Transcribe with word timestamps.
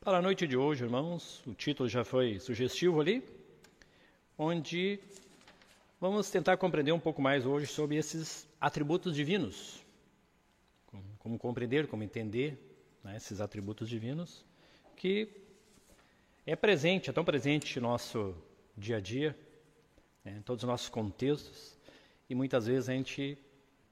Para 0.00 0.18
a 0.18 0.22
noite 0.22 0.46
de 0.46 0.56
hoje, 0.56 0.84
irmãos, 0.84 1.42
o 1.44 1.52
título 1.52 1.88
já 1.88 2.04
foi 2.04 2.38
sugestivo 2.38 3.00
ali, 3.00 3.22
onde 4.38 5.00
vamos 6.00 6.30
tentar 6.30 6.56
compreender 6.56 6.92
um 6.92 7.00
pouco 7.00 7.20
mais 7.20 7.44
hoje 7.44 7.66
sobre 7.66 7.96
esses 7.96 8.48
atributos 8.60 9.14
divinos. 9.14 9.84
Como, 11.18 11.36
compreender, 11.36 11.88
como 11.88 12.04
entender 12.04 12.56
né, 13.02 13.16
esses 13.16 13.40
atributos 13.40 13.88
divinos, 13.88 14.46
que 14.96 15.28
é 16.46 16.54
presente, 16.54 17.10
é 17.10 17.12
tão 17.12 17.24
presente 17.24 17.80
no 17.80 17.88
nosso 17.88 18.34
dia 18.76 18.98
a 18.98 19.00
dia, 19.00 19.36
né, 20.24 20.36
em 20.38 20.42
todos 20.42 20.62
os 20.62 20.68
nossos 20.68 20.88
contextos, 20.88 21.76
e 22.30 22.36
muitas 22.36 22.66
vezes 22.66 22.88
a 22.88 22.92
gente 22.92 23.36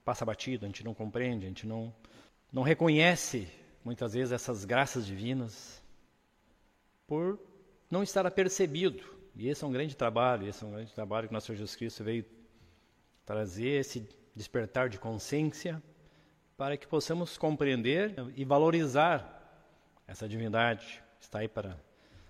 passa 0.04 0.24
batido, 0.24 0.64
a 0.64 0.68
gente 0.68 0.84
não 0.84 0.94
compreende, 0.94 1.44
a 1.44 1.48
gente 1.48 1.66
não, 1.66 1.92
não 2.52 2.62
reconhece 2.62 3.48
muitas 3.84 4.14
vezes 4.14 4.32
essas 4.32 4.64
graças 4.64 5.04
divinas 5.04 5.84
por 7.06 7.38
não 7.90 8.02
estar 8.02 8.26
apercebido. 8.26 9.02
E 9.34 9.48
esse 9.48 9.62
é 9.62 9.66
um 9.66 9.72
grande 9.72 9.96
trabalho, 9.96 10.46
esse 10.46 10.64
é 10.64 10.66
um 10.66 10.72
grande 10.72 10.92
trabalho 10.92 11.28
que 11.28 11.34
nosso 11.34 11.46
Senhor 11.46 11.58
Jesus 11.58 11.76
Cristo 11.76 12.02
veio 12.02 12.24
trazer 13.24 13.80
esse 13.80 14.08
despertar 14.34 14.88
de 14.88 14.98
consciência 14.98 15.82
para 16.56 16.76
que 16.76 16.86
possamos 16.86 17.36
compreender 17.36 18.14
e 18.34 18.44
valorizar 18.44 19.32
essa 20.06 20.28
divindade. 20.28 21.02
Está 21.20 21.40
aí 21.40 21.48
para 21.48 21.78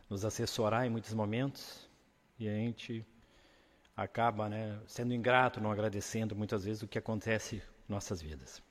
nos 0.09 0.25
assessorar 0.25 0.87
em 0.87 0.91
muitos 0.91 1.13
momentos 1.13 1.89
e 2.39 2.49
a 2.49 2.53
gente 2.53 3.07
acaba 3.97 4.49
né, 4.49 4.79
sendo 4.87 5.15
ingrato, 5.15 5.61
não 5.61 5.71
agradecendo 5.71 6.35
muitas 6.35 6.65
vezes 6.65 6.83
o 6.83 6.89
que 6.89 6.99
acontece 6.99 7.57
em 7.57 7.93
nossas 7.93 8.21
vidas. 8.21 8.63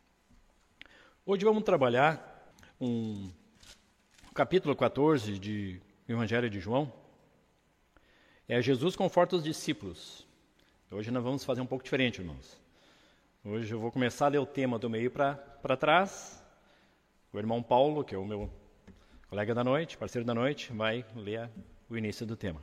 Hoje 1.26 1.44
vamos 1.44 1.63
trabalhar 1.63 2.54
um 2.80 3.32
capítulo 4.34 4.76
14 4.76 5.40
de 5.40 5.82
Evangelho 6.08 6.48
de 6.52 6.59
João. 6.59 6.94
É 8.48 8.62
Jesus 8.62 8.96
conforta 8.96 9.35
os 9.35 9.43
discípulos. 9.43 10.27
Hoje 10.91 11.10
nós 11.10 11.24
vamos 11.24 11.43
fazer 11.43 11.62
um 11.62 11.66
pouco 11.66 11.84
diferente, 11.84 12.21
irmãos. 12.21 12.62
Hoje 13.43 13.74
eu 13.74 13.80
vou 13.80 13.91
começar 13.91 14.27
a 14.27 14.30
ler 14.30 14.38
o 14.38 14.46
tema 14.46 14.77
do 14.77 14.88
meio 14.88 15.10
para 15.10 15.76
trás. 15.76 16.43
O 17.34 17.40
irmão 17.40 17.63
Paulo, 17.63 18.04
que 18.04 18.13
é 18.13 18.18
o 18.20 18.24
meu 18.24 18.52
colega 19.27 19.55
da 19.55 19.63
noite, 19.63 19.98
parceiro 19.98 20.24
da 20.24 20.35
noite, 20.35 20.71
vai 20.71 21.04
ler 21.15 21.49
o 21.90 21.98
início 21.98 22.24
do 22.24 22.37
tema. 22.37 22.62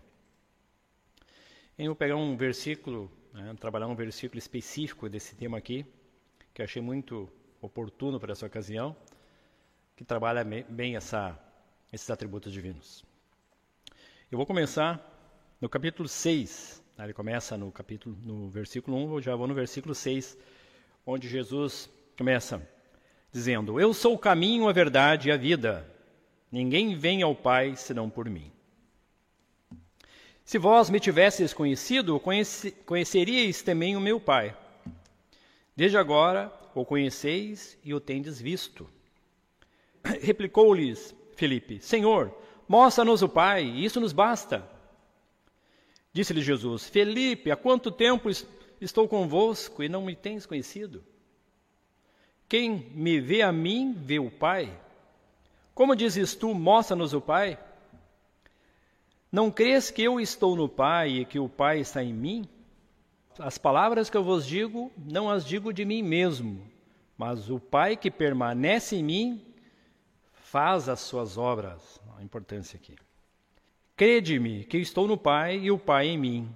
Eu 1.77 1.86
vou 1.86 1.97
pegar 1.97 2.14
um 2.14 2.36
versículo, 2.36 3.11
né, 3.33 3.56
trabalhar 3.58 3.89
um 3.89 3.97
versículo 3.97 4.39
específico 4.39 5.08
desse 5.08 5.34
tema 5.34 5.58
aqui, 5.58 5.84
que 6.55 6.62
eu 6.62 6.64
achei 6.64 6.80
muito 6.80 7.28
oportuno 7.61 8.20
para 8.20 8.30
essa 8.30 8.47
ocasião, 8.47 8.95
que 9.97 10.05
trabalha 10.05 10.45
bem 10.45 10.95
essa, 10.95 11.36
esses 11.92 12.08
atributos 12.08 12.52
divinos. 12.52 13.05
Eu 14.33 14.38
vou 14.38 14.47
começar 14.47 14.98
no 15.61 15.69
capítulo 15.69 16.08
6, 16.08 16.83
tá? 16.97 17.05
ele 17.05 17.12
começa 17.12 17.55
no 17.58 17.70
capítulo, 17.70 18.16
no 18.25 18.48
versículo 18.48 18.97
1, 18.97 19.12
eu 19.12 19.20
já 19.20 19.36
vou 19.36 19.47
no 19.47 19.52
versículo 19.52 19.94
6, 19.94 20.39
onde 21.05 21.28
Jesus 21.28 21.91
começa 22.16 22.66
dizendo: 23.30 23.78
Eu 23.78 23.92
sou 23.92 24.14
o 24.14 24.19
caminho, 24.19 24.70
a 24.70 24.72
verdade 24.72 25.28
e 25.28 25.33
a 25.33 25.36
vida. 25.36 25.86
Ninguém 26.50 26.94
vem 26.94 27.20
ao 27.20 27.34
Pai 27.34 27.77
senão 27.77 28.08
por 28.08 28.27
mim. 28.30 28.50
Se 30.46 30.56
vós 30.56 30.89
me 30.89 30.98
tivesseis 30.98 31.52
conhecido, 31.52 32.19
conhece, 32.19 32.70
conheceríeis 32.86 33.61
também 33.61 33.96
o 33.96 34.00
meu 34.00 34.19
Pai. 34.19 34.56
Desde 35.77 35.98
agora 35.98 36.50
o 36.74 36.86
conheceis 36.86 37.77
e 37.84 37.92
o 37.92 38.00
tendes 38.00 38.41
visto. 38.41 38.89
Replicou-lhes 40.22 41.14
Felipe: 41.36 41.80
Senhor, 41.83 42.34
mostra-nos 42.68 43.22
o 43.22 43.28
Pai, 43.28 43.64
isso 43.64 44.00
nos 44.00 44.12
basta. 44.12 44.68
Disse-lhe 46.12 46.42
Jesus: 46.42 46.88
Felipe, 46.88 47.50
há 47.50 47.56
quanto 47.56 47.91
tempo 47.91 48.28
estou 48.80 49.08
convosco 49.08 49.82
e 49.82 49.88
não 49.88 50.02
me 50.02 50.14
tens 50.14 50.45
conhecido? 50.45 51.02
Quem 52.48 52.90
me 52.95 53.18
vê 53.18 53.40
a 53.42 53.51
mim, 53.51 53.95
vê 53.96 54.18
o 54.18 54.30
Pai. 54.30 54.78
Como 55.74 55.96
dizes 55.96 56.34
tu, 56.34 56.52
mostra-nos 56.52 57.14
o 57.14 57.20
Pai? 57.20 57.58
Não 59.30 59.51
crês 59.51 59.90
que 59.90 60.02
eu 60.02 60.20
estou 60.20 60.55
no 60.55 60.68
Pai 60.68 61.08
e 61.08 61.24
que 61.24 61.39
o 61.39 61.48
Pai 61.48 61.80
está 61.80 62.05
em 62.05 62.12
mim? 62.12 62.46
As 63.39 63.56
palavras 63.56 64.11
que 64.11 64.17
eu 64.17 64.22
vos 64.22 64.46
digo, 64.46 64.92
não 64.98 65.30
as 65.30 65.46
digo 65.46 65.72
de 65.72 65.86
mim 65.86 66.02
mesmo, 66.02 66.62
mas 67.17 67.48
o 67.48 67.58
Pai 67.58 67.96
que 67.96 68.11
permanece 68.11 68.96
em 68.96 69.02
mim 69.02 69.55
faz 70.34 70.90
as 70.90 71.01
suas 71.01 71.39
obras. 71.39 71.98
Importância 72.24 72.77
aqui. 72.77 72.96
Crede-me 73.96 74.64
que 74.64 74.78
estou 74.78 75.06
no 75.06 75.16
Pai 75.16 75.58
e 75.58 75.70
o 75.70 75.78
Pai 75.78 76.08
em 76.08 76.18
mim. 76.18 76.55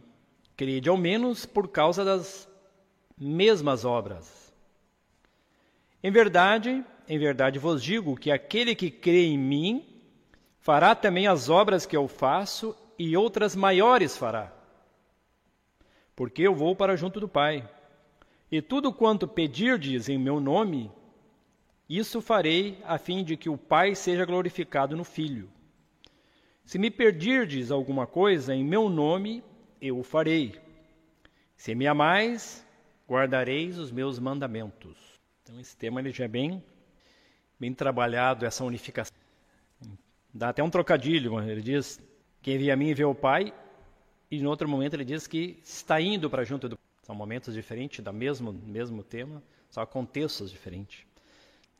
Crede 0.56 0.88
ao 0.88 0.96
menos 0.96 1.44
por 1.44 1.68
causa 1.68 2.04
das 2.04 2.48
mesmas 3.18 3.84
obras. 3.84 4.52
Em 6.02 6.10
verdade, 6.10 6.84
em 7.08 7.18
verdade 7.18 7.58
vos 7.58 7.82
digo 7.82 8.16
que 8.16 8.30
aquele 8.30 8.74
que 8.74 8.90
crê 8.90 9.26
em 9.26 9.38
mim 9.38 9.96
Fará 10.66 10.96
também 10.96 11.28
as 11.28 11.48
obras 11.48 11.86
que 11.86 11.96
eu 11.96 12.08
faço 12.08 12.76
e 12.98 13.16
outras 13.16 13.54
maiores 13.54 14.16
fará. 14.16 14.52
Porque 16.16 16.42
eu 16.42 16.56
vou 16.56 16.74
para 16.74 16.96
junto 16.96 17.20
do 17.20 17.28
Pai. 17.28 17.70
E 18.50 18.60
tudo 18.60 18.92
quanto 18.92 19.28
pedirdes 19.28 20.08
em 20.08 20.18
meu 20.18 20.40
nome, 20.40 20.90
isso 21.88 22.20
farei 22.20 22.82
a 22.84 22.98
fim 22.98 23.22
de 23.22 23.36
que 23.36 23.48
o 23.48 23.56
Pai 23.56 23.94
seja 23.94 24.24
glorificado 24.24 24.96
no 24.96 25.04
Filho. 25.04 25.48
Se 26.66 26.80
me 26.80 26.90
pedirdes 26.90 27.70
alguma 27.70 28.08
coisa 28.08 28.52
em 28.52 28.64
meu 28.64 28.88
nome, 28.88 29.42
eu 29.80 30.00
o 30.00 30.02
farei. 30.02 30.60
Se 31.56 31.76
me 31.76 31.86
amais, 31.86 32.66
guardareis 33.08 33.78
os 33.78 33.92
meus 33.92 34.18
mandamentos. 34.18 34.98
Então 35.42 35.60
esse 35.60 35.76
tema 35.76 36.00
ele 36.00 36.10
já 36.10 36.24
é 36.24 36.28
bem, 36.28 36.60
bem 37.58 37.72
trabalhado, 37.72 38.44
essa 38.44 38.64
unificação. 38.64 39.16
Dá 40.34 40.48
até 40.48 40.60
um 40.60 40.68
trocadilho, 40.68 41.40
ele 41.40 41.62
diz: 41.62 42.00
Quem 42.42 42.58
vê 42.58 42.72
a 42.72 42.76
mim 42.76 42.92
vê 42.92 43.04
o 43.04 43.14
Pai, 43.14 43.54
e 44.28 44.40
no 44.40 44.50
outro 44.50 44.68
momento 44.68 44.94
ele 44.94 45.04
diz 45.04 45.28
que 45.28 45.60
está 45.62 46.00
indo 46.00 46.28
para 46.28 46.42
junto 46.42 46.68
do 46.68 46.76
São 47.04 47.14
momentos 47.14 47.54
diferentes, 47.54 48.04
do 48.04 48.12
mesmo, 48.12 48.52
mesmo 48.52 49.04
tema, 49.04 49.40
só 49.70 49.86
contextos 49.86 50.50
diferentes. 50.50 51.06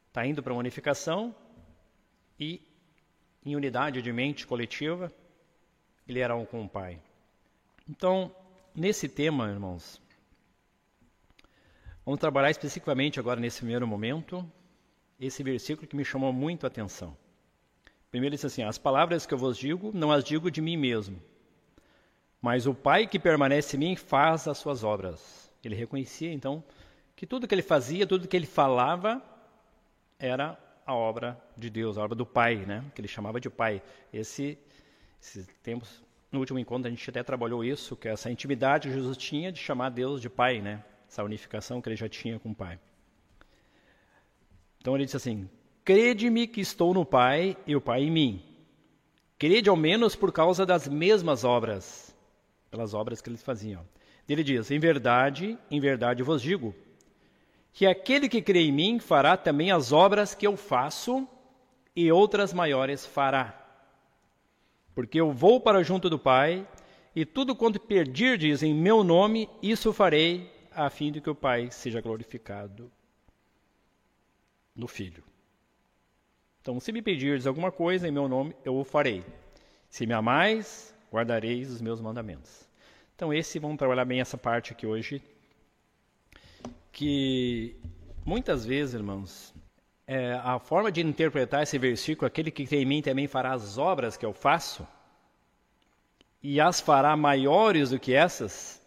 Está 0.07 0.25
indo 0.25 0.45
para 0.45 0.53
uma 0.53 0.61
unificação 0.61 1.35
e, 2.39 2.63
em 3.47 3.55
unidade 3.55 4.03
de 4.03 4.13
mente 4.13 4.45
coletiva, 4.45 5.11
ele 6.07 6.19
era 6.19 6.35
um 6.35 6.45
com 6.45 6.65
o 6.65 6.69
Pai. 6.69 7.01
Então, 7.89 8.35
nesse 8.75 9.09
tema, 9.09 9.49
irmãos, 9.49 10.03
vamos 12.05 12.19
trabalhar 12.19 12.51
especificamente 12.51 13.21
agora 13.21 13.39
nesse 13.39 13.59
primeiro 13.59 13.87
momento, 13.87 14.45
esse 15.21 15.45
versículo 15.45 15.87
que 15.87 15.95
me 15.95 16.05
chamou 16.05 16.33
muito 16.33 16.65
a 16.65 16.67
atenção. 16.67 17.17
Primeiro 18.11 18.33
ele 18.33 18.37
disse 18.37 18.47
assim: 18.47 18.65
As 18.65 18.79
palavras 18.79 19.25
que 19.25 19.33
eu 19.33 19.39
vos 19.39 19.57
digo, 19.57 19.93
não 19.95 20.11
as 20.11 20.25
digo 20.25 20.51
de 20.51 20.61
mim 20.61 20.77
mesmo, 20.77 21.23
mas 22.43 22.67
o 22.67 22.75
Pai 22.75 23.07
que 23.07 23.19
permanece 23.19 23.77
em 23.77 23.81
mim 23.81 23.97
faz 23.97 24.49
as 24.49 24.59
suas 24.59 24.83
obras. 24.83 25.53
Ele 25.63 25.77
reconhecia 25.77 26.33
então 26.33 26.65
que 27.15 27.27
tudo 27.27 27.47
que 27.47 27.55
ele 27.55 27.63
fazia, 27.63 28.07
tudo 28.07 28.27
que 28.27 28.37
ele 28.37 28.47
falava, 28.47 29.23
era 30.19 30.59
a 30.87 30.95
obra 30.95 31.37
de 31.57 31.69
Deus, 31.69 31.99
a 31.99 32.05
obra 32.05 32.15
do 32.15 32.25
Pai, 32.25 32.65
né? 32.65 32.85
Que 32.95 33.01
ele 33.01 33.09
chamava 33.09 33.41
de 33.41 33.51
Pai. 33.51 33.83
Esse, 34.13 34.57
esses 35.21 35.47
tempos, 35.63 36.03
no 36.31 36.39
último 36.39 36.59
encontro 36.59 36.87
a 36.87 36.91
gente 36.91 37.11
até 37.11 37.23
trabalhou 37.25 37.65
isso, 37.65 37.97
que 37.97 38.07
é 38.07 38.13
essa 38.13 38.31
intimidade 38.31 38.89
que 38.89 38.95
Jesus 38.95 39.17
tinha 39.17 39.51
de 39.51 39.59
chamar 39.59 39.91
Deus 39.91 40.21
de 40.21 40.31
Pai, 40.31 40.61
né? 40.61 40.85
Essa 41.09 41.25
unificação 41.25 41.83
que 41.83 41.89
ele 41.89 41.97
já 41.97 42.09
tinha 42.09 42.39
com 42.39 42.51
o 42.51 42.55
Pai. 42.55 42.79
Então 44.81 44.95
ele 44.95 45.05
disse 45.05 45.17
assim: 45.17 45.51
Crede-me 45.85 46.47
que 46.47 46.61
estou 46.61 46.95
no 46.95 47.05
Pai 47.05 47.57
e 47.67 47.75
o 47.75 47.81
Pai 47.81 48.03
em 48.03 48.11
mim. 48.11 48.43
Crede 49.39 49.69
ao 49.69 49.77
menos 49.77 50.15
por 50.15 50.33
causa 50.33 50.65
das 50.65 50.87
mesmas 50.87 51.43
obras, 51.43 52.17
pelas 52.71 52.95
obras 52.95 53.21
que 53.21 53.29
eles 53.29 53.43
faziam. 53.43 53.85
Ele 54.29 54.45
diz: 54.45 54.71
Em 54.71 54.79
verdade, 54.79 55.59
em 55.69 55.81
verdade 55.81 56.23
vos 56.23 56.41
digo, 56.41 56.75
que 57.77 57.85
aquele 57.85 58.27
que 58.27 58.41
crê 58.41 58.61
em 58.61 58.73
mim 58.73 58.99
fará 58.99 59.37
também 59.37 59.71
as 59.71 59.93
obras 59.93 60.35
que 60.35 60.47
eu 60.47 60.57
faço, 60.57 61.29
e 61.95 62.11
outras 62.11 62.55
maiores 62.55 63.05
fará. 63.05 63.55
Porque 64.95 65.21
eu 65.21 65.31
vou 65.31 65.61
para 65.61 65.83
junto 65.83 66.09
do 66.09 66.19
Pai, 66.19 66.67
e 67.15 67.27
tudo 67.27 67.55
quanto 67.55 67.79
pedirdes 67.79 68.63
em 68.63 68.73
meu 68.73 69.05
nome, 69.05 69.47
isso 69.63 69.93
farei, 69.93 70.51
a 70.73 70.89
fim 70.89 71.13
de 71.13 71.21
que 71.21 71.29
o 71.29 71.35
Pai 71.35 71.71
seja 71.71 72.01
glorificado 72.01 72.91
no 74.75 74.89
Filho. 74.89 75.23
Então, 76.63 76.81
se 76.81 76.91
me 76.93 77.03
pedirdes 77.03 77.47
alguma 77.47 77.71
coisa 77.71 78.09
em 78.09 78.11
meu 78.11 78.27
nome, 78.27 78.57
eu 78.65 78.75
o 78.75 78.85
farei. 78.85 79.23
Se 79.91 80.07
me 80.07 80.15
amais, 80.15 80.95
guardareis 81.13 81.71
os 81.71 81.83
meus 81.83 82.01
mandamentos. 82.01 82.67
Então, 83.15 83.35
esse 83.35 83.59
vamos 83.59 83.77
trabalhar 83.77 84.07
bem 84.07 84.23
essa 84.23 84.39
parte 84.39 84.73
aqui 84.73 84.87
hoje, 84.87 85.23
que 86.97 87.77
muitas 88.25 88.65
vezes, 88.65 88.95
irmãos, 88.95 89.55
é, 90.07 90.33
a 90.33 90.59
forma 90.59 90.91
de 90.91 91.03
interpretar 91.03 91.63
esse 91.63 91.77
versículo, 91.77 92.27
aquele 92.27 92.51
que 92.51 92.67
tem 92.67 92.81
em 92.81 92.87
mim 92.87 93.03
também 93.03 93.27
fará 93.27 93.53
as 93.53 93.77
obras 93.77 94.17
que 94.17 94.25
eu 94.25 94.33
faço, 94.33 94.89
e 96.43 96.59
as 96.59 96.81
fará 96.81 97.15
maiores 97.15 97.91
do 97.91 98.01
que 98.01 98.15
essas, 98.15 98.83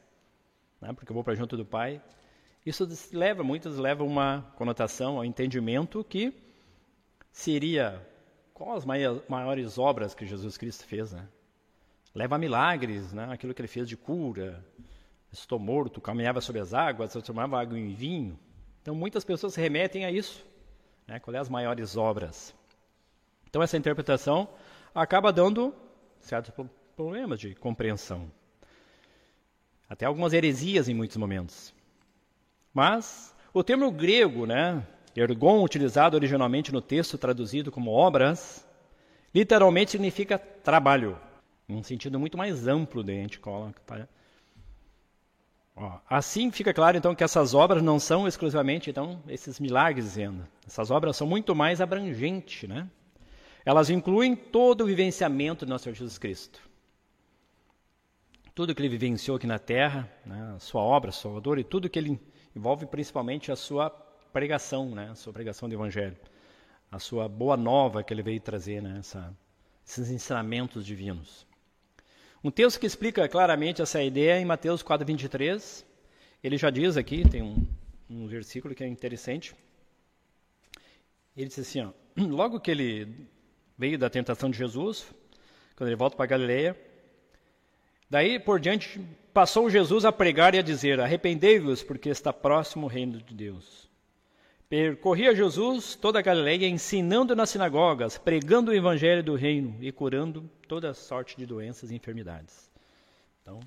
né, 0.82 0.92
porque 0.92 1.12
eu 1.12 1.14
vou 1.14 1.24
para 1.24 1.36
junto 1.36 1.56
do 1.56 1.64
Pai, 1.64 2.02
isso 2.66 2.88
leva, 3.14 3.44
muitas 3.44 3.78
levam 3.78 4.08
uma 4.08 4.52
conotação 4.56 5.18
ao 5.18 5.24
entendimento 5.24 6.04
que 6.04 6.34
seria 7.32 8.04
qual 8.56 8.76
as 8.76 8.86
maiores 8.86 9.78
obras 9.78 10.16
que 10.16 10.26
Jesus 10.26 10.58
Cristo 10.58 10.84
fez, 10.84 11.12
né? 11.12 11.28
Leva 12.16 12.38
a 12.38 12.40
milagres, 12.40 13.14
né? 13.14 13.28
Aquilo 13.32 13.54
que 13.54 13.62
ele 13.62 13.68
fez 13.68 13.88
de 13.88 13.96
cura, 13.96 14.66
estou 15.32 15.60
morto, 15.60 16.02
caminhava 16.02 16.42
sobre 16.42 16.62
as 16.62 16.74
águas, 16.74 17.12
transformava 17.12 17.60
água 17.60 17.78
em 17.78 17.94
vinho. 17.94 18.38
Então 18.82 18.96
muitas 18.96 19.24
pessoas 19.24 19.56
remetem 19.56 20.06
a 20.06 20.12
isso, 20.12 20.46
né? 21.08 21.20
Qual 21.20 21.36
é 21.36 21.40
as 21.40 21.50
maiores 21.50 21.96
obras? 21.96 22.56
Então 23.50 23.62
essa 23.62 23.78
interpretação 23.78 24.50
acaba 24.94 25.32
dando 25.32 25.74
certos 26.20 26.54
problemas 26.96 27.40
de 27.40 27.56
compreensão. 27.56 28.32
Até 29.90 30.06
algumas 30.06 30.34
heresias 30.34 30.88
em 30.88 30.94
muitos 30.94 31.18
momentos. 31.18 31.74
Mas 32.74 33.34
o 33.54 33.64
termo 33.64 33.92
grego, 33.92 34.46
né, 34.46 34.86
ergon, 35.16 35.64
utilizado 35.64 36.16
originalmente 36.16 36.72
no 36.72 36.82
texto 36.82 37.18
traduzido 37.18 37.72
como 37.72 37.92
obras, 37.92 38.68
literalmente 39.34 39.92
significa 39.92 40.38
trabalho, 40.38 41.18
num 41.68 41.84
sentido 41.84 42.20
muito 42.20 42.38
mais 42.38 42.68
amplo 42.68 43.04
da 43.04 43.14
gente 43.14 43.40
coloca. 43.40 44.08
Assim 46.10 46.52
fica 46.52 46.74
claro 46.74 46.98
então 46.98 47.16
que 47.16 47.24
essas 47.24 47.54
obras 47.54 47.82
não 47.82 48.00
são 48.00 48.28
exclusivamente 48.28 48.90
então 48.90 49.22
esses 49.28 49.60
milagres 49.60 50.06
dizendo. 50.06 50.46
Essas 50.68 50.92
obras 50.92 51.16
são 51.16 51.26
muito 51.26 51.56
mais 51.56 51.80
abrangentes, 51.80 52.68
né? 52.68 52.90
Elas 53.66 53.90
incluem 53.90 54.36
todo 54.36 54.82
o 54.82 54.86
vivenciamento 54.86 55.66
do 55.66 55.70
nosso 55.70 55.86
Senhor 55.86 55.96
Jesus 55.96 56.18
Cristo. 56.18 56.60
Tudo 58.54 58.76
que 58.76 58.82
ele 58.82 58.90
vivenciou 58.90 59.38
aqui 59.38 59.48
na 59.48 59.60
terra, 59.60 60.12
né, 60.26 60.58
sua 60.60 60.82
obra, 60.82 61.12
sua 61.12 61.40
dor 61.40 61.58
e 61.60 61.64
tudo 61.64 61.90
que 61.90 61.98
ele 61.98 62.20
envolve 62.54 62.86
principalmente 62.86 63.52
a 63.52 63.56
sua 63.56 63.90
pregação, 64.34 64.90
né? 64.90 65.10
a 65.12 65.16
sua 65.16 65.32
pregação 65.32 65.70
do 65.70 65.76
Evangelho, 65.76 66.18
a 66.92 67.00
sua 67.00 67.30
boa 67.30 67.56
nova 67.56 68.04
que 68.04 68.14
ele 68.14 68.22
veio 68.22 68.42
trazer, 68.42 68.82
né? 68.82 68.98
Essa, 69.00 69.34
esses 69.86 70.10
ensinamentos 70.12 70.86
divinos. 70.86 71.48
Um 72.42 72.50
texto 72.50 72.80
que 72.80 72.86
explica 72.86 73.28
claramente 73.28 73.82
essa 73.82 74.02
ideia 74.02 74.38
é 74.38 74.40
em 74.40 74.46
Mateus 74.46 74.82
4, 74.82 75.06
23. 75.06 75.86
Ele 76.42 76.58
já 76.58 76.70
diz 76.70 76.96
aqui, 76.96 77.28
tem 77.28 77.42
um, 77.42 77.68
um 78.10 78.28
versículo 78.28 78.74
que 78.74 78.82
é 78.82 78.88
interessante. 78.88 79.54
Ele 81.36 81.48
diz 81.48 81.60
assim: 81.60 81.82
ó, 81.82 81.92
logo 82.16 82.60
que 82.62 82.72
ele 82.72 83.28
veio 83.78 84.00
da 84.00 84.10
tentação 84.10 84.50
de 84.50 84.58
Jesus, 84.58 85.14
quando 85.76 85.90
ele 85.90 85.98
volta 85.98 86.16
para 86.16 86.28
Galileia, 86.28 86.80
daí 88.10 88.40
por 88.40 88.58
diante 88.58 89.02
passou 89.34 89.70
Jesus 89.70 90.06
a 90.06 90.12
pregar 90.12 90.56
e 90.56 90.60
a 90.60 90.62
dizer: 90.62 91.02
Arrependei-vos, 91.02 91.84
porque 91.84 92.08
está 92.08 92.32
próximo 92.32 92.86
o 92.86 92.90
reino 92.90 93.22
de 93.22 93.34
Deus. 93.34 93.89
Percorria 94.70 95.34
Jesus 95.34 95.96
toda 95.96 96.20
a 96.20 96.22
Galileia, 96.22 96.68
ensinando 96.68 97.36
nas 97.36 97.50
sinagogas, 97.50 98.20
pregando 98.20 98.70
o 98.70 98.74
evangelho 98.74 99.24
do 99.24 99.34
reino 99.34 99.76
e 99.82 99.92
curando 99.92 100.48
toda 100.68 100.94
sorte 100.94 101.36
de 101.36 101.44
doenças 101.44 101.90
e 101.90 101.96
enfermidades. 101.96 102.70
Então, 103.42 103.60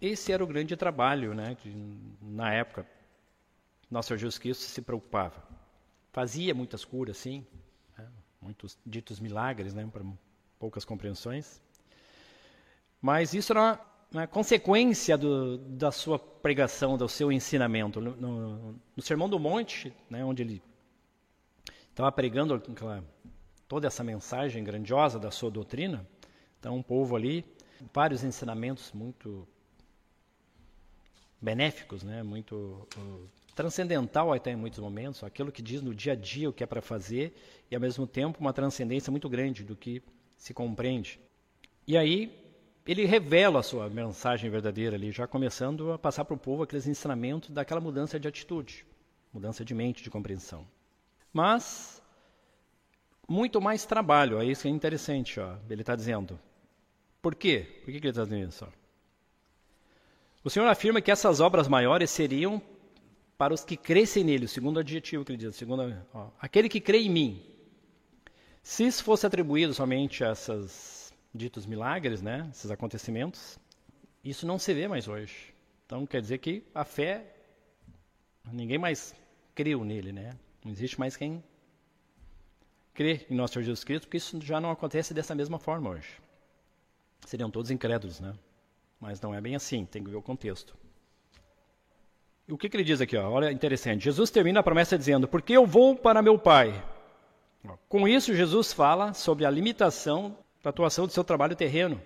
esse 0.00 0.30
era 0.30 0.44
o 0.44 0.46
grande 0.46 0.76
trabalho, 0.76 1.34
né, 1.34 1.56
que 1.60 1.68
na 2.22 2.54
época 2.54 2.86
nosso 3.90 4.06
Senhor 4.06 4.18
Jesus 4.18 4.38
Cristo 4.38 4.62
se 4.62 4.80
preocupava. 4.82 5.42
Fazia 6.12 6.54
muitas 6.54 6.84
curas, 6.84 7.16
sim, 7.16 7.44
né, 7.98 8.06
muitos 8.40 8.78
ditos 8.86 9.18
milagres, 9.18 9.74
né, 9.74 9.84
para 9.92 10.04
poucas 10.60 10.84
compreensões. 10.84 11.60
Mas 13.02 13.34
isso 13.34 13.52
era 13.52 13.84
né, 14.12 14.26
consequência 14.26 15.16
do, 15.16 15.58
da 15.58 15.92
sua 15.92 16.18
pregação, 16.18 16.96
do 16.96 17.08
seu 17.08 17.30
ensinamento. 17.30 18.00
No, 18.00 18.16
no, 18.16 18.80
no 18.96 19.02
Sermão 19.02 19.28
do 19.28 19.38
Monte, 19.38 19.92
né, 20.08 20.24
onde 20.24 20.42
ele 20.42 20.62
estava 21.88 22.10
pregando 22.10 22.54
aquela, 22.54 23.04
toda 23.68 23.86
essa 23.86 24.02
mensagem 24.02 24.64
grandiosa 24.64 25.18
da 25.18 25.30
sua 25.30 25.50
doutrina, 25.50 26.06
então 26.58 26.76
um 26.76 26.82
povo 26.82 27.14
ali, 27.14 27.44
vários 27.92 28.24
ensinamentos 28.24 28.92
muito 28.92 29.46
benéficos, 31.40 32.02
né, 32.02 32.22
muito 32.22 32.86
uh, 32.98 33.28
transcendental 33.54 34.32
até 34.32 34.50
em 34.52 34.56
muitos 34.56 34.78
momentos, 34.78 35.22
aquilo 35.24 35.52
que 35.52 35.62
diz 35.62 35.80
no 35.80 35.94
dia 35.94 36.12
a 36.12 36.16
dia 36.16 36.50
o 36.50 36.52
que 36.52 36.62
é 36.62 36.66
para 36.66 36.82
fazer 36.82 37.34
e 37.70 37.74
ao 37.74 37.80
mesmo 37.80 38.06
tempo 38.06 38.40
uma 38.40 38.52
transcendência 38.52 39.10
muito 39.10 39.28
grande 39.28 39.64
do 39.64 39.76
que 39.76 40.02
se 40.36 40.52
compreende. 40.52 41.18
E 41.86 41.96
aí 41.96 42.49
ele 42.86 43.04
revela 43.04 43.60
a 43.60 43.62
sua 43.62 43.88
mensagem 43.88 44.50
verdadeira 44.50 44.96
ali, 44.96 45.12
já 45.12 45.26
começando 45.26 45.92
a 45.92 45.98
passar 45.98 46.24
para 46.24 46.34
o 46.34 46.38
povo 46.38 46.62
aqueles 46.62 46.86
ensinamentos 46.86 47.50
daquela 47.50 47.80
mudança 47.80 48.18
de 48.18 48.26
atitude, 48.26 48.86
mudança 49.32 49.64
de 49.64 49.74
mente, 49.74 50.02
de 50.02 50.10
compreensão. 50.10 50.66
Mas 51.32 52.02
muito 53.28 53.60
mais 53.60 53.84
trabalho, 53.84 54.40
é 54.40 54.44
isso 54.44 54.62
que 54.62 54.68
é 54.68 54.70
interessante, 54.70 55.38
ó, 55.38 55.56
ele 55.68 55.82
está 55.82 55.94
dizendo. 55.94 56.38
Por 57.22 57.34
quê? 57.34 57.66
Por 57.84 57.92
que, 57.92 57.98
ele 57.98 58.08
está 58.08 58.24
dizendo 58.24 58.48
isso? 58.48 58.66
O 60.42 60.48
Senhor 60.48 60.66
afirma 60.66 61.02
que 61.02 61.10
essas 61.10 61.38
obras 61.38 61.68
maiores 61.68 62.10
seriam 62.10 62.62
para 63.36 63.54
os 63.54 63.62
que 63.62 63.76
crescem 63.76 64.24
nele, 64.24 64.46
o 64.46 64.48
segundo 64.48 64.80
adjetivo 64.80 65.24
que 65.24 65.32
ele 65.32 65.38
diz, 65.38 65.54
segundo, 65.54 65.94
ó, 66.12 66.28
aquele 66.40 66.68
que 66.68 66.80
crê 66.80 67.02
em 67.02 67.10
mim. 67.10 67.42
Se 68.62 68.86
isso 68.86 69.04
fosse 69.04 69.26
atribuído 69.26 69.72
somente 69.74 70.24
a 70.24 70.28
essas 70.28 70.99
ditos 71.34 71.66
milagres, 71.66 72.20
né, 72.20 72.48
esses 72.50 72.70
acontecimentos, 72.70 73.58
isso 74.22 74.46
não 74.46 74.58
se 74.58 74.74
vê 74.74 74.88
mais 74.88 75.08
hoje. 75.08 75.54
Então 75.86 76.06
quer 76.06 76.20
dizer 76.20 76.38
que 76.38 76.64
a 76.74 76.84
fé, 76.84 77.24
ninguém 78.52 78.78
mais 78.78 79.14
creu 79.54 79.84
nele, 79.84 80.12
né? 80.12 80.36
Não 80.64 80.70
existe 80.70 80.98
mais 80.98 81.16
quem 81.16 81.42
crê 82.94 83.26
em 83.30 83.34
nosso 83.34 83.54
Senhor 83.54 83.64
Jesus 83.64 83.84
Cristo, 83.84 84.04
porque 84.04 84.18
isso 84.18 84.40
já 84.42 84.60
não 84.60 84.70
acontece 84.70 85.14
dessa 85.14 85.34
mesma 85.34 85.58
forma 85.58 85.90
hoje. 85.90 86.20
Seriam 87.26 87.50
todos 87.50 87.70
incrédulos, 87.70 88.20
né? 88.20 88.34
Mas 89.00 89.20
não 89.20 89.34
é 89.34 89.40
bem 89.40 89.56
assim, 89.56 89.84
tem 89.84 90.04
que 90.04 90.10
ver 90.10 90.16
o 90.16 90.22
contexto. 90.22 90.76
E 92.46 92.52
o 92.52 92.58
que, 92.58 92.68
que 92.68 92.76
ele 92.76 92.84
diz 92.84 93.00
aqui? 93.00 93.16
Ó? 93.16 93.30
Olha, 93.30 93.52
interessante. 93.52 94.04
Jesus 94.04 94.30
termina 94.30 94.60
a 94.60 94.62
promessa 94.62 94.98
dizendo: 94.98 95.28
Porque 95.28 95.52
eu 95.52 95.64
vou 95.64 95.96
para 95.96 96.20
meu 96.20 96.38
Pai. 96.38 96.84
Com 97.88 98.08
isso, 98.08 98.34
Jesus 98.34 98.72
fala 98.72 99.12
sobre 99.14 99.44
a 99.44 99.50
limitação 99.50 100.36
da 100.62 100.70
atuação 100.70 101.06
do 101.06 101.12
seu 101.12 101.24
trabalho 101.24 101.56
terreno. 101.56 101.96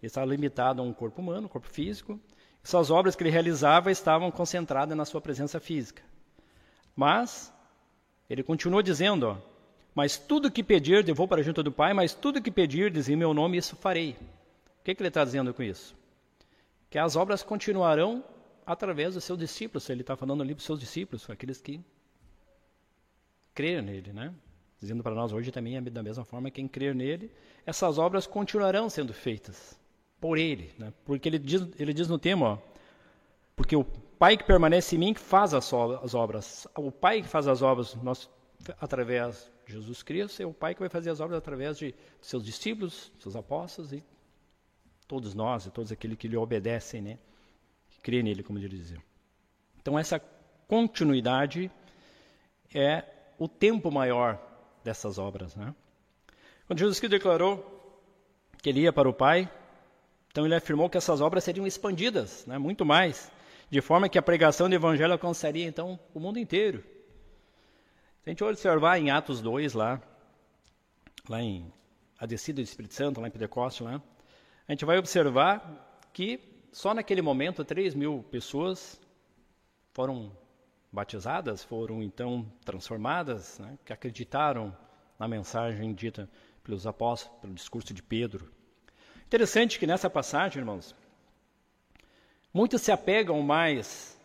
Ele 0.00 0.06
estava 0.08 0.26
limitado 0.26 0.80
a 0.80 0.84
um 0.84 0.92
corpo 0.92 1.20
humano, 1.20 1.46
um 1.46 1.48
corpo 1.48 1.68
físico. 1.68 2.20
Essas 2.62 2.90
obras 2.90 3.14
que 3.14 3.22
ele 3.22 3.30
realizava 3.30 3.90
estavam 3.90 4.30
concentradas 4.30 4.96
na 4.96 5.04
sua 5.04 5.20
presença 5.20 5.60
física. 5.60 6.02
Mas, 6.94 7.52
ele 8.28 8.42
continua 8.42 8.82
dizendo, 8.82 9.28
ó, 9.28 9.36
mas 9.94 10.18
tudo 10.18 10.50
que 10.50 10.62
pedir, 10.62 11.08
eu 11.08 11.14
vou 11.14 11.26
para 11.26 11.42
junto 11.42 11.62
do 11.62 11.72
Pai, 11.72 11.94
mas 11.94 12.12
tudo 12.12 12.42
que 12.42 12.50
pedirdes 12.50 13.08
em 13.08 13.16
meu 13.16 13.32
nome, 13.32 13.56
isso 13.56 13.76
farei. 13.76 14.10
O 14.80 14.84
que, 14.84 14.94
que 14.94 15.02
ele 15.02 15.08
está 15.08 15.24
dizendo 15.24 15.54
com 15.54 15.62
isso? 15.62 15.96
Que 16.90 16.98
as 16.98 17.16
obras 17.16 17.42
continuarão 17.42 18.22
através 18.66 19.14
dos 19.14 19.24
seus 19.24 19.38
discípulos. 19.38 19.88
Ele 19.88 20.02
está 20.02 20.16
falando 20.16 20.42
ali 20.42 20.54
para 20.54 20.60
os 20.60 20.66
seus 20.66 20.78
discípulos, 20.78 21.28
aqueles 21.30 21.60
que 21.60 21.80
creram 23.54 23.82
nele, 23.82 24.12
né? 24.12 24.34
Dizendo 24.78 25.02
para 25.02 25.14
nós 25.14 25.32
hoje 25.32 25.50
também, 25.50 25.82
da 25.82 26.02
mesma 26.02 26.24
forma, 26.24 26.50
quem 26.50 26.68
crer 26.68 26.94
nele, 26.94 27.30
essas 27.64 27.98
obras 27.98 28.26
continuarão 28.26 28.88
sendo 28.88 29.12
feitas 29.12 29.78
por 30.20 30.38
ele. 30.38 30.72
Né? 30.78 30.92
Porque 31.04 31.28
ele 31.28 31.38
diz, 31.38 31.66
ele 31.78 31.92
diz 31.92 32.08
no 32.08 32.18
tema, 32.18 32.46
ó, 32.46 32.58
porque 33.54 33.74
o 33.74 33.84
Pai 34.18 34.36
que 34.36 34.44
permanece 34.44 34.96
em 34.96 34.98
mim 34.98 35.14
que 35.14 35.20
faz 35.20 35.52
as, 35.52 35.70
as 36.02 36.14
obras. 36.14 36.66
O 36.74 36.90
Pai 36.90 37.20
que 37.20 37.28
faz 37.28 37.46
as 37.46 37.60
obras 37.60 37.94
nós, 37.96 38.30
através 38.80 39.52
de 39.66 39.74
Jesus 39.74 40.02
Cristo, 40.02 40.42
é 40.42 40.46
o 40.46 40.54
Pai 40.54 40.74
que 40.74 40.80
vai 40.80 40.88
fazer 40.88 41.10
as 41.10 41.20
obras 41.20 41.36
através 41.38 41.76
de 41.76 41.94
seus 42.20 42.44
discípulos, 42.44 43.12
seus 43.18 43.36
apóstolos 43.36 43.92
e 43.92 44.02
todos 45.06 45.34
nós, 45.34 45.66
e 45.66 45.70
todos 45.70 45.92
aqueles 45.92 46.16
que 46.16 46.28
lhe 46.28 46.36
obedecem, 46.36 47.02
né? 47.02 47.18
que 47.90 48.00
creem 48.00 48.22
nele, 48.22 48.42
como 48.42 48.58
ele 48.58 48.68
dizia. 48.68 49.02
Então, 49.80 49.98
essa 49.98 50.18
continuidade 50.66 51.70
é 52.74 53.04
o 53.38 53.46
tempo 53.46 53.90
maior 53.90 54.40
dessas 54.86 55.18
obras. 55.18 55.54
Né? 55.56 55.74
Quando 56.66 56.78
Jesus 56.78 56.98
Cristo 56.98 57.10
declarou 57.12 58.00
que 58.62 58.70
ele 58.70 58.80
ia 58.80 58.92
para 58.92 59.08
o 59.08 59.12
Pai, 59.12 59.50
então 60.30 60.46
ele 60.46 60.54
afirmou 60.54 60.88
que 60.88 60.96
essas 60.96 61.20
obras 61.20 61.44
seriam 61.44 61.66
expandidas, 61.66 62.46
né, 62.46 62.56
muito 62.56 62.84
mais, 62.84 63.30
de 63.68 63.80
forma 63.80 64.08
que 64.08 64.18
a 64.18 64.22
pregação 64.22 64.68
do 64.68 64.74
Evangelho 64.74 65.12
alcançaria 65.12 65.66
então 65.66 65.98
o 66.14 66.20
mundo 66.20 66.38
inteiro. 66.38 66.84
Se 68.22 68.28
a 68.28 68.30
gente 68.30 68.44
observar 68.44 68.98
em 68.98 69.10
Atos 69.10 69.40
2, 69.40 69.74
lá, 69.74 70.00
lá 71.28 71.42
em 71.42 71.72
a 72.18 72.24
descida 72.24 72.62
do 72.62 72.64
Espírito 72.64 72.94
Santo, 72.94 73.20
lá 73.20 73.28
em 73.28 73.30
Pentecostes, 73.30 73.84
lá, 73.84 74.00
a 74.66 74.72
gente 74.72 74.84
vai 74.84 74.98
observar 74.98 76.00
que 76.12 76.40
só 76.72 76.94
naquele 76.94 77.22
momento 77.22 77.64
3 77.64 77.94
mil 77.94 78.24
pessoas 78.30 79.00
foram 79.92 80.32
batizadas 80.96 81.62
foram 81.62 82.02
então 82.02 82.50
transformadas, 82.64 83.58
né, 83.58 83.78
que 83.84 83.92
acreditaram 83.92 84.74
na 85.18 85.28
mensagem 85.28 85.92
dita 85.92 86.26
pelos 86.64 86.86
apóstolos, 86.86 87.38
pelo 87.38 87.52
discurso 87.52 87.92
de 87.92 88.02
Pedro. 88.02 88.50
Interessante 89.26 89.78
que 89.78 89.86
nessa 89.86 90.08
passagem, 90.08 90.60
irmãos, 90.60 90.94
muitos 92.52 92.80
se 92.80 92.90
apegam 92.90 93.42
mais 93.42 94.18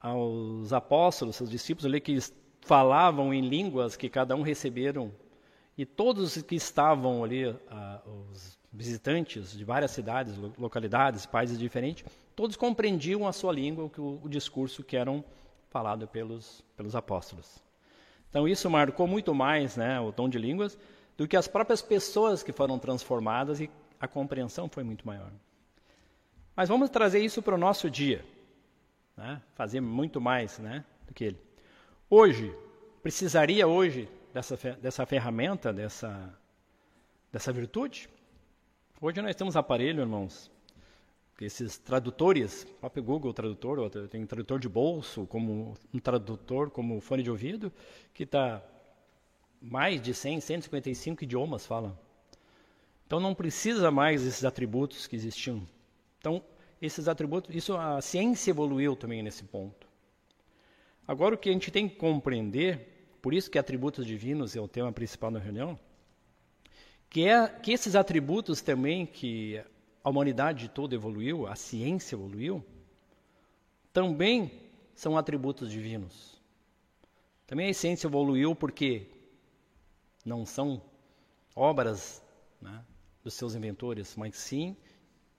aos 0.00 0.72
apóstolos, 0.72 1.40
aos 1.40 1.48
discípulos 1.48 1.86
ali 1.86 2.00
que 2.00 2.18
falavam 2.60 3.32
em 3.32 3.48
línguas 3.48 3.96
que 3.96 4.08
cada 4.08 4.34
um 4.34 4.42
receberam 4.42 5.12
e 5.76 5.86
todos 5.86 6.42
que 6.42 6.56
estavam 6.56 7.22
ali, 7.22 7.56
ah, 7.70 8.02
os 8.32 8.58
visitantes 8.72 9.56
de 9.56 9.64
várias 9.64 9.92
cidades, 9.92 10.34
localidades, 10.58 11.24
países 11.24 11.56
diferentes, 11.56 12.04
todos 12.34 12.56
compreendiam 12.56 13.28
a 13.28 13.32
sua 13.32 13.52
língua, 13.52 13.88
o, 13.96 14.20
o 14.24 14.28
discurso 14.28 14.82
que 14.82 14.96
eram 14.96 15.24
falado 15.70 16.06
pelos, 16.06 16.64
pelos 16.76 16.94
apóstolos. 16.94 17.62
Então 18.30 18.46
isso 18.46 18.68
marcou 18.68 19.06
muito 19.06 19.34
mais 19.34 19.76
né, 19.76 20.00
o 20.00 20.12
tom 20.12 20.28
de 20.28 20.38
línguas 20.38 20.78
do 21.16 21.26
que 21.26 21.36
as 21.36 21.48
próprias 21.48 21.82
pessoas 21.82 22.42
que 22.42 22.52
foram 22.52 22.78
transformadas 22.78 23.60
e 23.60 23.70
a 24.00 24.06
compreensão 24.06 24.68
foi 24.68 24.84
muito 24.84 25.06
maior. 25.06 25.30
Mas 26.54 26.68
vamos 26.68 26.90
trazer 26.90 27.20
isso 27.20 27.42
para 27.42 27.54
o 27.54 27.58
nosso 27.58 27.90
dia, 27.90 28.24
né, 29.16 29.40
fazer 29.54 29.80
muito 29.80 30.20
mais 30.20 30.58
né, 30.58 30.84
do 31.06 31.14
que 31.14 31.24
ele. 31.24 31.40
Hoje, 32.10 32.54
precisaria 33.02 33.66
hoje 33.66 34.08
dessa, 34.32 34.56
dessa 34.74 35.06
ferramenta, 35.06 35.72
dessa, 35.72 36.32
dessa 37.32 37.52
virtude? 37.52 38.08
Hoje 39.00 39.22
nós 39.22 39.36
temos 39.36 39.56
aparelho, 39.56 40.00
irmãos, 40.00 40.50
esses 41.44 41.78
tradutores, 41.78 42.64
o 42.64 42.80
próprio 42.80 43.02
Google 43.02 43.32
Tradutor, 43.32 43.90
tem 44.08 44.26
tradutor 44.26 44.58
de 44.58 44.68
bolso, 44.68 45.26
como 45.26 45.74
um 45.94 45.98
tradutor, 45.98 46.70
como 46.70 47.00
fone 47.00 47.22
de 47.22 47.30
ouvido, 47.30 47.72
que 48.12 48.24
está 48.24 48.62
mais 49.60 50.00
de 50.00 50.12
100, 50.12 50.40
155 50.40 51.24
idiomas 51.24 51.66
fala. 51.66 51.98
Então 53.06 53.20
não 53.20 53.34
precisa 53.34 53.90
mais 53.90 54.24
esses 54.24 54.44
atributos 54.44 55.06
que 55.06 55.16
existiam. 55.16 55.66
Então 56.18 56.42
esses 56.80 57.08
atributos, 57.08 57.54
isso 57.54 57.76
a 57.76 58.00
ciência 58.00 58.50
evoluiu 58.50 58.94
também 58.94 59.22
nesse 59.22 59.44
ponto. 59.44 59.88
Agora 61.06 61.34
o 61.34 61.38
que 61.38 61.48
a 61.48 61.52
gente 61.52 61.70
tem 61.70 61.88
que 61.88 61.96
compreender, 61.96 63.16
por 63.22 63.32
isso 63.32 63.50
que 63.50 63.58
atributos 63.58 64.06
divinos 64.06 64.54
é 64.54 64.60
o 64.60 64.68
tema 64.68 64.92
principal 64.92 65.30
da 65.30 65.38
reunião, 65.38 65.78
que 67.08 67.26
é 67.26 67.48
que 67.48 67.72
esses 67.72 67.96
atributos 67.96 68.60
também 68.60 69.06
que 69.06 69.62
a 70.02 70.10
humanidade 70.10 70.68
toda 70.68 70.94
evoluiu, 70.94 71.46
a 71.46 71.54
ciência 71.54 72.14
evoluiu, 72.14 72.64
também 73.92 74.50
são 74.94 75.16
atributos 75.16 75.70
divinos. 75.70 76.40
Também 77.46 77.70
a 77.70 77.74
ciência 77.74 78.06
evoluiu 78.06 78.54
porque 78.54 79.06
não 80.24 80.44
são 80.44 80.82
obras 81.54 82.22
né, 82.60 82.84
dos 83.22 83.34
seus 83.34 83.54
inventores, 83.54 84.14
mas 84.16 84.36
sim 84.36 84.76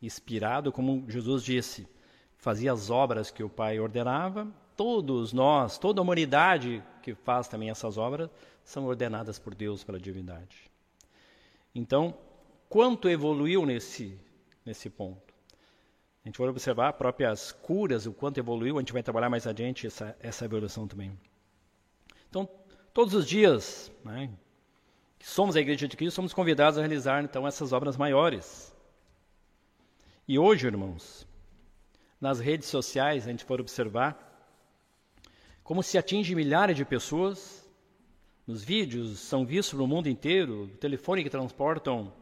inspirado, 0.01 0.71
como 0.71 1.09
Jesus 1.09 1.43
disse, 1.43 1.87
fazia 2.37 2.71
as 2.71 2.89
obras 2.89 3.29
que 3.29 3.43
o 3.43 3.49
Pai 3.49 3.79
ordenava. 3.79 4.47
Todos 4.75 5.33
nós, 5.33 5.77
toda 5.77 5.99
a 5.99 6.03
humanidade 6.03 6.83
que 7.03 7.13
faz 7.13 7.47
também 7.47 7.69
essas 7.69 7.97
obras, 7.97 8.29
são 8.63 8.85
ordenadas 8.85 9.37
por 9.37 9.53
Deus, 9.53 9.83
pela 9.83 9.99
divindade. 9.99 10.71
Então, 11.75 12.15
quanto 12.69 13.09
evoluiu 13.09 13.65
nesse 13.65 14.17
nesse 14.69 14.87
ponto. 14.89 15.33
A 16.23 16.29
gente 16.29 16.37
vai 16.37 16.47
observar 16.47 16.93
próprias 16.93 17.51
curas, 17.51 18.05
o 18.05 18.13
quanto 18.13 18.37
evoluiu, 18.37 18.77
a 18.77 18.81
gente 18.81 18.93
vai 18.93 19.01
trabalhar 19.01 19.29
mais 19.29 19.47
adiante 19.47 19.87
essa, 19.87 20.15
essa 20.19 20.45
evolução 20.45 20.87
também. 20.87 21.19
Então, 22.29 22.47
todos 22.93 23.15
os 23.15 23.27
dias, 23.27 23.91
né, 24.05 24.29
que 25.17 25.27
somos 25.27 25.55
a 25.55 25.59
Igreja 25.59 25.87
de 25.87 25.97
Cristo, 25.97 26.15
somos 26.15 26.33
convidados 26.33 26.77
a 26.77 26.81
realizar 26.81 27.23
então 27.23 27.47
essas 27.47 27.73
obras 27.73 27.97
maiores. 27.97 28.71
E 30.27 30.37
hoje, 30.37 30.67
irmãos, 30.67 31.27
nas 32.21 32.39
redes 32.39 32.67
sociais, 32.67 33.27
a 33.27 33.31
gente 33.31 33.43
for 33.43 33.59
observar 33.59 34.27
como 35.63 35.81
se 35.81 35.97
atinge 35.97 36.35
milhares 36.35 36.77
de 36.77 36.85
pessoas, 36.85 37.67
nos 38.45 38.63
vídeos 38.63 39.19
são 39.19 39.45
vistos 39.45 39.79
no 39.79 39.87
mundo 39.87 40.07
inteiro, 40.07 40.67
telefone 40.79 41.23
que 41.23 41.29
transportam 41.29 42.13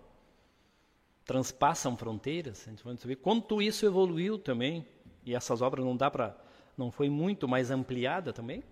transpassam 1.28 1.98
fronteiras. 1.98 2.66
A 2.66 2.72
gente 2.72 2.84
vai 2.84 2.96
saber 2.96 3.18
quanto 3.18 3.62
isso 3.62 3.86
evoluiu 3.86 4.40
também. 4.40 4.88
E 5.26 5.36
essas 5.36 5.62
obras 5.62 5.86
não 5.86 5.96
dá 5.96 6.10
para, 6.10 6.36
não 6.78 6.90
foi 6.90 7.10
muito 7.10 7.48
mais 7.48 7.70
ampliada 7.70 8.32
também. 8.32 8.64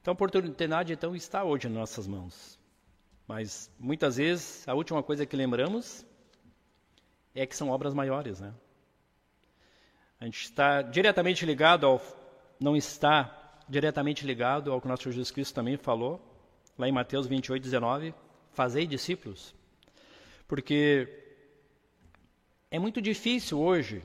Então 0.00 0.12
a 0.12 0.14
oportunidade 0.14 0.92
então 0.94 1.14
está 1.14 1.44
hoje 1.44 1.68
em 1.68 1.70
nossas 1.70 2.06
mãos. 2.06 2.58
Mas 3.26 3.70
muitas 3.78 4.16
vezes 4.16 4.66
a 4.66 4.72
última 4.72 5.02
coisa 5.02 5.26
que 5.26 5.36
lembramos 5.36 6.04
é 7.34 7.46
que 7.46 7.54
são 7.54 7.68
obras 7.68 7.92
maiores, 7.92 8.40
né? 8.40 8.54
A 10.18 10.24
gente 10.24 10.44
está 10.44 10.80
diretamente 10.80 11.44
ligado 11.44 11.86
ao 11.86 12.00
não 12.58 12.74
está 12.74 13.62
diretamente 13.68 14.26
ligado 14.26 14.72
ao 14.72 14.80
que 14.80 14.86
o 14.86 14.90
nosso 14.90 15.04
Jesus 15.04 15.30
Cristo 15.30 15.54
também 15.54 15.76
falou, 15.76 16.20
lá 16.76 16.88
em 16.88 16.92
Mateus 16.92 17.26
28, 17.26 17.62
19, 17.62 18.14
fazei 18.50 18.86
discípulos. 18.86 19.54
Porque 20.48 21.06
é 22.70 22.78
muito 22.78 23.02
difícil 23.02 23.60
hoje, 23.60 24.02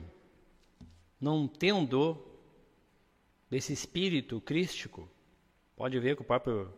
não 1.18 1.48
tendo 1.48 2.22
esse 3.50 3.72
espírito 3.72 4.40
crístico, 4.42 5.08
pode 5.74 5.98
ver 5.98 6.16
que 6.16 6.22
o 6.22 6.24
próprio 6.24 6.70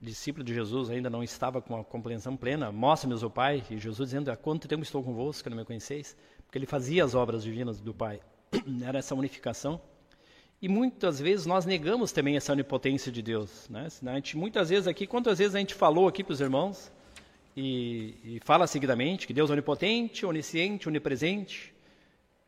discípulo 0.00 0.42
de 0.42 0.54
Jesus 0.54 0.88
ainda 0.88 1.10
não 1.10 1.22
estava 1.22 1.60
com 1.60 1.78
a 1.78 1.84
compreensão 1.84 2.34
plena. 2.34 2.72
Mostra-me 2.72 3.14
o 3.14 3.30
Pai, 3.30 3.62
e 3.70 3.76
Jesus 3.76 4.08
dizendo: 4.08 4.30
Há 4.30 4.36
quanto 4.36 4.66
tempo 4.66 4.82
estou 4.82 5.02
convosco 5.02 5.44
que 5.44 5.50
não 5.50 5.58
me 5.58 5.66
conheceis? 5.66 6.16
Porque 6.46 6.56
ele 6.56 6.66
fazia 6.66 7.04
as 7.04 7.14
obras 7.14 7.42
divinas 7.42 7.78
do 7.78 7.92
Pai. 7.92 8.20
Era 8.82 8.98
essa 8.98 9.14
unificação. 9.14 9.80
E 10.62 10.68
muitas 10.68 11.20
vezes 11.20 11.46
nós 11.46 11.66
negamos 11.66 12.12
também 12.12 12.36
essa 12.36 12.52
onipotência 12.52 13.12
de 13.12 13.22
Deus. 13.22 13.68
Né? 13.68 13.88
A 14.06 14.14
gente, 14.14 14.36
muitas 14.36 14.68
vezes 14.68 14.86
aqui, 14.86 15.06
quantas 15.06 15.38
vezes 15.38 15.54
a 15.54 15.58
gente 15.58 15.74
falou 15.74 16.06
aqui 16.06 16.22
para 16.22 16.32
os 16.32 16.40
irmãos, 16.40 16.92
e, 17.56 18.16
e 18.24 18.40
fala 18.44 18.66
seguidamente 18.66 19.26
que 19.26 19.32
Deus 19.32 19.50
é 19.50 19.52
onipotente, 19.52 20.24
onisciente, 20.24 20.88
onipresente, 20.88 21.74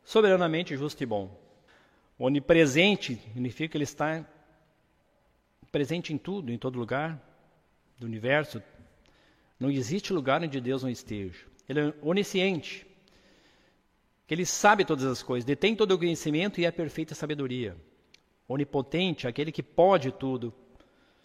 soberanamente 0.03 0.75
justo 0.75 1.01
e 1.03 1.05
bom. 1.05 1.39
Onipresente 2.17 3.15
significa 3.15 3.71
que 3.71 3.77
ele 3.77 3.83
está 3.83 4.25
presente 5.71 6.13
em 6.13 6.17
tudo, 6.17 6.51
em 6.51 6.57
todo 6.57 6.79
lugar 6.79 7.21
do 7.97 8.05
universo. 8.05 8.61
Não 9.59 9.71
existe 9.71 10.13
lugar 10.13 10.41
onde 10.41 10.61
Deus 10.61 10.83
não 10.83 10.89
esteja. 10.89 11.45
Ele 11.67 11.79
é 11.79 11.93
onisciente, 12.01 12.85
que 14.27 14.33
ele 14.33 14.45
sabe 14.45 14.85
todas 14.85 15.05
as 15.05 15.23
coisas, 15.23 15.45
detém 15.45 15.75
todo 15.75 15.93
o 15.93 15.97
conhecimento 15.97 16.59
e 16.61 16.65
é 16.65 16.67
a 16.67 16.71
perfeita 16.71 17.15
sabedoria. 17.15 17.75
Onipotente, 18.47 19.27
aquele 19.27 19.51
que 19.51 19.63
pode 19.63 20.11
tudo, 20.11 20.53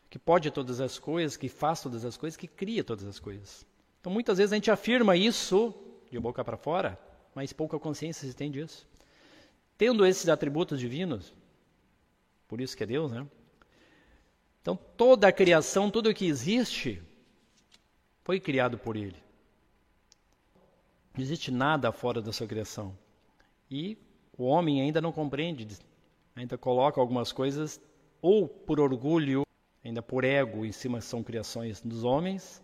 que 0.08 0.18
pode 0.18 0.50
todas 0.50 0.80
as 0.80 0.98
coisas, 0.98 1.36
que 1.36 1.48
faz 1.48 1.82
todas 1.82 2.04
as 2.04 2.16
coisas, 2.16 2.36
que 2.36 2.46
cria 2.46 2.82
todas 2.82 3.04
as 3.04 3.18
coisas. 3.18 3.66
Então 4.00 4.12
muitas 4.12 4.38
vezes 4.38 4.52
a 4.52 4.56
gente 4.56 4.70
afirma 4.70 5.16
isso 5.16 5.74
de 6.10 6.18
boca 6.18 6.44
para 6.44 6.56
fora, 6.56 6.98
mas 7.34 7.52
pouca 7.52 7.78
consciência 7.78 8.26
se 8.26 8.34
tem 8.34 8.50
disso. 8.50 8.86
Tendo 9.76 10.04
esses 10.04 10.28
atributos 10.28 10.80
divinos, 10.80 11.32
por 12.46 12.60
isso 12.60 12.76
que 12.76 12.82
é 12.82 12.86
Deus, 12.86 13.12
né? 13.12 13.26
Então 14.62 14.76
toda 14.96 15.28
a 15.28 15.32
criação, 15.32 15.90
tudo 15.90 16.10
o 16.10 16.14
que 16.14 16.26
existe, 16.26 17.02
foi 18.24 18.40
criado 18.40 18.78
por 18.78 18.96
Ele. 18.96 19.16
Não 21.14 21.22
existe 21.22 21.50
nada 21.50 21.90
fora 21.90 22.20
da 22.20 22.32
sua 22.32 22.46
criação. 22.46 22.96
E 23.70 23.98
o 24.36 24.44
homem 24.44 24.80
ainda 24.80 25.00
não 25.00 25.12
compreende, 25.12 25.66
ainda 26.34 26.56
coloca 26.56 27.00
algumas 27.00 27.32
coisas 27.32 27.80
ou 28.22 28.48
por 28.48 28.80
orgulho 28.80 29.42
ainda 29.84 30.02
por 30.02 30.24
ego 30.24 30.64
em 30.64 30.72
cima 30.72 31.00
são 31.00 31.22
criações 31.22 31.80
dos 31.80 32.04
homens, 32.04 32.62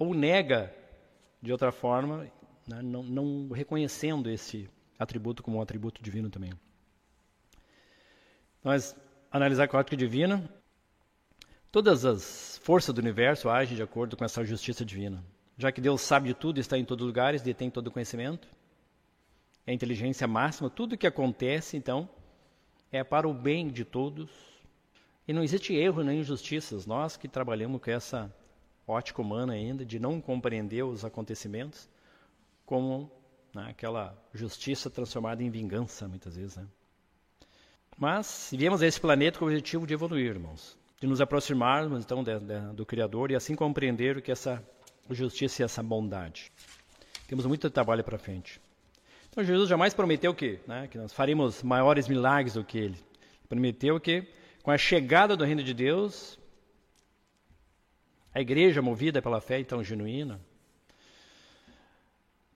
ou 0.00 0.14
nega 0.14 0.74
de 1.42 1.52
outra 1.52 1.70
forma, 1.70 2.26
né, 2.66 2.80
não, 2.82 3.02
não, 3.02 3.50
reconhecendo 3.50 4.30
esse 4.30 4.66
atributo 4.98 5.42
como 5.42 5.58
um 5.58 5.60
atributo 5.60 6.02
divino 6.02 6.30
também. 6.30 6.52
Nós 8.64 8.96
analisar 9.30 9.68
a 9.70 9.78
ótica 9.78 9.96
divina, 9.96 10.42
todas 11.70 12.06
as 12.06 12.58
forças 12.64 12.94
do 12.94 12.98
universo 12.98 13.50
agem 13.50 13.76
de 13.76 13.82
acordo 13.82 14.16
com 14.16 14.24
essa 14.24 14.42
justiça 14.42 14.86
divina. 14.86 15.22
Já 15.58 15.70
que 15.70 15.82
Deus 15.82 16.00
sabe 16.00 16.28
de 16.28 16.34
tudo, 16.34 16.58
está 16.58 16.78
em 16.78 16.84
todos 16.84 17.04
os 17.04 17.08
lugares, 17.08 17.42
detém 17.42 17.70
todo 17.70 17.88
o 17.88 17.90
conhecimento, 17.90 18.48
é 19.66 19.70
a 19.70 19.74
inteligência 19.74 20.26
máxima, 20.26 20.70
tudo 20.70 20.96
que 20.96 21.06
acontece, 21.06 21.76
então, 21.76 22.08
é 22.90 23.04
para 23.04 23.28
o 23.28 23.34
bem 23.34 23.68
de 23.68 23.84
todos 23.84 24.30
e 25.28 25.32
não 25.34 25.42
existe 25.42 25.74
erro 25.74 26.02
nem 26.02 26.20
injustiças. 26.20 26.86
Nós 26.86 27.18
que 27.18 27.28
trabalhamos 27.28 27.82
com 27.82 27.90
essa 27.90 28.34
ótica 28.90 29.22
humana 29.22 29.52
ainda, 29.52 29.84
de 29.84 29.98
não 29.98 30.20
compreender 30.20 30.82
os 30.82 31.04
acontecimentos 31.04 31.88
como 32.66 33.10
né, 33.54 33.66
aquela 33.70 34.16
justiça 34.32 34.90
transformada 34.90 35.42
em 35.42 35.50
vingança, 35.50 36.06
muitas 36.06 36.36
vezes. 36.36 36.56
Né? 36.56 36.66
Mas 37.96 38.50
viemos 38.52 38.82
a 38.82 38.86
esse 38.86 39.00
planeta 39.00 39.38
com 39.38 39.44
o 39.44 39.48
objetivo 39.48 39.86
de 39.86 39.94
evoluir, 39.94 40.30
irmãos, 40.30 40.78
de 41.00 41.06
nos 41.06 41.20
aproximarmos 41.20 42.02
então 42.02 42.22
de, 42.22 42.38
de, 42.38 42.72
do 42.74 42.86
Criador 42.86 43.30
e 43.30 43.36
assim 43.36 43.54
compreender 43.54 44.16
o 44.16 44.22
que 44.22 44.32
essa 44.32 44.62
justiça 45.10 45.62
e 45.62 45.64
essa 45.64 45.82
bondade. 45.82 46.50
Temos 47.28 47.46
muito 47.46 47.68
trabalho 47.70 48.02
para 48.02 48.18
frente. 48.18 48.60
Então 49.28 49.44
Jesus 49.44 49.68
jamais 49.68 49.94
prometeu 49.94 50.34
que, 50.34 50.58
né, 50.66 50.88
que 50.88 50.98
nós 50.98 51.12
faríamos 51.12 51.62
maiores 51.62 52.08
milagres 52.08 52.54
do 52.54 52.64
que 52.64 52.78
Ele. 52.78 52.98
Prometeu 53.48 54.00
que 54.00 54.26
com 54.62 54.70
a 54.70 54.78
chegada 54.78 55.36
do 55.36 55.44
reino 55.44 55.62
de 55.62 55.74
Deus, 55.74 56.38
a 58.34 58.40
igreja 58.40 58.80
movida 58.80 59.20
pela 59.20 59.40
fé 59.40 59.58
então 59.58 59.82
genuína 59.82 60.40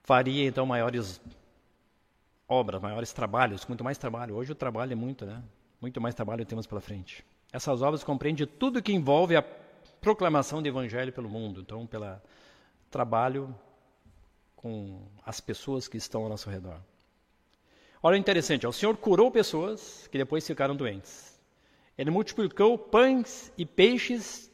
faria 0.03 0.47
então 0.47 0.67
maiores 0.67 1.21
obras, 2.49 2.81
maiores 2.81 3.13
trabalhos, 3.13 3.67
muito 3.67 3.83
mais 3.83 3.99
trabalho. 3.99 4.37
Hoje 4.37 4.53
o 4.53 4.55
trabalho 4.55 4.93
é 4.93 4.95
muito, 4.95 5.25
né? 5.25 5.43
Muito 5.81 6.01
mais 6.01 6.15
trabalho 6.15 6.45
temos 6.45 6.67
pela 6.67 6.81
frente. 6.81 7.25
Essas 7.53 7.83
obras 7.83 8.05
compreendem 8.05 8.47
tudo 8.47 8.83
que 8.83 8.93
envolve 8.93 9.37
a 9.37 9.43
proclamação 10.01 10.61
do 10.63 10.69
evangelho 10.69 11.13
pelo 11.13 11.29
mundo, 11.29 11.61
então 11.61 11.87
pelo 11.87 12.21
trabalho 12.91 13.55
com 14.57 15.01
as 15.25 15.41
pessoas 15.41 15.89
que 15.89 15.97
estão 15.97 16.23
ao 16.23 16.29
nosso 16.29 16.49
redor. 16.51 16.81
Olha 18.03 18.17
interessante, 18.17 18.67
o 18.67 18.73
Senhor 18.73 18.97
curou 18.97 19.31
pessoas 19.31 20.07
que 20.09 20.19
depois 20.19 20.47
ficaram 20.47 20.77
doentes. 20.77 21.41
Ele 21.97 22.11
multiplicou 22.11 22.77
pães 22.77 23.51
e 23.57 23.65
peixes. 23.65 24.51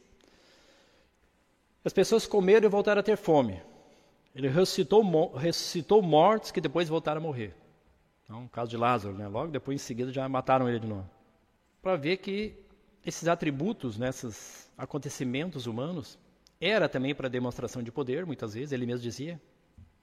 As 1.83 1.93
pessoas 1.93 2.27
comeram 2.27 2.67
e 2.67 2.69
voltaram 2.69 2.99
a 2.99 3.03
ter 3.03 3.17
fome. 3.17 3.61
Ele 4.35 4.47
ressuscitou, 4.47 5.33
ressuscitou 5.33 6.01
mortos 6.01 6.51
que 6.51 6.61
depois 6.61 6.87
voltaram 6.87 7.19
a 7.19 7.23
morrer. 7.23 7.55
Então, 8.23 8.45
o 8.45 8.49
caso 8.49 8.69
de 8.69 8.77
Lázaro, 8.77 9.13
né? 9.15 9.27
logo 9.27 9.51
depois 9.51 9.81
em 9.81 9.83
seguida 9.83 10.11
já 10.11 10.27
mataram 10.29 10.69
ele 10.69 10.79
de 10.79 10.87
novo. 10.87 11.09
Para 11.81 11.95
ver 11.95 12.17
que 12.17 12.55
esses 13.05 13.27
atributos, 13.27 13.97
né, 13.97 14.11
acontecimentos 14.77 15.65
humanos, 15.65 16.17
era 16.59 16.87
também 16.87 17.15
para 17.15 17.27
demonstração 17.27 17.81
de 17.81 17.91
poder, 17.91 18.25
muitas 18.25 18.53
vezes, 18.53 18.71
ele 18.71 18.85
mesmo 18.85 19.01
dizia 19.01 19.41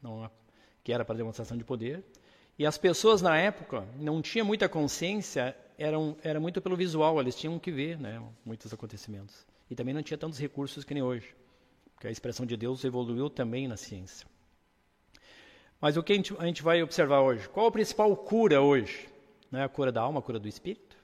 não, 0.03 0.29
que 0.83 0.93
era 0.93 1.05
para 1.05 1.17
demonstração 1.17 1.57
de 1.57 1.65
poder. 1.65 2.05
E 2.59 2.67
as 2.67 2.77
pessoas 2.77 3.23
na 3.23 3.37
época 3.39 3.87
não 3.97 4.21
tinham 4.21 4.45
muita 4.45 4.69
consciência, 4.69 5.57
eram, 5.79 6.17
era 6.23 6.41
muito 6.41 6.61
pelo 6.61 6.77
visual, 6.77 7.21
eles 7.21 7.37
tinham 7.37 7.57
que 7.59 7.71
ver 7.71 7.99
né, 7.99 8.21
muitos 8.45 8.73
acontecimentos. 8.73 9.47
E 9.71 9.77
também 9.77 9.95
não 9.95 10.03
tinha 10.03 10.19
tantos 10.19 10.39
recursos 10.39 10.85
que 10.85 10.93
nem 10.93 11.03
hoje, 11.03 11.35
porque 11.99 12.07
a 12.07 12.13
expressão 12.13 12.47
de 12.47 12.57
Deus 12.57 12.85
evoluiu 12.85 13.29
também 13.29 13.67
na 13.67 13.77
ciência. 13.77 14.25
Mas 15.81 15.97
o 15.97 16.03
que 16.03 16.13
a 16.13 16.17
gente, 16.17 16.33
a 16.39 16.45
gente 16.47 16.63
vai 16.63 16.81
observar 16.81 17.23
hoje? 17.23 17.49
Qual 17.49 17.67
a 17.67 17.73
principal 17.73 18.17
cura 18.17 18.63
hoje? 18.63 19.09
Não 19.51 19.59
é 19.59 19.65
a 19.65 19.69
cura 19.69 19.91
da 19.91 20.01
alma, 20.01 20.21
a 20.21 20.23
cura 20.23 20.39
do 20.39 20.47
espírito? 20.47 20.97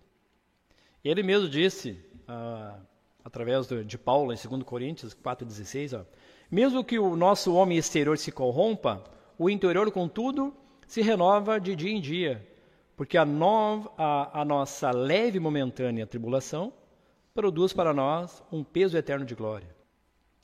Ele 1.04 1.20
mesmo 1.24 1.48
disse, 1.48 2.00
ah, 2.28 2.78
através 3.24 3.66
de, 3.66 3.98
Paulo, 3.98 4.32
em 4.32 4.36
2 4.36 4.62
Coríntios 4.62 5.12
4,16, 5.16 6.06
mesmo 6.48 6.84
que 6.84 6.96
o 6.96 7.16
nosso 7.16 7.52
homem 7.54 7.76
exterior 7.76 8.16
se 8.16 8.30
corrompa, 8.30 9.02
o 9.36 9.50
interior, 9.50 9.90
contudo, 9.90 10.54
se 10.86 11.02
renova 11.02 11.58
de 11.58 11.74
dia 11.74 11.90
em 11.90 12.00
dia, 12.00 12.48
porque 12.96 13.18
a, 13.18 13.26
a, 13.98 14.42
a 14.42 14.44
nossa 14.44 14.92
leve 14.92 15.38
e 15.38 15.40
momentânea 15.40 16.06
tribulação 16.06 16.72
produz 17.34 17.72
para 17.72 17.92
nós 17.92 18.44
um 18.52 18.62
peso 18.62 18.96
eterno 18.96 19.26
de 19.26 19.34
glória. 19.34 19.74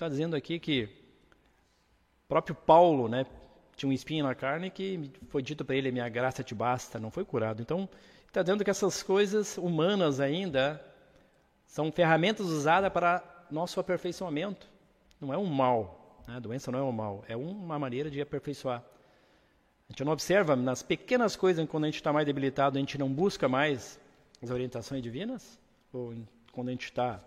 Está 0.01 0.09
dizendo 0.09 0.35
aqui 0.35 0.59
que 0.59 0.89
próprio 2.27 2.55
Paulo 2.55 3.07
né, 3.07 3.27
tinha 3.77 3.91
um 3.91 3.93
espinho 3.93 4.25
na 4.25 4.35
carne 4.35 4.71
que 4.71 5.11
foi 5.29 5.43
dito 5.43 5.63
para 5.63 5.77
ele: 5.77 5.93
minha 5.93 6.09
graça 6.09 6.43
te 6.43 6.55
basta, 6.55 6.99
não 6.99 7.11
foi 7.11 7.23
curado. 7.23 7.61
Então, 7.61 7.87
está 8.27 8.41
dizendo 8.41 8.65
que 8.65 8.71
essas 8.71 9.03
coisas 9.03 9.59
humanas 9.59 10.19
ainda 10.19 10.83
são 11.67 11.93
ferramentas 11.93 12.47
usadas 12.47 12.91
para 12.91 13.23
nosso 13.51 13.79
aperfeiçoamento. 13.79 14.67
Não 15.21 15.35
é 15.35 15.37
um 15.37 15.45
mal. 15.45 16.19
Né? 16.27 16.37
A 16.37 16.41
doença 16.41 16.73
não 16.73 16.79
é 16.79 16.83
um 16.83 16.93
mal, 16.93 17.23
é 17.29 17.37
uma 17.37 17.79
maneira 17.79 18.11
de 18.11 18.23
aperfeiçoar. 18.23 18.83
A 19.87 19.93
gente 19.93 20.03
não 20.03 20.13
observa 20.13 20.57
nas 20.57 20.83
pequenas 20.83 21.37
coisas, 21.37 21.69
quando 21.69 21.85
a 21.85 21.89
gente 21.89 21.97
está 21.97 22.11
mais 22.11 22.25
debilitado, 22.25 22.79
a 22.79 22.81
gente 22.81 22.97
não 22.97 23.13
busca 23.13 23.51
mais 23.51 24.01
as 24.43 24.49
orientações 24.49 25.03
divinas? 25.03 25.61
Ou 25.93 26.15
quando 26.53 26.69
a 26.69 26.71
gente 26.71 26.87
está 26.87 27.23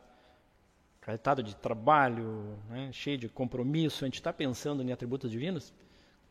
carregado 1.05 1.43
de 1.43 1.55
trabalho, 1.55 2.57
né, 2.69 2.89
cheio 2.91 3.17
de 3.17 3.29
compromisso, 3.29 4.03
a 4.03 4.07
gente 4.07 4.15
está 4.15 4.31
pensando 4.31 4.81
em 4.81 4.91
atributos 4.91 5.29
divinos? 5.29 5.73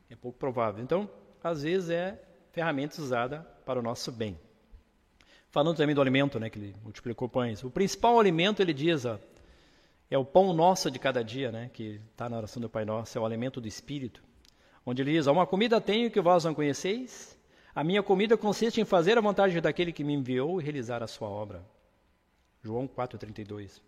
É 0.08 0.16
pouco 0.16 0.38
provável. 0.38 0.82
Então, 0.82 1.08
às 1.42 1.62
vezes 1.62 1.90
é 1.90 2.20
ferramenta 2.50 3.00
usada 3.00 3.40
para 3.64 3.78
o 3.78 3.82
nosso 3.82 4.10
bem. 4.10 4.38
Falando 5.50 5.76
também 5.76 5.94
do 5.94 6.00
alimento, 6.00 6.40
né, 6.40 6.48
que 6.48 6.58
ele 6.58 6.76
multiplicou 6.82 7.28
pães. 7.28 7.62
O 7.62 7.70
principal 7.70 8.18
alimento, 8.18 8.60
ele 8.60 8.72
diz, 8.72 9.04
ó, 9.04 9.18
é 10.10 10.16
o 10.16 10.24
pão 10.24 10.52
nosso 10.52 10.90
de 10.90 10.98
cada 10.98 11.22
dia, 11.22 11.52
né, 11.52 11.70
que 11.72 12.00
está 12.10 12.28
na 12.28 12.38
oração 12.38 12.60
do 12.60 12.68
Pai 12.68 12.84
Nosso, 12.84 13.16
é 13.16 13.20
o 13.20 13.26
alimento 13.26 13.60
do 13.60 13.68
Espírito 13.68 14.22
onde 14.84 15.02
ele 15.02 15.12
diz: 15.12 15.26
Uma 15.26 15.46
comida 15.46 15.80
tenho 15.80 16.10
que 16.10 16.20
vós 16.20 16.44
não 16.44 16.54
conheceis. 16.54 17.38
A 17.74 17.82
minha 17.82 18.02
comida 18.02 18.36
consiste 18.36 18.80
em 18.80 18.84
fazer 18.84 19.16
a 19.16 19.20
vontade 19.20 19.58
daquele 19.60 19.92
que 19.92 20.04
me 20.04 20.12
enviou 20.12 20.60
e 20.60 20.64
realizar 20.64 21.02
a 21.02 21.06
sua 21.06 21.28
obra. 21.28 21.64
João 22.62 22.86
4,32. 22.86 23.80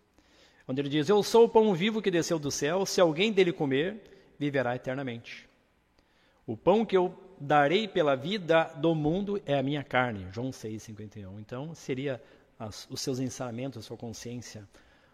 Onde 0.67 0.81
ele 0.81 0.89
diz: 0.89 1.09
Eu 1.09 1.21
sou 1.23 1.45
o 1.45 1.49
pão 1.49 1.73
vivo 1.73 2.01
que 2.01 2.11
desceu 2.11 2.39
do 2.39 2.51
céu, 2.51 2.85
se 2.85 2.99
alguém 2.99 3.31
dele 3.31 3.51
comer, 3.51 4.01
viverá 4.37 4.75
eternamente. 4.75 5.47
O 6.45 6.55
pão 6.55 6.85
que 6.85 6.95
eu 6.95 7.13
darei 7.39 7.87
pela 7.87 8.15
vida 8.15 8.65
do 8.77 8.93
mundo 8.93 9.41
é 9.45 9.57
a 9.57 9.63
minha 9.63 9.83
carne. 9.83 10.27
João 10.31 10.51
6,51. 10.51 11.39
Então, 11.39 11.73
seria 11.73 12.21
as, 12.57 12.87
os 12.89 13.01
seus 13.01 13.19
ensinamentos, 13.19 13.79
a 13.79 13.81
sua 13.81 13.97
consciência, 13.97 14.67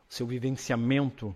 o 0.09 0.13
seu 0.13 0.27
vivenciamento 0.27 1.35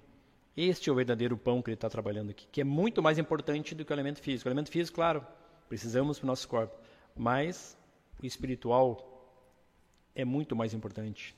este 0.55 0.89
é 0.89 0.91
o 0.93 0.95
verdadeiro 0.95 1.35
pão 1.35 1.61
que 1.61 1.69
ele 1.69 1.75
está 1.75 1.89
trabalhando 1.89 2.29
aqui, 2.29 2.47
que 2.49 2.61
é 2.61 2.63
muito 2.63 3.03
mais 3.03 3.19
importante 3.19 3.75
do 3.75 3.83
que 3.83 3.91
o 3.91 3.93
elemento 3.93 4.21
físico. 4.21 4.47
O 4.47 4.49
elemento 4.49 4.71
físico, 4.71 4.95
claro, 4.95 5.25
precisamos 5.67 6.17
para 6.17 6.25
o 6.25 6.27
nosso 6.27 6.47
corpo, 6.47 6.73
mas 7.13 7.77
o 8.23 8.25
espiritual 8.25 9.11
é 10.15 10.23
muito 10.23 10.55
mais 10.55 10.73
importante. 10.73 11.35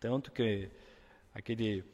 Tanto 0.00 0.32
que 0.32 0.70
aquele 1.34 1.84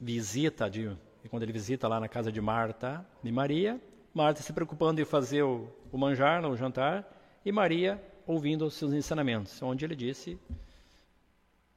visita, 0.00 0.68
de, 0.70 0.96
quando 1.28 1.42
ele 1.42 1.52
visita 1.52 1.88
lá 1.88 1.98
na 1.98 2.08
casa 2.08 2.30
de 2.30 2.40
Marta 2.40 3.06
e 3.24 3.32
Maria, 3.32 3.80
Marta 4.14 4.42
se 4.42 4.52
preocupando 4.52 5.00
em 5.00 5.04
fazer 5.04 5.42
o, 5.42 5.68
o 5.92 5.98
manjar, 5.98 6.44
o 6.44 6.56
jantar, 6.56 7.40
e 7.44 7.52
Maria 7.52 8.02
ouvindo 8.26 8.66
os 8.66 8.74
seus 8.74 8.92
ensinamentos, 8.92 9.60
onde 9.62 9.84
ele 9.84 9.96
disse: 9.96 10.38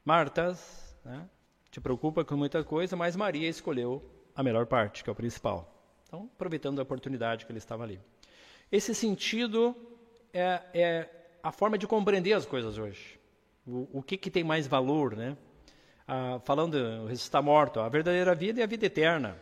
Martas, 0.03 0.95
né, 1.03 1.27
te 1.69 1.79
preocupa 1.79 2.23
com 2.23 2.35
muita 2.35 2.63
coisa, 2.63 2.95
mas 2.95 3.15
Maria 3.15 3.47
escolheu 3.47 4.03
a 4.35 4.43
melhor 4.43 4.65
parte, 4.65 5.03
que 5.03 5.09
é 5.09 5.13
o 5.13 5.15
principal. 5.15 5.71
Então, 6.07 6.29
aproveitando 6.35 6.79
a 6.79 6.83
oportunidade 6.83 7.45
que 7.45 7.51
ele 7.51 7.59
estava 7.59 7.83
ali. 7.83 7.99
Esse 8.71 8.93
sentido 8.93 9.75
é, 10.33 10.61
é 10.73 11.09
a 11.41 11.51
forma 11.51 11.77
de 11.77 11.87
compreender 11.87 12.33
as 12.33 12.45
coisas 12.45 12.77
hoje. 12.77 13.19
O, 13.65 13.99
o 13.99 14.03
que, 14.03 14.17
que 14.17 14.29
tem 14.29 14.43
mais 14.43 14.67
valor, 14.67 15.15
né? 15.15 15.37
Ah, 16.07 16.39
falando 16.43 17.05
ressuscitar 17.07 17.43
morto, 17.43 17.79
a 17.79 17.89
verdadeira 17.89 18.35
vida 18.35 18.61
é 18.61 18.63
a 18.63 18.67
vida 18.67 18.85
eterna. 18.85 19.37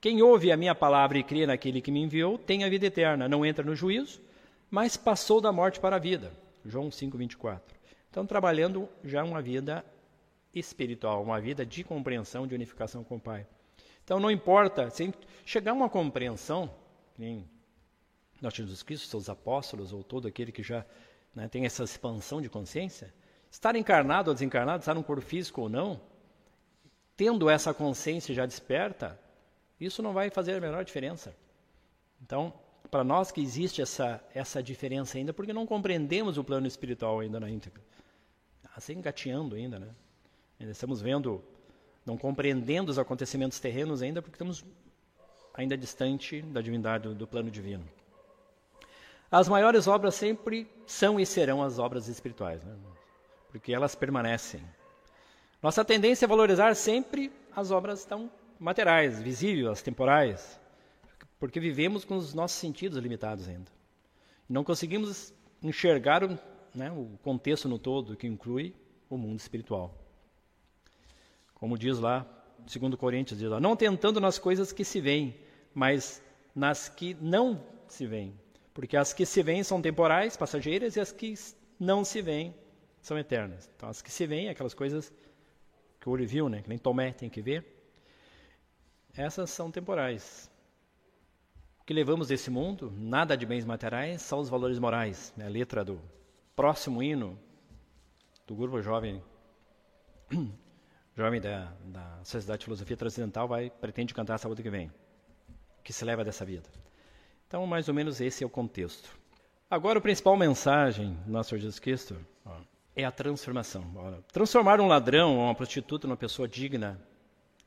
Quem 0.00 0.20
ouve 0.20 0.52
a 0.52 0.56
minha 0.56 0.74
palavra 0.74 1.18
e 1.18 1.22
crê 1.22 1.46
naquele 1.46 1.80
que 1.80 1.90
me 1.90 2.02
enviou 2.02 2.36
tem 2.36 2.62
a 2.62 2.68
vida 2.68 2.86
eterna, 2.86 3.26
não 3.26 3.44
entra 3.44 3.64
no 3.64 3.74
juízo, 3.74 4.20
mas 4.70 4.96
passou 4.96 5.40
da 5.40 5.50
morte 5.50 5.80
para 5.80 5.96
a 5.96 5.98
vida. 5.98 6.30
João 6.64 6.90
5:24. 6.90 7.60
Então 8.10 8.26
trabalhando 8.26 8.88
já 9.02 9.24
uma 9.24 9.40
vida 9.40 9.84
espiritual, 10.54 11.22
uma 11.22 11.40
vida 11.40 11.64
de 11.64 11.82
compreensão, 11.82 12.46
de 12.46 12.54
unificação 12.54 13.02
com 13.02 13.16
o 13.16 13.20
Pai. 13.20 13.46
Então 14.04 14.20
não 14.20 14.30
importa, 14.30 14.90
se 14.90 15.12
chegar 15.44 15.72
a 15.72 15.74
uma 15.74 15.88
compreensão, 15.88 16.70
em 17.18 17.48
Jesus 18.52 18.82
Cristo, 18.82 19.08
seus 19.08 19.28
apóstolos, 19.28 19.92
ou 19.92 20.04
todo 20.04 20.28
aquele 20.28 20.52
que 20.52 20.62
já 20.62 20.84
né, 21.34 21.48
tem 21.48 21.64
essa 21.64 21.82
expansão 21.82 22.42
de 22.42 22.48
consciência, 22.48 23.12
estar 23.54 23.76
encarnado 23.76 24.30
ou 24.30 24.34
desencarnado, 24.34 24.80
estar 24.80 24.94
num 24.94 25.02
corpo 25.02 25.22
físico 25.22 25.62
ou 25.62 25.68
não, 25.68 26.00
tendo 27.16 27.48
essa 27.48 27.72
consciência 27.72 28.34
já 28.34 28.44
desperta, 28.44 29.16
isso 29.78 30.02
não 30.02 30.12
vai 30.12 30.28
fazer 30.28 30.56
a 30.56 30.60
menor 30.60 30.84
diferença. 30.84 31.32
Então, 32.20 32.52
para 32.90 33.04
nós 33.04 33.30
que 33.30 33.40
existe 33.40 33.80
essa, 33.80 34.20
essa 34.34 34.60
diferença 34.60 35.16
ainda, 35.16 35.32
porque 35.32 35.52
não 35.52 35.66
compreendemos 35.66 36.36
o 36.36 36.42
plano 36.42 36.66
espiritual 36.66 37.20
ainda 37.20 37.38
na 37.38 37.48
íntegra. 37.48 37.80
Assim, 38.76 38.94
engateando 38.94 39.54
ainda, 39.54 39.78
né? 39.78 39.88
Ainda 40.58 40.72
estamos 40.72 41.00
vendo, 41.00 41.40
não 42.04 42.18
compreendendo 42.18 42.90
os 42.90 42.98
acontecimentos 42.98 43.60
terrenos 43.60 44.02
ainda, 44.02 44.20
porque 44.20 44.34
estamos 44.34 44.64
ainda 45.54 45.76
distante 45.76 46.42
da 46.42 46.60
divindade, 46.60 47.04
do, 47.04 47.14
do 47.14 47.26
plano 47.26 47.52
divino. 47.52 47.84
As 49.30 49.48
maiores 49.48 49.86
obras 49.86 50.16
sempre 50.16 50.68
são 50.86 51.20
e 51.20 51.24
serão 51.24 51.62
as 51.62 51.78
obras 51.78 52.08
espirituais, 52.08 52.64
né? 52.64 52.74
Porque 53.54 53.72
elas 53.72 53.94
permanecem. 53.94 54.60
Nossa 55.62 55.84
tendência 55.84 56.24
é 56.24 56.28
valorizar 56.28 56.74
sempre 56.74 57.30
as 57.54 57.70
obras 57.70 58.04
tão 58.04 58.28
materiais, 58.58 59.22
visíveis, 59.22 59.68
as 59.68 59.80
temporais, 59.80 60.60
porque 61.38 61.60
vivemos 61.60 62.04
com 62.04 62.16
os 62.16 62.34
nossos 62.34 62.58
sentidos 62.58 62.98
limitados 62.98 63.46
ainda. 63.48 63.70
Não 64.48 64.64
conseguimos 64.64 65.32
enxergar 65.62 66.28
né, 66.74 66.90
o 66.90 67.16
contexto 67.22 67.68
no 67.68 67.78
todo, 67.78 68.16
que 68.16 68.26
inclui 68.26 68.74
o 69.08 69.16
mundo 69.16 69.38
espiritual. 69.38 69.94
Como 71.54 71.78
diz 71.78 72.00
lá, 72.00 72.26
segundo 72.66 72.98
Coríntios, 72.98 73.38
diz 73.38 73.48
lá, 73.48 73.60
não 73.60 73.76
tentando 73.76 74.20
nas 74.20 74.36
coisas 74.36 74.72
que 74.72 74.84
se 74.84 75.00
veem, 75.00 75.32
mas 75.72 76.20
nas 76.52 76.88
que 76.88 77.14
não 77.20 77.64
se 77.86 78.04
veem. 78.04 78.34
Porque 78.74 78.96
as 78.96 79.12
que 79.12 79.24
se 79.24 79.44
veem 79.44 79.62
são 79.62 79.80
temporais, 79.80 80.36
passageiras, 80.36 80.96
e 80.96 81.00
as 81.00 81.12
que 81.12 81.34
não 81.78 82.04
se 82.04 82.20
veem 82.20 82.52
são 83.04 83.18
eternas. 83.18 83.70
Então, 83.76 83.88
as 83.88 84.00
que 84.00 84.10
se 84.10 84.26
veem, 84.26 84.48
aquelas 84.48 84.72
coisas 84.72 85.12
que 86.00 86.08
o 86.08 86.12
olho 86.12 86.26
viu, 86.26 86.48
né, 86.48 86.62
que 86.62 86.68
nem 86.68 86.78
Tomé 86.78 87.12
tem 87.12 87.28
que 87.28 87.42
ver, 87.42 87.64
essas 89.14 89.50
são 89.50 89.70
temporais. 89.70 90.50
O 91.80 91.84
que 91.84 91.92
levamos 91.92 92.28
desse 92.28 92.50
mundo, 92.50 92.90
nada 92.96 93.36
de 93.36 93.44
bens 93.44 93.64
materiais, 93.64 94.22
são 94.22 94.38
os 94.40 94.48
valores 94.48 94.78
morais. 94.78 95.34
Né? 95.36 95.44
A 95.44 95.50
letra 95.50 95.84
do 95.84 96.00
próximo 96.56 97.02
hino 97.02 97.38
do 98.46 98.54
grupo 98.54 98.80
jovem, 98.80 99.22
jovem 101.14 101.40
da, 101.42 101.72
da 101.84 102.20
Sociedade 102.24 102.60
de 102.60 102.64
Filosofia 102.64 102.96
Transcendental 102.96 103.46
vai 103.46 103.68
pretende 103.68 104.14
cantar 104.14 104.38
sábado 104.38 104.62
que 104.62 104.70
vem. 104.70 104.90
Que 105.82 105.92
se 105.92 106.06
leva 106.06 106.24
dessa 106.24 106.44
vida. 106.44 106.70
Então, 107.46 107.66
mais 107.66 107.86
ou 107.86 107.94
menos 107.94 108.18
esse 108.18 108.42
é 108.42 108.46
o 108.46 108.50
contexto. 108.50 109.14
Agora, 109.70 109.98
a 109.98 110.02
principal 110.02 110.36
mensagem 110.38 111.12
do 111.26 111.32
nosso 111.32 111.50
Senhor 111.50 111.60
Jesus 111.60 111.78
Cristo 111.78 112.16
é 112.96 113.04
a 113.04 113.10
transformação. 113.10 113.84
Transformar 114.32 114.80
um 114.80 114.86
ladrão 114.86 115.36
ou 115.36 115.44
uma 115.44 115.54
prostituta 115.54 116.06
numa 116.06 116.16
pessoa 116.16 116.46
digna, 116.46 117.00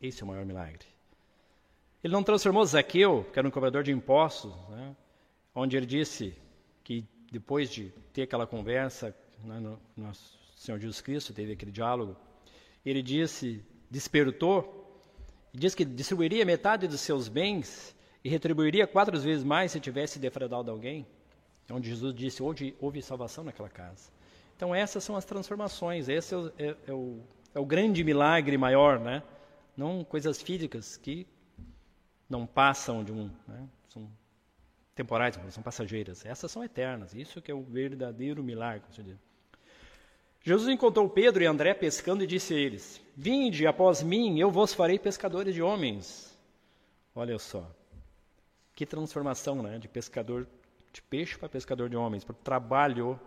esse 0.02 0.22
é 0.22 0.26
o 0.26 0.28
maior 0.28 0.46
milagre. 0.46 0.86
Ele 2.04 2.14
não 2.14 2.24
transformou 2.24 2.66
Zaqueu, 2.66 3.26
que 3.34 3.40
era 3.40 3.48
um 3.48 3.52
cobrador 3.52 3.84
de 3.84 3.92
impostos, 3.92 4.54
né, 4.70 4.96
onde 5.54 5.76
ele 5.76 5.86
disse 5.86 6.34
que 6.84 7.04
depois 7.32 7.70
de 7.70 7.92
ter 8.14 8.24
aquela 8.24 8.48
conversa, 8.48 9.16
né, 9.44 9.60
no, 9.60 9.80
nosso 9.96 10.38
Senhor 10.56 10.80
Jesus 10.80 11.02
Cristo 11.02 11.34
teve 11.34 11.54
aquele 11.54 11.72
diálogo, 11.72 12.16
ele 12.86 13.02
disse, 13.02 13.66
despertou, 13.90 14.74
e 15.54 15.58
disse 15.58 15.76
que 15.76 15.84
distribuiria 15.84 16.46
metade 16.46 16.88
dos 16.88 17.02
seus 17.02 17.28
bens 17.28 17.96
e 18.24 18.30
retribuiria 18.30 18.88
quatro 18.88 19.20
vezes 19.20 19.44
mais 19.44 19.72
se 19.72 19.80
tivesse 19.80 20.20
defraudado 20.20 20.72
alguém. 20.72 21.06
Onde 21.70 21.90
Jesus 21.90 22.14
disse, 22.14 22.42
hoje 22.42 22.76
houve 22.80 23.02
salvação 23.02 23.44
naquela 23.44 23.70
casa. 23.70 24.10
Então 24.58 24.74
essas 24.74 25.04
são 25.04 25.16
as 25.16 25.24
transformações, 25.24 26.10
esse 26.10 26.34
é 26.34 26.38
o, 26.38 26.52
é, 26.58 26.76
é 26.88 26.94
o, 26.94 27.20
é 27.54 27.60
o 27.60 27.66
grande 27.66 28.04
milagre 28.04 28.58
maior, 28.58 29.00
né? 29.00 29.22
Não 29.78 30.04
coisas 30.04 30.42
físicas 30.42 30.98
que 30.98 31.28
não 32.28 32.48
passam 32.48 33.04
de 33.04 33.12
um, 33.12 33.30
né? 33.48 33.70
são 33.88 34.10
temporais, 34.96 35.40
são 35.52 35.62
passageiras. 35.62 36.26
Essas 36.26 36.52
são 36.52 36.64
eternas. 36.64 37.14
Isso 37.14 37.40
que 37.40 37.52
é 37.52 37.54
o 37.54 37.62
verdadeiro 37.62 38.44
milagre. 38.44 38.82
Jesus 40.42 40.68
encontrou 40.68 41.08
Pedro 41.08 41.44
e 41.44 41.46
André 41.46 41.76
pescando 41.76 42.24
e 42.24 42.28
disse 42.28 42.56
a 42.56 42.58
eles: 42.58 43.00
Vinde 43.16 43.68
após 43.68 44.02
mim, 44.02 44.40
eu 44.40 44.50
vos 44.50 44.74
farei 44.74 44.98
pescadores 44.98 45.54
de 45.54 45.62
homens. 45.62 46.36
Olha 47.14 47.38
só, 47.38 47.70
que 48.76 48.88
transformação, 48.88 49.62
né? 49.62 49.78
De 49.78 49.88
pescador 49.88 50.48
de 50.92 51.02
peixe 51.04 51.38
para 51.38 51.48
pescador 51.48 51.90
de 51.90 51.96
homens, 51.96 52.24
para 52.24 52.34
trabalho 52.34 53.20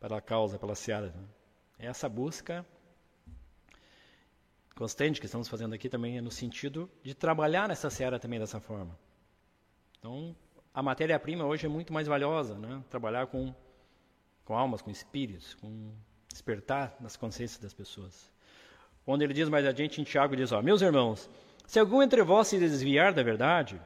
pela 0.00 0.20
causa, 0.20 0.58
pela 0.58 0.74
seara. 0.74 1.08
Né? 1.08 1.24
Essa 1.78 2.08
busca 2.08 2.64
constante 4.74 5.18
que 5.18 5.26
estamos 5.26 5.48
fazendo 5.48 5.74
aqui 5.74 5.88
também 5.88 6.18
é 6.18 6.20
no 6.20 6.30
sentido 6.30 6.88
de 7.02 7.12
trabalhar 7.14 7.66
nessa 7.68 7.90
seara 7.90 8.18
também 8.18 8.38
dessa 8.38 8.60
forma. 8.60 8.96
Então, 9.98 10.36
a 10.72 10.80
matéria-prima 10.80 11.44
hoje 11.44 11.66
é 11.66 11.68
muito 11.68 11.92
mais 11.92 12.06
valiosa, 12.06 12.54
né? 12.54 12.80
Trabalhar 12.88 13.26
com, 13.26 13.52
com 14.44 14.56
almas, 14.56 14.80
com 14.80 14.90
espíritos, 14.90 15.54
com 15.54 15.92
despertar 16.28 16.96
nas 17.00 17.16
consciências 17.16 17.58
das 17.58 17.74
pessoas. 17.74 18.30
Onde 19.04 19.24
ele 19.24 19.34
diz 19.34 19.48
mais 19.48 19.66
adiante 19.66 20.00
em 20.00 20.04
Tiago, 20.04 20.36
diz, 20.36 20.52
ó, 20.52 20.62
meus 20.62 20.80
irmãos, 20.80 21.28
se 21.66 21.80
algum 21.80 22.00
entre 22.00 22.22
vós 22.22 22.46
se 22.46 22.58
desviar 22.58 23.12
da 23.12 23.22
verdade, 23.22 23.80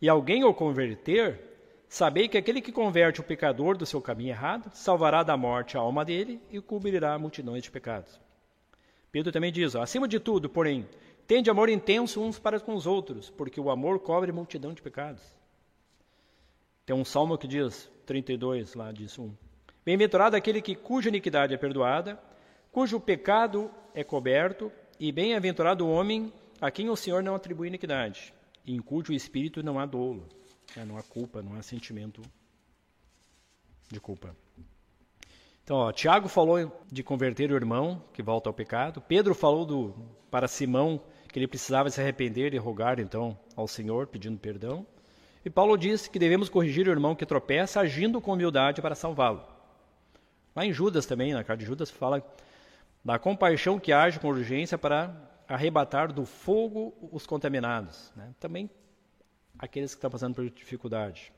e 0.00 0.08
alguém 0.08 0.42
o 0.42 0.52
converter, 0.52 1.51
sabei 1.92 2.26
que 2.26 2.38
aquele 2.38 2.62
que 2.62 2.72
converte 2.72 3.20
o 3.20 3.22
pecador 3.22 3.76
do 3.76 3.84
seu 3.84 4.00
caminho 4.00 4.30
errado, 4.30 4.70
salvará 4.72 5.22
da 5.22 5.36
morte 5.36 5.76
a 5.76 5.80
alma 5.80 6.06
dele 6.06 6.40
e 6.50 6.58
cobrirá 6.58 7.18
multidões 7.18 7.62
de 7.62 7.70
pecados. 7.70 8.18
Pedro 9.10 9.30
também 9.30 9.52
diz: 9.52 9.74
ó, 9.74 9.82
acima 9.82 10.08
de 10.08 10.18
tudo, 10.18 10.48
porém, 10.48 10.88
tende 11.26 11.50
amor 11.50 11.68
intenso 11.68 12.22
uns 12.22 12.38
para 12.38 12.58
com 12.58 12.74
os 12.74 12.86
outros, 12.86 13.28
porque 13.28 13.60
o 13.60 13.70
amor 13.70 14.00
cobre 14.00 14.32
multidão 14.32 14.72
de 14.72 14.80
pecados. 14.80 15.22
Tem 16.86 16.96
um 16.96 17.04
salmo 17.04 17.36
que 17.36 17.46
diz, 17.46 17.90
32, 18.06 18.74
lá 18.74 18.90
diz 18.90 19.18
um: 19.18 19.30
Bem-aventurado 19.84 20.34
aquele 20.34 20.62
que 20.62 20.74
cuja 20.74 21.10
iniquidade 21.10 21.52
é 21.52 21.58
perdoada, 21.58 22.18
cujo 22.72 22.98
pecado 22.98 23.70
é 23.94 24.02
coberto, 24.02 24.72
e 24.98 25.12
bem-aventurado 25.12 25.86
o 25.86 25.92
homem 25.92 26.32
a 26.58 26.70
quem 26.70 26.88
o 26.88 26.96
Senhor 26.96 27.22
não 27.22 27.34
atribui 27.34 27.68
iniquidade, 27.68 28.32
e 28.64 28.74
em 28.74 28.80
cujo 28.80 29.12
espírito 29.12 29.62
não 29.62 29.78
há 29.78 29.84
dolo, 29.84 30.26
né, 30.76 30.84
não 30.84 30.96
há 30.96 31.02
culpa, 31.02 31.42
não 31.42 31.54
há 31.54 31.62
sentimento 31.62 32.22
de 33.90 34.00
culpa. 34.00 34.34
Então, 35.64 35.76
ó, 35.76 35.92
Tiago 35.92 36.28
falou 36.28 36.84
de 36.90 37.02
converter 37.02 37.52
o 37.52 37.54
irmão 37.54 38.02
que 38.12 38.22
volta 38.22 38.48
ao 38.48 38.54
pecado. 38.54 39.00
Pedro 39.00 39.34
falou 39.34 39.64
do, 39.64 39.94
para 40.30 40.48
Simão 40.48 41.00
que 41.28 41.38
ele 41.38 41.46
precisava 41.46 41.88
se 41.88 42.00
arrepender 42.00 42.52
e 42.52 42.58
rogar 42.58 43.00
então 43.00 43.38
ao 43.56 43.66
Senhor, 43.66 44.06
pedindo 44.06 44.38
perdão. 44.38 44.86
E 45.44 45.50
Paulo 45.50 45.76
disse 45.76 46.10
que 46.10 46.18
devemos 46.18 46.48
corrigir 46.48 46.86
o 46.86 46.90
irmão 46.90 47.14
que 47.14 47.24
tropeça, 47.24 47.80
agindo 47.80 48.20
com 48.20 48.32
humildade 48.32 48.82
para 48.82 48.94
salvá-lo. 48.94 49.42
Lá 50.54 50.66
em 50.66 50.72
Judas 50.72 51.06
também, 51.06 51.32
na 51.32 51.42
carta 51.42 51.60
de 51.60 51.66
Judas, 51.66 51.90
fala 51.90 52.22
da 53.04 53.18
compaixão 53.18 53.78
que 53.78 53.92
age 53.92 54.20
com 54.20 54.28
urgência 54.28 54.76
para 54.76 55.14
arrebatar 55.48 56.12
do 56.12 56.24
fogo 56.24 56.94
os 57.10 57.26
contaminados. 57.26 58.12
Né? 58.14 58.34
Também 58.38 58.70
aqueles 59.62 59.94
que 59.94 59.98
estão 59.98 60.10
passando 60.10 60.34
por 60.34 60.50
dificuldade. 60.50 61.32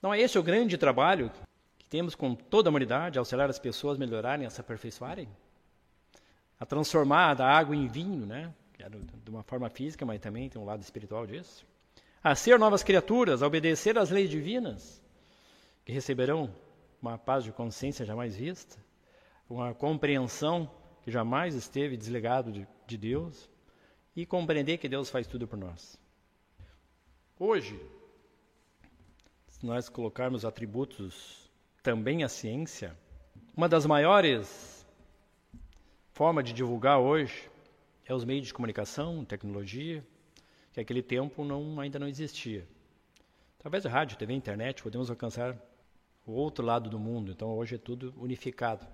Não 0.00 0.14
é 0.14 0.20
esse 0.20 0.38
o 0.38 0.42
grande 0.42 0.78
trabalho 0.78 1.30
temos 1.90 2.14
com 2.14 2.36
toda 2.36 2.68
a 2.68 2.70
humanidade, 2.70 3.18
auxiliar 3.18 3.50
as 3.50 3.58
pessoas 3.58 3.96
a 3.96 3.98
melhorarem, 3.98 4.46
a 4.46 4.50
se 4.50 4.60
aperfeiçoarem? 4.60 5.28
A 6.60 6.64
transformar 6.64 7.34
da 7.34 7.46
água 7.46 7.74
em 7.74 7.88
vinho, 7.88 8.24
né? 8.24 8.54
Que 8.72 8.84
de 8.88 9.28
uma 9.28 9.42
forma 9.42 9.68
física, 9.68 10.06
mas 10.06 10.20
também 10.20 10.48
tem 10.48 10.62
um 10.62 10.64
lado 10.64 10.80
espiritual 10.80 11.26
disso. 11.26 11.66
A 12.22 12.36
ser 12.36 12.56
novas 12.60 12.84
criaturas, 12.84 13.42
a 13.42 13.46
obedecer 13.48 13.98
às 13.98 14.10
leis 14.10 14.30
divinas, 14.30 15.02
que 15.84 15.90
receberão 15.90 16.54
uma 17.02 17.18
paz 17.18 17.42
de 17.42 17.50
consciência 17.50 18.04
jamais 18.06 18.36
vista, 18.36 18.78
uma 19.48 19.74
compreensão 19.74 20.70
que 21.02 21.10
jamais 21.10 21.56
esteve 21.56 21.96
desligado 21.96 22.52
de, 22.52 22.68
de 22.86 22.96
Deus 22.96 23.50
e 24.14 24.24
compreender 24.24 24.78
que 24.78 24.88
Deus 24.88 25.10
faz 25.10 25.26
tudo 25.26 25.48
por 25.48 25.58
nós. 25.58 25.98
Hoje, 27.42 27.80
se 29.48 29.64
nós 29.64 29.88
colocarmos 29.88 30.44
atributos 30.44 31.50
também 31.82 32.22
a 32.22 32.28
ciência, 32.28 32.94
uma 33.56 33.66
das 33.66 33.86
maiores 33.86 34.86
formas 36.12 36.44
de 36.44 36.52
divulgar 36.52 36.98
hoje 37.00 37.50
é 38.04 38.12
os 38.12 38.26
meios 38.26 38.46
de 38.46 38.52
comunicação, 38.52 39.24
tecnologia, 39.24 40.04
que 40.70 40.80
naquele 40.80 41.02
tempo 41.02 41.42
não, 41.42 41.80
ainda 41.80 41.98
não 41.98 42.06
existia. 42.06 42.68
Através 43.58 43.86
rádio, 43.86 44.18
TV, 44.18 44.34
internet, 44.34 44.82
podemos 44.82 45.08
alcançar 45.08 45.56
o 46.26 46.32
outro 46.32 46.62
lado 46.62 46.90
do 46.90 46.98
mundo. 46.98 47.32
Então 47.32 47.56
hoje 47.56 47.76
é 47.76 47.78
tudo 47.78 48.12
unificado, 48.18 48.86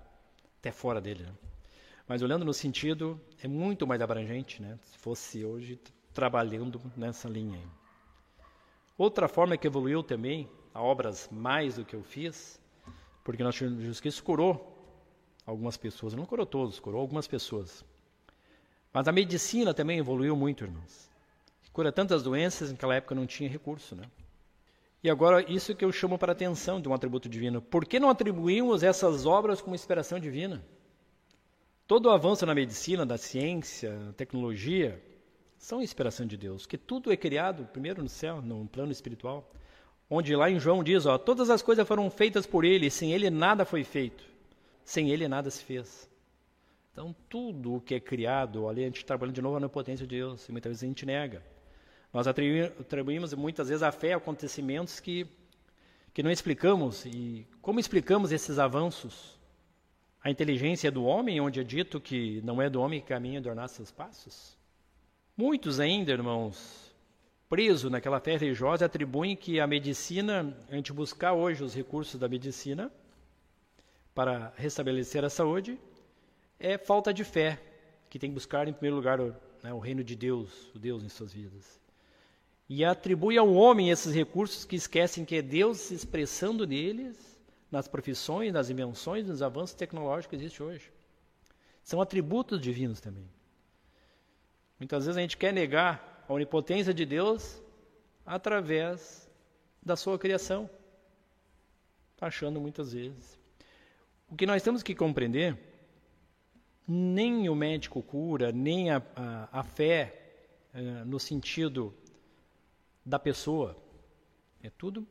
até 0.59 0.71
fora 0.71 1.01
dele. 1.01 1.23
Né? 1.23 1.33
Mas 2.07 2.21
olhando 2.21 2.45
no 2.45 2.53
sentido, 2.53 3.19
é 3.43 3.47
muito 3.49 3.85
mais 3.85 3.99
abrangente, 3.99 4.61
né? 4.61 4.79
se 4.83 4.97
fosse 4.97 5.43
hoje 5.43 5.77
trabalhando 6.13 6.81
nessa 6.95 7.27
linha. 7.27 7.59
Outra 8.97 9.27
forma 9.27 9.57
que 9.57 9.67
evoluiu 9.67 10.01
também, 10.01 10.49
a 10.73 10.81
obras 10.81 11.29
mais 11.31 11.75
do 11.75 11.85
que 11.85 11.95
eu 11.95 12.03
fiz, 12.03 12.59
porque 13.23 13.43
nosso 13.43 13.59
Senhor 13.59 13.75
Jesus 13.75 13.99
Cristo 13.99 14.23
curou 14.23 14.75
algumas 15.45 15.77
pessoas, 15.77 16.13
não 16.13 16.25
curou 16.25 16.45
todos, 16.45 16.79
curou 16.79 16.99
algumas 16.99 17.27
pessoas. 17.27 17.85
Mas 18.91 19.07
a 19.07 19.11
medicina 19.11 19.73
também 19.73 19.99
evoluiu 19.99 20.35
muito, 20.35 20.63
irmãos. 20.63 21.09
Cura 21.71 21.91
tantas 21.91 22.23
doenças, 22.23 22.71
naquela 22.71 22.95
época 22.95 23.13
não 23.13 23.27
tinha 23.27 23.47
recurso, 23.47 23.95
né? 23.95 24.09
E 25.03 25.09
agora, 25.11 25.43
isso 25.49 25.75
que 25.75 25.85
eu 25.85 25.91
chamo 25.91 26.17
para 26.17 26.31
a 26.31 26.33
atenção 26.33 26.81
de 26.81 26.89
um 26.89 26.93
atributo 26.93 27.29
divino. 27.29 27.61
Por 27.61 27.85
que 27.85 27.99
não 27.99 28.09
atribuímos 28.09 28.81
essas 28.81 29.27
obras 29.27 29.61
como 29.61 29.75
inspiração 29.75 30.19
divina? 30.19 30.65
Todo 31.85 32.07
o 32.07 32.09
avanço 32.09 32.45
na 32.45 32.55
medicina, 32.55 33.05
da 33.05 33.17
ciência, 33.17 34.13
tecnologia, 34.17 35.01
são 35.57 35.81
inspiração 35.81 36.25
de 36.25 36.37
Deus, 36.37 36.65
que 36.65 36.77
tudo 36.77 37.11
é 37.11 37.17
criado 37.17 37.65
primeiro 37.65 38.01
no 38.01 38.09
céu, 38.09 38.41
no 38.41 38.67
plano 38.67 38.91
espiritual 38.91 39.49
onde 40.09 40.35
lá 40.35 40.49
em 40.49 40.59
João 40.59 40.83
diz, 40.83 41.05
ó, 41.05 41.17
todas 41.17 41.49
as 41.49 41.61
coisas 41.61 41.87
foram 41.87 42.09
feitas 42.09 42.45
por 42.45 42.63
ele, 42.63 42.89
sem 42.89 43.11
ele 43.11 43.29
nada 43.29 43.65
foi 43.65 43.83
feito. 43.83 44.23
Sem 44.83 45.09
ele 45.09 45.27
nada 45.27 45.49
se 45.49 45.63
fez. 45.63 46.09
Então, 46.91 47.15
tudo 47.29 47.75
o 47.75 47.81
que 47.81 47.95
é 47.95 47.99
criado, 47.99 48.67
ali 48.67 48.83
a 48.83 48.85
gente 48.85 49.05
trabalhando 49.05 49.35
de 49.35 49.41
novo 49.41 49.59
na 49.59 49.69
potência 49.69 50.07
de 50.07 50.15
Deus, 50.15 50.47
e 50.47 50.51
muitas 50.51 50.71
vezes 50.71 50.83
a 50.83 50.87
gente 50.87 51.05
nega. 51.05 51.43
Nós 52.13 52.25
atribuímos 52.25 53.33
muitas 53.33 53.67
vezes 53.67 53.83
a 53.83 53.91
fé 53.91 54.13
a 54.13 54.17
acontecimentos 54.17 54.99
que, 54.99 55.27
que 56.13 56.23
não 56.23 56.31
explicamos. 56.31 57.05
E 57.05 57.45
como 57.61 57.79
explicamos 57.79 58.31
esses 58.31 58.57
avanços 58.57 59.37
A 60.23 60.31
inteligência 60.31 60.87
é 60.87 60.91
do 60.91 61.05
homem, 61.05 61.39
onde 61.39 61.59
é 61.59 61.63
dito 61.63 62.01
que 62.01 62.41
não 62.43 62.61
é 62.61 62.69
do 62.69 62.81
homem 62.81 62.99
que 62.99 63.07
caminha 63.07 63.39
de 63.39 63.47
ornar 63.47 63.69
seus 63.69 63.91
passos? 63.91 64.56
Muitos 65.39 65.79
ainda, 65.79 66.11
irmãos, 66.11 66.91
presos 67.47 67.91
naquela 67.91 68.19
fé 68.19 68.35
religiosa, 68.35 68.85
atribuem 68.85 69.35
que 69.35 69.59
a 69.59 69.67
medicina, 69.67 70.57
a 70.67 70.75
gente 70.75 70.91
buscar 70.91 71.33
hoje 71.33 71.63
os 71.63 71.75
recursos 71.75 72.19
da 72.19 72.27
medicina 72.27 72.91
para 74.15 74.51
restabelecer 74.57 75.23
a 75.23 75.29
saúde, 75.29 75.79
é 76.59 76.75
falta 76.75 77.13
de 77.13 77.23
fé, 77.23 77.61
que 78.09 78.17
tem 78.17 78.31
que 78.31 78.33
buscar 78.33 78.67
em 78.67 78.73
primeiro 78.73 78.95
lugar 78.95 79.21
o, 79.21 79.35
né, 79.61 79.71
o 79.71 79.77
reino 79.77 80.03
de 80.03 80.15
Deus, 80.15 80.71
o 80.73 80.79
Deus 80.79 81.03
em 81.03 81.09
suas 81.09 81.31
vidas. 81.33 81.79
E 82.67 82.83
atribui 82.83 83.37
ao 83.37 83.53
homem 83.53 83.91
esses 83.91 84.15
recursos 84.15 84.65
que 84.65 84.75
esquecem 84.75 85.23
que 85.23 85.35
é 85.35 85.41
Deus 85.43 85.77
se 85.77 85.93
expressando 85.93 86.65
neles, 86.65 87.37
nas 87.71 87.87
profissões, 87.87 88.51
nas 88.51 88.71
invenções, 88.71 89.27
nos 89.27 89.43
avanços 89.43 89.75
tecnológicos 89.75 90.31
que 90.31 90.43
existem 90.43 90.65
hoje. 90.65 90.91
São 91.83 92.01
atributos 92.01 92.59
divinos 92.59 92.99
também. 92.99 93.36
Muitas 94.79 95.05
vezes 95.05 95.17
a 95.17 95.21
gente 95.21 95.37
quer 95.37 95.51
negar 95.51 96.23
a 96.27 96.33
onipotência 96.33 96.93
de 96.93 97.05
Deus 97.05 97.61
através 98.25 99.29
da 99.81 99.95
sua 99.95 100.19
criação. 100.19 100.69
Está 102.13 102.27
achando 102.27 102.59
muitas 102.61 102.93
vezes. 102.93 103.39
O 104.29 104.35
que 104.35 104.45
nós 104.45 104.61
temos 104.61 104.83
que 104.83 104.93
compreender, 104.93 105.57
nem 106.87 107.49
o 107.49 107.55
médico 107.55 108.03
cura, 108.03 108.51
nem 108.51 108.91
a, 108.91 109.01
a, 109.15 109.59
a 109.59 109.63
fé, 109.63 110.21
é, 110.73 110.81
no 111.05 111.19
sentido 111.19 111.93
da 113.05 113.17
pessoa, 113.17 113.75
é 114.61 114.69
tudo 114.69 115.07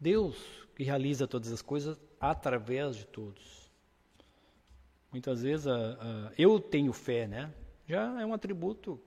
Deus 0.00 0.66
que 0.74 0.82
realiza 0.82 1.26
todas 1.26 1.52
as 1.52 1.60
coisas 1.60 2.00
através 2.20 2.96
de 2.96 3.06
todos. 3.06 3.70
Muitas 5.10 5.42
vezes 5.42 5.66
eu 6.36 6.60
tenho 6.60 6.92
fé, 6.92 7.26
né? 7.26 7.52
Já 7.88 8.20
é 8.20 8.26
um 8.26 8.34
atributo, 8.34 9.00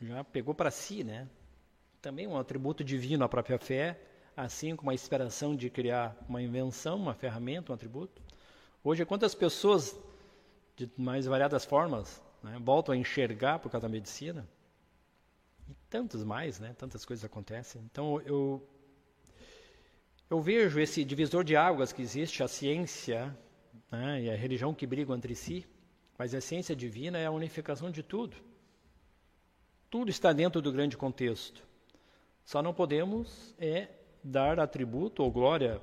já 0.00 0.24
pegou 0.24 0.54
para 0.54 0.70
si, 0.70 1.04
né? 1.04 1.28
Também 2.00 2.26
um 2.26 2.38
atributo 2.38 2.82
divino 2.82 3.22
a 3.22 3.28
própria 3.28 3.58
fé, 3.58 4.00
assim 4.34 4.74
como 4.74 4.90
a 4.90 4.94
inspiração 4.94 5.54
de 5.54 5.68
criar 5.68 6.16
uma 6.26 6.40
invenção, 6.40 6.96
uma 6.96 7.12
ferramenta, 7.12 7.72
um 7.72 7.74
atributo. 7.74 8.22
Hoje, 8.82 9.04
quantas 9.04 9.34
pessoas, 9.34 9.94
de 10.74 10.90
mais 10.96 11.26
variadas 11.26 11.66
formas, 11.66 12.22
né, 12.42 12.58
voltam 12.58 12.94
a 12.94 12.96
enxergar 12.96 13.58
por 13.58 13.70
causa 13.70 13.86
da 13.86 13.92
medicina? 13.92 14.48
E 15.68 15.74
tantos 15.90 16.24
mais, 16.24 16.58
né? 16.58 16.74
Tantas 16.78 17.04
coisas 17.04 17.22
acontecem. 17.22 17.82
Então, 17.84 18.18
eu, 18.22 18.66
eu 20.30 20.40
vejo 20.40 20.80
esse 20.80 21.04
divisor 21.04 21.44
de 21.44 21.54
águas 21.54 21.92
que 21.92 22.00
existe, 22.00 22.42
a 22.42 22.48
ciência 22.48 23.36
né, 23.92 24.22
e 24.22 24.30
a 24.30 24.36
religião 24.36 24.72
que 24.72 24.86
brigam 24.86 25.14
entre 25.14 25.34
si, 25.34 25.66
mas 26.18 26.34
a 26.34 26.40
ciência 26.40 26.74
divina 26.74 27.18
é 27.18 27.26
a 27.26 27.30
unificação 27.30 27.90
de 27.90 28.02
tudo. 28.02 28.36
Tudo 29.90 30.10
está 30.10 30.32
dentro 30.32 30.60
do 30.60 30.72
grande 30.72 30.96
contexto. 30.96 31.62
Só 32.44 32.62
não 32.62 32.74
podemos 32.74 33.54
é 33.58 33.88
dar 34.22 34.58
atributo 34.58 35.22
ou 35.22 35.30
glória 35.30 35.80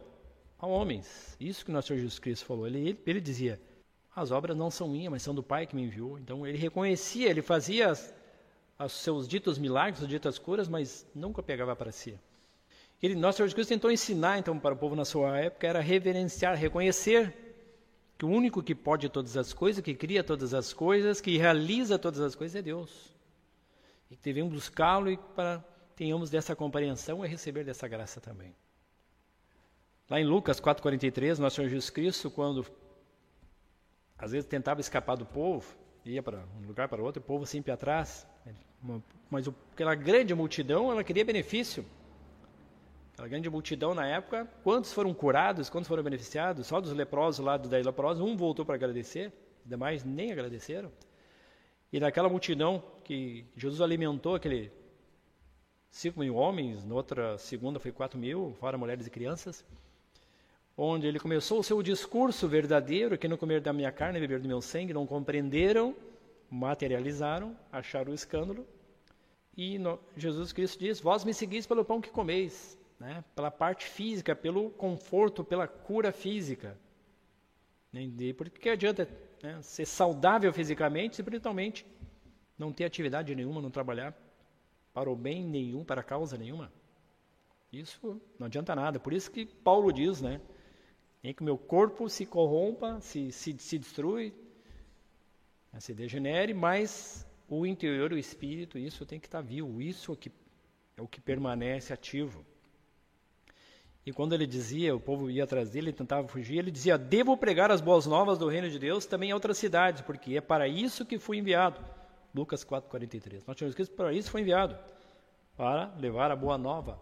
a 0.60 0.68
homens. 0.68 1.36
Isso 1.40 1.66
que 1.66 1.72
o 1.72 1.74
nosso 1.74 1.88
Senhor 1.88 2.00
Jesus 2.00 2.20
Cristo 2.20 2.46
falou. 2.46 2.68
Ele, 2.68 2.80
ele, 2.80 3.00
ele 3.06 3.22
dizia: 3.22 3.60
as 4.16 4.32
obras 4.32 4.56
não 4.56 4.70
são 4.70 4.88
minhas, 4.88 5.12
mas 5.12 5.22
são 5.24 5.34
do 5.34 5.42
Pai 5.42 5.66
que 5.66 5.76
me 5.76 5.84
enviou. 5.84 6.20
Então 6.20 6.46
ele 6.46 6.58
reconhecia, 6.58 7.30
ele 7.30 7.42
fazia 7.42 7.94
os 8.80 8.92
seus 8.92 9.28
ditos 9.28 9.58
milagres, 9.58 10.02
as 10.02 10.08
ditas 10.08 10.38
curas, 10.38 10.68
mas 10.68 11.06
nunca 11.16 11.42
pegava 11.42 11.76
para 11.76 11.92
si. 11.92 12.18
Ele, 13.02 13.16
nosso 13.16 13.38
Senhor 13.38 13.48
Jesus 13.48 13.56
Cristo 13.56 13.70
tentou 13.70 13.92
ensinar 13.92 14.38
então 14.38 14.60
para 14.60 14.76
o 14.76 14.78
povo 14.78 14.96
na 14.96 15.06
sua 15.06 15.40
época 15.40 15.66
era 15.66 15.80
reverenciar, 15.80 16.56
reconhecer 16.56 17.34
que 18.22 18.26
o 18.26 18.30
único 18.30 18.62
que 18.62 18.76
pode 18.76 19.10
todas 19.10 19.36
as 19.36 19.52
coisas, 19.52 19.84
que 19.84 19.96
cria 19.96 20.24
todas 20.24 20.54
as 20.54 20.72
coisas, 20.74 21.20
que 21.20 21.40
realiza 21.40 21.98
todas 21.98 22.20
as 22.22 22.36
coisas 22.36 22.56
é 22.56 22.62
Deus. 22.62 23.12
E 24.12 24.16
que 24.16 24.22
devemos 24.22 24.54
buscá-lo 24.54 25.10
e 25.10 25.18
para 25.18 25.66
tenhamos 25.96 26.30
dessa 26.30 26.56
compreensão 26.56 27.26
e 27.26 27.28
receber 27.28 27.64
dessa 27.64 27.88
graça 27.88 28.22
também. 28.22 28.56
Lá 30.08 30.22
em 30.22 30.24
Lucas 30.24 30.62
4,43, 30.62 31.40
nosso 31.40 31.56
Senhor 31.56 31.70
Jesus 31.70 31.90
Cristo, 31.90 32.30
quando 32.30 32.64
às 34.20 34.34
vezes 34.34 34.48
tentava 34.48 34.80
escapar 34.82 35.18
do 35.18 35.26
povo, 35.26 35.76
ia 36.06 36.22
para 36.22 36.46
um 36.62 36.68
lugar 36.68 36.88
para 36.88 37.02
outro, 37.02 37.24
o 37.24 37.26
povo 37.26 37.48
sempre 37.48 37.72
atrás, 37.72 38.28
mas 39.32 39.48
aquela 39.74 39.96
grande 39.96 40.36
multidão, 40.36 40.92
ela 40.92 41.04
queria 41.04 41.26
benefício. 41.26 41.84
Aquela 43.14 43.28
grande 43.28 43.50
multidão 43.50 43.94
na 43.94 44.08
época, 44.08 44.48
quantos 44.64 44.94
foram 44.94 45.14
curados, 45.14 45.70
quantos 45.70 45.88
foram 45.88 46.04
beneficiados? 46.04 46.68
Só 46.68 46.80
dos 46.80 46.92
leprosos 46.92 47.46
lá 47.46 47.58
do 47.58 47.70
dez 47.70 47.86
leprosos, 47.86 48.24
um 48.24 48.36
voltou 48.36 48.66
para 48.66 48.76
agradecer, 48.76 49.32
os 49.64 49.70
demais 49.70 50.04
nem 50.04 50.32
agradeceram. 50.32 50.92
E 51.92 52.00
naquela 52.00 52.30
multidão 52.30 52.84
que 53.04 53.46
Jesus 53.56 53.82
alimentou 53.82 54.36
aquele 54.36 54.72
cinco 55.90 56.22
mil 56.22 56.36
homens, 56.36 56.86
na 56.86 56.96
outra 56.96 57.38
segunda 57.38 57.80
foi 57.80 57.92
quatro 57.92 58.18
mil, 58.18 58.56
fora 58.60 58.78
mulheres 58.78 59.06
e 59.06 59.10
crianças 59.10 59.66
onde 60.84 61.06
ele 61.06 61.20
começou 61.20 61.60
o 61.60 61.64
seu 61.64 61.82
discurso 61.84 62.48
verdadeiro, 62.48 63.18
que 63.18 63.28
não 63.28 63.38
comer 63.38 63.62
da 63.62 63.74
minha 63.74 63.92
carne 63.92 64.18
e 64.18 64.22
beber 64.22 64.40
do 64.40 64.48
meu 64.48 64.62
sangue, 64.62 64.94
não 64.94 65.06
compreenderam, 65.06 65.96
materializaram, 66.50 67.56
acharam 67.72 68.12
o 68.12 68.16
escândalo. 68.16 68.66
E 69.56 69.78
no, 69.78 70.00
Jesus 70.16 70.52
Cristo 70.52 70.80
diz: 70.80 71.00
Vós 71.00 71.24
me 71.24 71.34
seguis 71.34 71.68
pelo 71.68 71.86
pão 71.86 72.02
que 72.02 72.10
comeis, 72.10 72.78
né? 73.02 73.24
pela 73.36 73.50
parte 73.50 73.86
física, 73.86 74.36
pelo 74.36 74.70
conforto, 74.70 75.44
pela 75.44 75.68
cura 75.68 76.12
física. 76.12 76.78
Porque 78.38 78.60
que 78.60 78.70
adianta 78.70 79.08
né, 79.42 79.60
ser 79.64 79.88
saudável 79.88 80.54
fisicamente, 80.54 81.14
espiritualmente, 81.14 81.84
não 82.58 82.72
ter 82.72 82.86
atividade 82.86 83.34
nenhuma, 83.34 83.60
não 83.60 83.72
trabalhar 83.72 84.16
para 84.94 85.10
o 85.10 85.16
bem 85.16 85.44
nenhum, 85.44 85.84
para 85.84 86.04
causa 86.04 86.38
nenhuma? 86.38 86.72
Isso 87.74 88.22
não 88.38 88.46
adianta 88.46 88.76
nada. 88.76 89.00
Por 89.00 89.14
isso 89.14 89.32
que 89.32 89.48
Paulo 89.48 89.92
diz, 89.92 90.22
né? 90.22 90.40
em 91.24 91.34
que 91.34 91.42
o 91.42 91.46
meu 91.46 91.58
corpo 91.58 92.08
se 92.08 92.26
corrompa, 92.26 93.00
se, 93.02 93.32
se, 93.32 93.56
se 93.58 93.80
destrui, 93.80 94.34
né, 95.74 95.80
se 95.80 95.94
degenere, 95.94 96.54
mas 96.54 97.28
o 97.48 97.66
interior, 97.66 98.12
o 98.12 98.18
espírito, 98.18 98.78
isso 98.78 99.06
tem 99.06 99.20
que 99.20 99.28
estar 99.28 99.42
vivo, 99.42 99.82
isso 99.82 100.14
é 100.14 100.16
que, 100.16 100.32
é 100.98 101.02
o 101.02 101.08
que 101.08 101.22
permanece 101.22 101.94
ativo. 101.94 102.46
E 104.06 104.12
quando 104.12 104.34
ele 104.34 104.48
dizia, 104.48 104.96
o 104.96 105.00
povo 105.00 105.30
ia 105.30 105.44
atrás 105.44 105.70
dele, 105.70 105.90
ele 105.90 105.98
tentava 105.98 106.28
fugir, 106.28 106.58
ele 106.58 106.72
dizia: 106.72 106.98
Devo 106.98 107.38
pregar 107.38 107.70
as 107.70 107.82
boas 107.82 108.06
novas 108.08 108.38
do 108.38 108.48
reino 108.48 108.70
de 108.70 108.80
Deus 108.80 109.06
também 109.06 109.30
em 109.30 109.34
outras 109.34 109.58
cidades, 109.58 110.02
porque 110.02 110.36
é 110.36 110.42
para 110.42 110.68
isso 110.68 111.06
que 111.06 111.20
fui 111.20 111.38
enviado. 111.38 111.80
Lucas 112.34 112.64
4,43. 112.64 113.44
Nós 113.46 113.56
tínhamos 113.56 113.74
escrito: 113.74 113.92
para 113.96 114.12
isso 114.12 114.32
foi 114.32 114.42
enviado, 114.42 114.78
para 115.56 115.94
levar 116.00 116.32
a 116.32 116.36
boa 116.36 116.58
nova, 116.58 117.00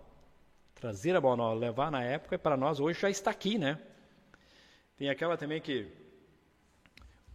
trazer 0.75 1.15
a 1.15 1.21
boa 1.21 1.37
nova, 1.37 1.57
levar 1.57 1.89
na 1.89 2.03
época, 2.03 2.35
e 2.35 2.37
para 2.37 2.57
nós 2.57 2.79
hoje 2.79 2.99
já 2.99 3.09
está 3.09 3.31
aqui, 3.31 3.57
né? 3.57 3.79
Tem 4.97 5.09
aquela 5.09 5.37
também 5.37 5.61
que 5.61 5.87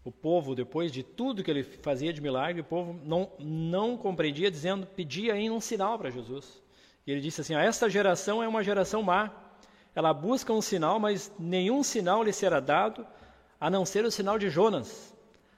o 0.05 0.13
povo, 0.13 0.55
depois 0.55 0.93
de 0.93 1.03
tudo 1.03 1.43
que 1.43 1.51
ele 1.51 1.63
fazia 1.63 2.13
de 2.13 2.21
milagre, 2.21 2.61
o 2.61 2.65
povo 2.65 2.93
não, 3.03 3.33
não 3.39 3.97
compreendia, 3.97 4.51
dizendo, 4.51 4.87
pedia 4.87 5.33
ainda 5.33 5.55
um 5.55 5.61
sinal 5.61 5.99
para 5.99 6.11
Jesus. 6.11 6.63
E 7.07 7.13
ele 7.13 7.23
disse 7.23 7.41
assim: 7.41 7.55
ah, 7.55 7.63
Esta 7.63 7.89
geração 7.89 8.43
é 8.43 8.47
uma 8.47 8.63
geração 8.63 9.03
má. 9.03 9.44
Ela 9.95 10.13
busca 10.13 10.53
um 10.53 10.61
sinal, 10.61 10.99
mas 10.99 11.33
nenhum 11.39 11.83
sinal 11.83 12.23
lhe 12.23 12.33
será 12.33 12.61
dado, 12.61 13.07
a 13.61 13.71
não 13.71 13.85
ser 13.85 14.05
o 14.05 14.11
sinal 14.11 14.39
de 14.39 14.51
Jonas. 14.51 15.15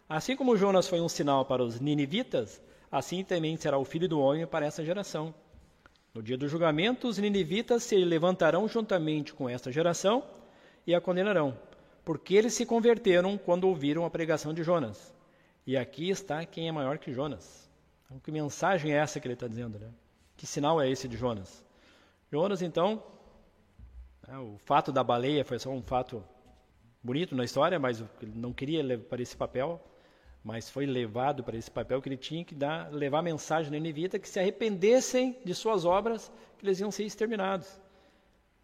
Assim 0.08 0.36
como 0.36 0.56
Jonas 0.56 0.86
foi 0.88 1.00
um 1.00 1.08
sinal 1.08 1.44
para 1.44 1.64
os 1.64 1.80
ninivitas, 1.80 2.60
assim 2.90 3.24
também 3.24 3.56
será 3.56 3.78
o 3.78 3.84
filho 3.84 4.08
do 4.08 4.20
homem 4.20 4.46
para 4.46 4.66
essa 4.66 4.84
geração. 4.84 5.34
No 6.14 6.22
dia 6.22 6.36
do 6.36 6.48
julgamento, 6.48 7.08
os 7.08 7.18
ninivitas 7.18 7.82
se 7.82 7.96
levantarão 7.96 8.68
juntamente 8.68 9.34
com 9.34 9.48
esta 9.48 9.72
geração 9.72 10.22
e 10.86 10.94
a 10.94 11.00
condenarão 11.00 11.56
porque 12.06 12.36
eles 12.36 12.54
se 12.54 12.64
converteram 12.64 13.36
quando 13.36 13.64
ouviram 13.64 14.06
a 14.06 14.10
pregação 14.10 14.54
de 14.54 14.62
Jonas. 14.62 15.12
E 15.66 15.76
aqui 15.76 16.08
está 16.08 16.46
quem 16.46 16.68
é 16.68 16.72
maior 16.72 16.98
que 16.98 17.12
Jonas. 17.12 17.68
Então, 18.04 18.20
que 18.20 18.30
mensagem 18.30 18.92
é 18.92 18.98
essa 18.98 19.18
que 19.18 19.26
ele 19.26 19.34
está 19.34 19.48
dizendo? 19.48 19.76
Né? 19.76 19.88
Que 20.36 20.46
sinal 20.46 20.80
é 20.80 20.88
esse 20.88 21.08
de 21.08 21.16
Jonas? 21.16 21.64
Jonas, 22.30 22.62
então, 22.62 23.02
o 24.34 24.58
fato 24.58 24.90
da 24.90 25.04
baleia 25.04 25.44
foi 25.44 25.58
só 25.58 25.70
um 25.70 25.82
fato 25.82 26.22
bonito 27.02 27.36
na 27.36 27.44
história, 27.44 27.78
mas 27.78 28.02
ele 28.20 28.32
não 28.34 28.52
queria 28.52 28.82
levar 28.82 29.04
para 29.04 29.22
esse 29.22 29.36
papel, 29.36 29.80
mas 30.42 30.68
foi 30.68 30.86
levado 30.86 31.44
para 31.44 31.56
esse 31.56 31.70
papel 31.70 32.02
que 32.02 32.08
ele 32.08 32.16
tinha 32.16 32.44
que 32.44 32.54
dar, 32.54 32.92
levar 32.92 33.20
a 33.20 33.22
mensagem 33.22 33.70
na 33.70 33.78
Ninevita 33.78 34.18
que 34.18 34.28
se 34.28 34.40
arrependessem 34.40 35.36
de 35.44 35.54
suas 35.54 35.84
obras, 35.84 36.30
que 36.58 36.66
eles 36.66 36.80
iam 36.80 36.90
ser 36.90 37.04
exterminados. 37.04 37.80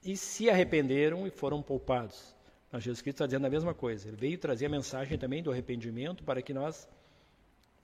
E 0.05 0.17
se 0.17 0.51
arrependeram 0.51 1.27
e 1.27 1.31
foram 1.31 1.63
poupados. 1.63 2.35
Mas 2.73 2.83
Jesus 2.83 3.03
Cristo 3.03 3.17
está 3.17 3.27
dizendo 3.27 3.47
a 3.47 3.51
mesma 3.51 3.73
coisa. 3.73 4.09
Ele 4.09 4.17
veio 4.17 4.39
trazer 4.39 4.67
a 4.67 4.69
mensagem 4.69 5.17
também 5.17 5.43
do 5.43 5.53
arrependimento 5.53 6.25
para 6.25 6.43
que 6.43 6.53
nós 6.53 6.89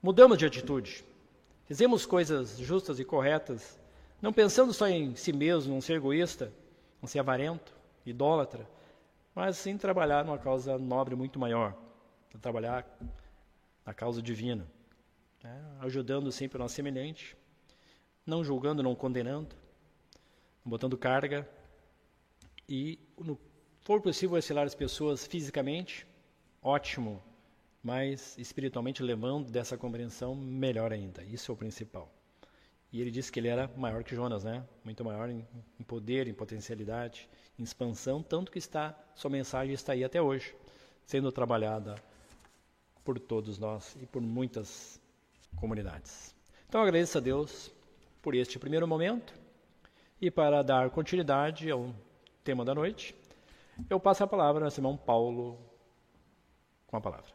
mudamos 0.03 0.39
de 0.39 0.47
atitude. 0.47 1.05
Fizemos 1.67 2.07
coisas 2.07 2.59
justas 2.59 2.99
e 2.99 3.05
corretas, 3.05 3.79
não 4.21 4.33
pensando 4.33 4.73
só 4.73 4.89
em 4.89 5.15
si 5.15 5.33
mesmo, 5.33 5.75
não 5.75 5.81
ser 5.81 5.95
egoísta, 5.95 6.53
não 7.01 7.09
ser 7.09 7.19
avarento, 7.21 7.75
idólatra, 8.05 8.69
mas 9.35 9.57
sim 9.57 9.77
trabalhar 9.77 10.25
numa 10.25 10.39
causa 10.39 10.79
nobre 10.79 11.15
muito 11.15 11.39
maior. 11.39 11.77
trabalhar 12.41 12.87
na 13.85 13.95
causa 13.95 14.21
divina, 14.21 14.67
né? 15.43 15.77
ajudando 15.81 16.31
sempre 16.31 16.57
o 16.57 16.61
nosso 16.61 16.75
semelhante, 16.75 17.37
não 18.27 18.45
julgando, 18.45 18.83
não 18.83 18.95
condenando, 18.95 19.57
botando 20.65 20.97
carga 20.97 21.49
e, 22.69 22.99
no 23.19 23.39
for 23.81 24.03
possível, 24.03 24.37
auxiliar 24.37 24.67
as 24.67 24.75
pessoas 24.75 25.27
fisicamente, 25.27 26.07
ótimo, 26.63 27.23
mas 27.83 28.37
espiritualmente 28.37 29.03
levando 29.03 29.51
dessa 29.51 29.79
compreensão 29.79 30.35
melhor 30.35 30.93
ainda. 30.93 31.23
Isso 31.25 31.51
é 31.51 31.55
o 31.55 31.57
principal. 31.57 32.13
E 32.93 33.01
ele 33.01 33.11
disse 33.11 33.31
que 33.31 33.39
ele 33.39 33.49
era 33.49 33.71
maior 33.77 34.03
que 34.03 34.15
Jonas, 34.15 34.45
né? 34.45 34.65
Muito 34.83 35.05
maior 35.05 35.29
em, 35.29 35.47
em 35.79 35.83
poder, 35.83 36.27
em 36.27 36.33
potencialidade, 36.33 37.29
em 37.59 37.63
expansão, 37.63 38.23
tanto 38.23 38.51
que 38.51 38.59
está 38.59 38.99
sua 39.15 39.31
mensagem 39.31 39.75
está 39.75 39.93
aí 39.93 40.05
até 40.05 40.23
hoje, 40.23 40.55
sendo 41.05 41.31
trabalhada 41.31 41.97
por 43.05 43.19
todos 43.19 43.59
nós 43.59 43.97
e 44.01 44.07
por 44.07 44.23
muitas 44.23 45.01
comunidades. 45.57 46.35
Então 46.69 46.81
agradeço 46.81 47.19
a 47.19 47.21
Deus 47.21 47.71
por 48.23 48.35
este 48.35 48.59
primeiro 48.59 48.87
momento 48.87 49.35
e 50.21 50.31
para 50.31 50.63
dar 50.63 50.91
continuidade 50.91 51.71
ao 51.71 51.95
tema 52.43 52.65
da 52.65 52.75
noite, 52.75 53.15
eu 53.89 54.01
passo 54.01 54.25
a 54.25 54.27
palavra 54.27 54.65
ao 54.65 54.73
irmão 54.73 54.97
Paulo 54.97 55.59
com 56.87 56.97
a 56.97 57.01
palavra. 57.01 57.31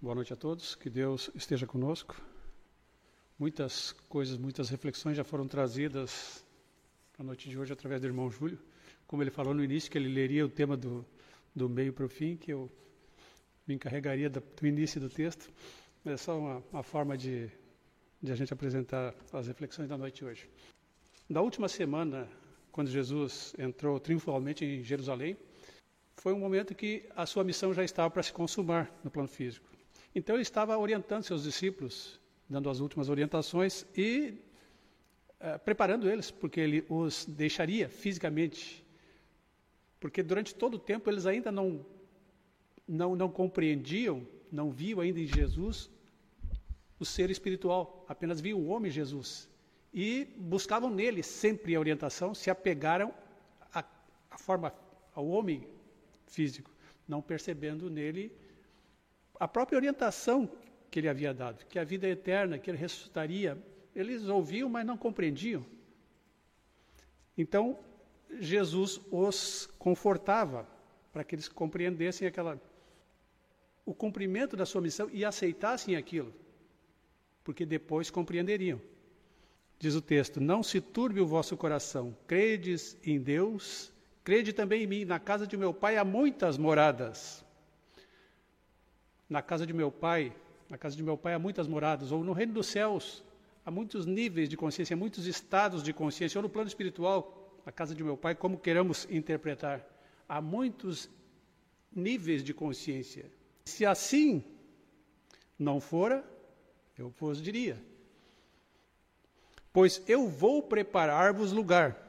Boa 0.00 0.14
noite 0.14 0.32
a 0.32 0.36
todos, 0.36 0.74
que 0.74 0.90
Deus 0.90 1.30
esteja 1.34 1.66
conosco. 1.66 2.14
Muitas 3.38 3.92
coisas, 4.08 4.38
muitas 4.38 4.70
reflexões 4.70 5.14
já 5.14 5.22
foram 5.22 5.46
trazidas 5.46 6.42
na 7.18 7.24
noite 7.26 7.50
de 7.50 7.58
hoje 7.58 7.70
através 7.70 8.00
do 8.00 8.06
irmão 8.06 8.30
Júlio. 8.30 8.58
Como 9.06 9.22
ele 9.22 9.30
falou 9.30 9.52
no 9.52 9.62
início, 9.62 9.90
que 9.90 9.98
ele 9.98 10.08
leria 10.08 10.46
o 10.46 10.48
tema 10.48 10.74
do, 10.74 11.04
do 11.54 11.68
meio 11.68 11.92
para 11.92 12.06
o 12.06 12.08
fim, 12.08 12.34
que 12.34 12.50
eu 12.50 12.72
me 13.66 13.74
encarregaria 13.74 14.30
do, 14.30 14.42
início 14.62 14.98
do 14.98 15.10
texto. 15.10 15.52
É 16.06 16.16
só 16.16 16.38
uma, 16.38 16.62
uma 16.72 16.82
forma 16.82 17.14
de, 17.14 17.50
de 18.22 18.32
a 18.32 18.34
gente 18.34 18.54
apresentar 18.54 19.14
as 19.30 19.46
reflexões 19.46 19.86
da 19.86 19.98
noite 19.98 20.20
de 20.20 20.24
hoje. 20.24 20.48
Da 21.28 21.42
última 21.42 21.68
semana, 21.68 22.26
quando 22.72 22.88
Jesus 22.88 23.54
entrou 23.58 24.00
triunfalmente 24.00 24.64
em 24.64 24.82
Jerusalém, 24.82 25.36
foi 26.16 26.32
um 26.32 26.38
momento 26.38 26.74
que 26.74 27.06
a 27.14 27.26
sua 27.26 27.44
missão 27.44 27.74
já 27.74 27.84
estava 27.84 28.10
para 28.10 28.22
se 28.22 28.32
consumar 28.32 28.90
no 29.04 29.10
plano 29.10 29.28
físico. 29.28 29.68
Então 30.14 30.36
ele 30.36 30.42
estava 30.42 30.78
orientando 30.78 31.22
seus 31.22 31.42
discípulos 31.42 32.18
dando 32.48 32.70
as 32.70 32.80
últimas 32.80 33.08
orientações 33.08 33.84
e 33.96 34.34
uh, 35.40 35.58
preparando 35.64 36.08
eles, 36.08 36.30
porque 36.30 36.60
ele 36.60 36.84
os 36.88 37.24
deixaria 37.26 37.88
fisicamente. 37.88 38.84
Porque 39.98 40.22
durante 40.22 40.54
todo 40.54 40.74
o 40.74 40.78
tempo 40.78 41.10
eles 41.10 41.26
ainda 41.26 41.50
não, 41.50 41.84
não, 42.86 43.16
não 43.16 43.28
compreendiam, 43.28 44.26
não 44.50 44.70
viam 44.70 45.00
ainda 45.00 45.18
em 45.18 45.26
Jesus 45.26 45.90
o 46.98 47.04
ser 47.04 47.30
espiritual, 47.30 48.04
apenas 48.08 48.40
viam 48.40 48.58
o 48.58 48.68
homem 48.68 48.90
Jesus. 48.90 49.48
E 49.92 50.24
buscavam 50.36 50.90
nele 50.90 51.22
sempre 51.22 51.74
a 51.74 51.80
orientação, 51.80 52.34
se 52.34 52.50
apegaram 52.50 53.12
à, 53.72 53.84
à 54.30 54.38
forma, 54.38 54.72
ao 55.14 55.26
homem 55.26 55.66
físico, 56.26 56.70
não 57.08 57.22
percebendo 57.22 57.90
nele 57.90 58.32
a 59.38 59.46
própria 59.46 59.76
orientação 59.76 60.50
que 60.96 61.00
ele 61.00 61.10
havia 61.10 61.34
dado, 61.34 61.62
que 61.66 61.78
a 61.78 61.84
vida 61.84 62.08
eterna, 62.08 62.58
que 62.58 62.70
ele 62.70 62.78
ressuscitaria, 62.78 63.62
eles 63.94 64.24
ouviam, 64.28 64.66
mas 64.66 64.86
não 64.86 64.96
compreendiam. 64.96 65.62
Então, 67.36 67.78
Jesus 68.40 68.98
os 69.10 69.68
confortava 69.78 70.66
para 71.12 71.22
que 71.22 71.34
eles 71.34 71.48
compreendessem 71.48 72.26
aquela 72.26 72.58
o 73.84 73.92
cumprimento 73.94 74.56
da 74.56 74.64
sua 74.64 74.80
missão 74.80 75.10
e 75.12 75.22
aceitassem 75.22 75.96
aquilo, 75.96 76.32
porque 77.44 77.66
depois 77.66 78.08
compreenderiam. 78.08 78.80
Diz 79.78 79.94
o 79.94 80.00
texto: 80.00 80.40
Não 80.40 80.62
se 80.62 80.80
turbe 80.80 81.20
o 81.20 81.26
vosso 81.26 81.58
coração, 81.58 82.16
credes 82.26 82.96
em 83.04 83.20
Deus, 83.20 83.92
crede 84.24 84.50
também 84.50 84.84
em 84.84 84.86
mim. 84.86 85.04
Na 85.04 85.20
casa 85.20 85.46
de 85.46 85.58
meu 85.58 85.74
pai 85.74 85.98
há 85.98 86.04
muitas 86.06 86.56
moradas. 86.56 87.44
Na 89.28 89.42
casa 89.42 89.66
de 89.66 89.74
meu 89.74 89.92
pai 89.92 90.32
na 90.68 90.76
casa 90.76 90.96
de 90.96 91.02
meu 91.02 91.16
pai 91.16 91.34
há 91.34 91.38
muitas 91.38 91.66
moradas, 91.66 92.12
ou 92.12 92.24
no 92.24 92.32
reino 92.32 92.52
dos 92.52 92.66
céus 92.66 93.24
há 93.64 93.70
muitos 93.70 94.06
níveis 94.06 94.48
de 94.48 94.56
consciência, 94.56 94.96
muitos 94.96 95.26
estados 95.26 95.82
de 95.82 95.92
consciência, 95.92 96.38
ou 96.38 96.42
no 96.42 96.48
plano 96.48 96.68
espiritual, 96.68 97.60
na 97.64 97.72
casa 97.72 97.94
de 97.94 98.04
meu 98.04 98.16
pai, 98.16 98.34
como 98.34 98.58
queiramos 98.58 99.06
interpretar, 99.10 99.84
há 100.28 100.40
muitos 100.40 101.10
níveis 101.94 102.44
de 102.44 102.54
consciência. 102.54 103.30
Se 103.64 103.84
assim 103.84 104.44
não 105.58 105.80
fora, 105.80 106.24
eu 106.96 107.08
vos 107.08 107.42
diria: 107.42 107.82
Pois 109.72 110.02
eu 110.06 110.28
vou 110.28 110.62
preparar-vos 110.62 111.52
lugar. 111.52 112.02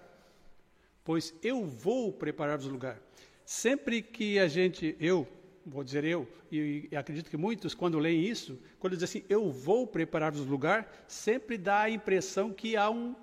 Pois 1.03 1.33
eu 1.41 1.65
vou 1.65 2.11
preparar-vos 2.11 2.67
lugar. 2.67 3.01
Sempre 3.45 4.01
que 4.01 4.37
a 4.39 4.47
gente, 4.47 4.95
eu, 4.99 5.25
vou 5.67 5.83
dizer 5.83 6.03
eu, 6.05 6.27
e, 6.51 6.87
e, 6.91 6.95
acredito 6.95 7.29
que 7.29 7.37
muitos, 7.37 7.75
quando 7.75 7.99
leem 7.99 8.23
isso, 8.23 8.57
quando 8.79 8.95
dizem 8.95 9.21
assim, 9.21 9.27
eu 9.29 9.51
vou 9.51 9.85
preparar-vos 9.85 10.45
lugar, 10.45 11.05
sempre 11.07 11.57
dá 11.57 11.81
a 11.81 11.89
impressão 11.89 12.53
que 12.53 12.75
há 12.75 12.89
um. 12.89 13.15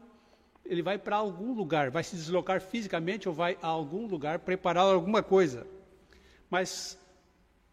Ele 0.65 0.83
vai 0.83 0.99
para 0.99 1.17
algum 1.17 1.53
lugar, 1.53 1.91
vai 1.91 2.03
se 2.03 2.17
deslocar 2.17 2.61
fisicamente 2.61 3.29
ou 3.29 3.35
vai 3.35 3.59
a 3.61 3.67
algum 3.67 4.07
lugar 4.07 4.39
preparar 4.39 4.85
alguma 4.85 5.23
coisa. 5.23 5.67
Mas 6.51 6.99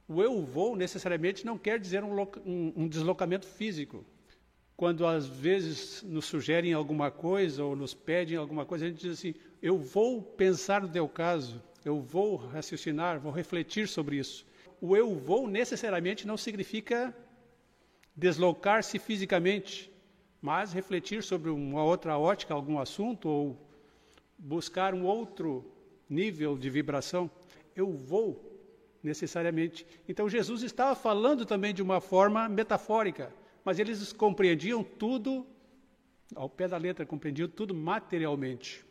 o 0.07 0.21
eu 0.21 0.41
vou 0.41 0.75
necessariamente 0.75 1.45
não 1.45 1.57
quer 1.57 1.79
dizer 1.79 2.03
um, 2.03 2.21
um, 2.45 2.73
um 2.75 2.87
deslocamento 2.87 3.45
físico. 3.45 4.05
Quando 4.75 5.05
às 5.05 5.25
vezes 5.27 6.01
nos 6.03 6.25
sugerem 6.25 6.73
alguma 6.73 7.11
coisa 7.11 7.63
ou 7.63 7.75
nos 7.75 7.93
pedem 7.93 8.35
alguma 8.35 8.65
coisa, 8.65 8.85
a 8.85 8.89
gente 8.89 9.01
diz 9.01 9.19
assim: 9.19 9.33
eu 9.61 9.77
vou 9.77 10.21
pensar 10.21 10.81
no 10.81 10.89
teu 10.89 11.07
caso, 11.07 11.61
eu 11.85 12.01
vou 12.01 12.35
raciocinar, 12.35 13.19
vou 13.19 13.31
refletir 13.31 13.87
sobre 13.87 14.17
isso 14.17 14.45
o 14.81 14.97
eu 14.97 15.15
vou 15.15 15.47
necessariamente 15.47 16.25
não 16.25 16.35
significa 16.35 17.15
deslocar-se 18.15 18.97
fisicamente, 18.97 19.91
mas 20.41 20.73
refletir 20.73 21.21
sobre 21.21 21.51
uma 21.51 21.83
outra 21.83 22.17
ótica, 22.17 22.53
algum 22.53 22.79
assunto, 22.79 23.29
ou 23.29 23.57
buscar 24.37 24.95
um 24.95 25.05
outro 25.05 25.71
nível 26.09 26.57
de 26.57 26.67
vibração. 26.67 27.29
Eu 27.75 27.91
vou 27.93 28.59
necessariamente. 29.03 29.85
Então 30.09 30.27
Jesus 30.27 30.63
estava 30.63 30.95
falando 30.95 31.45
também 31.45 31.75
de 31.75 31.83
uma 31.83 32.01
forma 32.01 32.49
metafórica, 32.49 33.31
mas 33.63 33.77
eles 33.77 34.11
compreendiam 34.11 34.83
tudo 34.83 35.45
ao 36.35 36.49
pé 36.49 36.67
da 36.67 36.77
letra, 36.77 37.05
compreendiam 37.05 37.47
tudo 37.47 37.75
materialmente. 37.75 38.83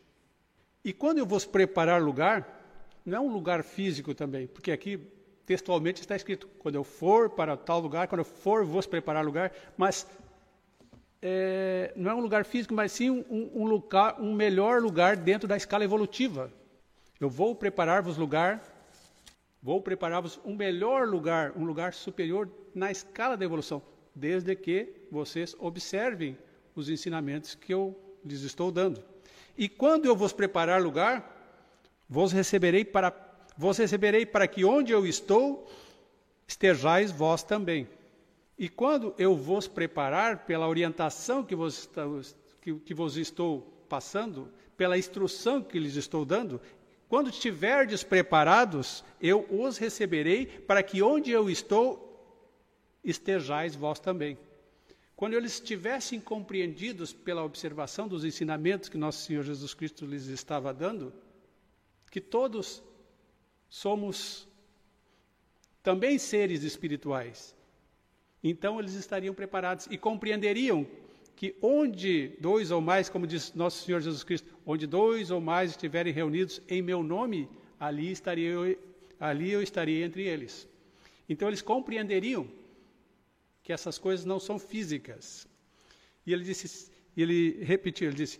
E 0.85 0.93
quando 0.93 1.17
eu 1.17 1.25
vou 1.25 1.39
preparar 1.41 2.01
lugar, 2.01 2.59
não 3.05 3.17
é 3.17 3.19
um 3.19 3.31
lugar 3.31 3.61
físico 3.61 4.15
também, 4.15 4.47
porque 4.47 4.71
aqui 4.71 4.99
textualmente 5.45 6.01
está 6.01 6.15
escrito: 6.15 6.47
quando 6.59 6.75
eu 6.75 6.83
for 6.83 7.29
para 7.29 7.57
tal 7.57 7.79
lugar, 7.79 8.07
quando 8.07 8.19
eu 8.19 8.25
for, 8.25 8.63
vos 8.63 8.85
preparar 8.85 9.25
lugar. 9.25 9.51
Mas 9.77 10.07
é, 11.21 11.93
não 11.95 12.09
é 12.09 12.15
um 12.15 12.19
lugar 12.19 12.45
físico, 12.45 12.73
mas 12.73 12.91
sim 12.91 13.09
um, 13.09 13.51
um, 13.53 13.65
lugar, 13.65 14.19
um 14.19 14.33
melhor 14.33 14.81
lugar 14.81 15.15
dentro 15.15 15.47
da 15.47 15.55
escala 15.55 15.83
evolutiva. 15.83 16.51
Eu 17.19 17.29
vou 17.29 17.55
preparar-vos 17.55 18.17
lugar, 18.17 18.63
vou 19.61 19.79
preparar-vos 19.81 20.39
um 20.43 20.55
melhor 20.55 21.07
lugar, 21.07 21.53
um 21.55 21.63
lugar 21.63 21.93
superior 21.93 22.49
na 22.73 22.89
escala 22.89 23.37
da 23.37 23.45
evolução, 23.45 23.81
desde 24.15 24.55
que 24.55 25.07
vocês 25.11 25.55
observem 25.59 26.35
os 26.75 26.89
ensinamentos 26.89 27.53
que 27.53 27.73
eu 27.73 27.95
lhes 28.25 28.41
estou 28.41 28.71
dando. 28.71 29.03
E 29.57 29.69
quando 29.69 30.05
eu 30.05 30.15
vos 30.15 30.33
preparar 30.33 30.81
lugar, 30.81 31.37
vos 32.09 32.31
receberei 32.31 32.83
para 32.83 33.11
vos 33.57 33.77
receberei 33.77 34.25
para 34.25 34.47
que 34.47 34.65
onde 34.65 34.91
eu 34.91 35.05
estou, 35.05 35.69
estejais 36.47 37.11
vós 37.11 37.43
também. 37.43 37.87
E 38.57 38.69
quando 38.69 39.13
eu 39.17 39.35
vos 39.35 39.67
preparar 39.67 40.45
pela 40.45 40.67
orientação 40.67 41.43
que 41.43 41.55
vos, 41.55 41.89
que, 42.61 42.73
que 42.75 42.93
vos 42.93 43.17
estou 43.17 43.61
passando, 43.89 44.51
pela 44.77 44.97
instrução 44.97 45.61
que 45.61 45.79
lhes 45.79 45.95
estou 45.95 46.23
dando, 46.23 46.61
quando 47.09 47.29
estiverdes 47.29 48.03
preparados, 48.03 49.03
eu 49.19 49.45
os 49.49 49.77
receberei 49.77 50.45
para 50.45 50.81
que 50.81 51.01
onde 51.01 51.31
eu 51.31 51.49
estou, 51.49 52.07
estejais 53.03 53.75
vós 53.75 53.99
também. 53.99 54.37
Quando 55.15 55.33
eles 55.33 55.53
estivessem 55.53 56.19
compreendidos 56.19 57.13
pela 57.13 57.43
observação 57.43 58.07
dos 58.07 58.23
ensinamentos 58.23 58.89
que 58.89 58.97
nosso 58.97 59.25
Senhor 59.25 59.43
Jesus 59.43 59.73
Cristo 59.73 60.05
lhes 60.05 60.27
estava 60.27 60.73
dando, 60.73 61.13
que 62.09 62.21
todos 62.21 62.81
somos 63.71 64.45
também 65.81 66.17
seres 66.17 66.61
espirituais. 66.63 67.55
Então 68.43 68.77
eles 68.77 68.95
estariam 68.95 69.33
preparados 69.33 69.87
e 69.89 69.97
compreenderiam 69.97 70.85
que 71.37 71.55
onde 71.61 72.35
dois 72.41 72.69
ou 72.69 72.81
mais, 72.81 73.07
como 73.07 73.25
diz 73.25 73.53
nosso 73.55 73.85
Senhor 73.85 74.01
Jesus 74.01 74.23
Cristo, 74.25 74.53
onde 74.65 74.85
dois 74.85 75.31
ou 75.31 75.39
mais 75.39 75.71
estiverem 75.71 76.11
reunidos 76.11 76.61
em 76.67 76.81
meu 76.81 77.01
nome, 77.01 77.49
ali 77.79 78.11
estaria 78.11 78.49
eu, 78.49 78.77
ali 79.17 79.49
eu 79.49 79.63
estaria 79.63 80.05
entre 80.05 80.23
eles. 80.23 80.67
Então 81.29 81.47
eles 81.47 81.61
compreenderiam 81.61 82.45
que 83.63 83.71
essas 83.71 83.97
coisas 83.97 84.25
não 84.25 84.39
são 84.39 84.59
físicas. 84.59 85.47
E 86.25 86.33
ele 86.33 86.43
disse, 86.43 86.91
ele 87.15 87.63
repetiu, 87.63 88.07
ele 88.09 88.17
disse: 88.17 88.39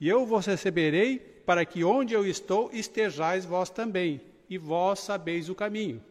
"E 0.00 0.08
eu 0.08 0.24
vos 0.24 0.46
receberei 0.46 1.18
para 1.18 1.64
que 1.64 1.82
onde 1.82 2.14
eu 2.14 2.24
estou 2.24 2.70
estejais 2.72 3.44
vós 3.44 3.70
também, 3.70 4.20
e 4.48 4.56
vós 4.58 5.00
sabeis 5.00 5.48
o 5.48 5.54
caminho." 5.54 6.02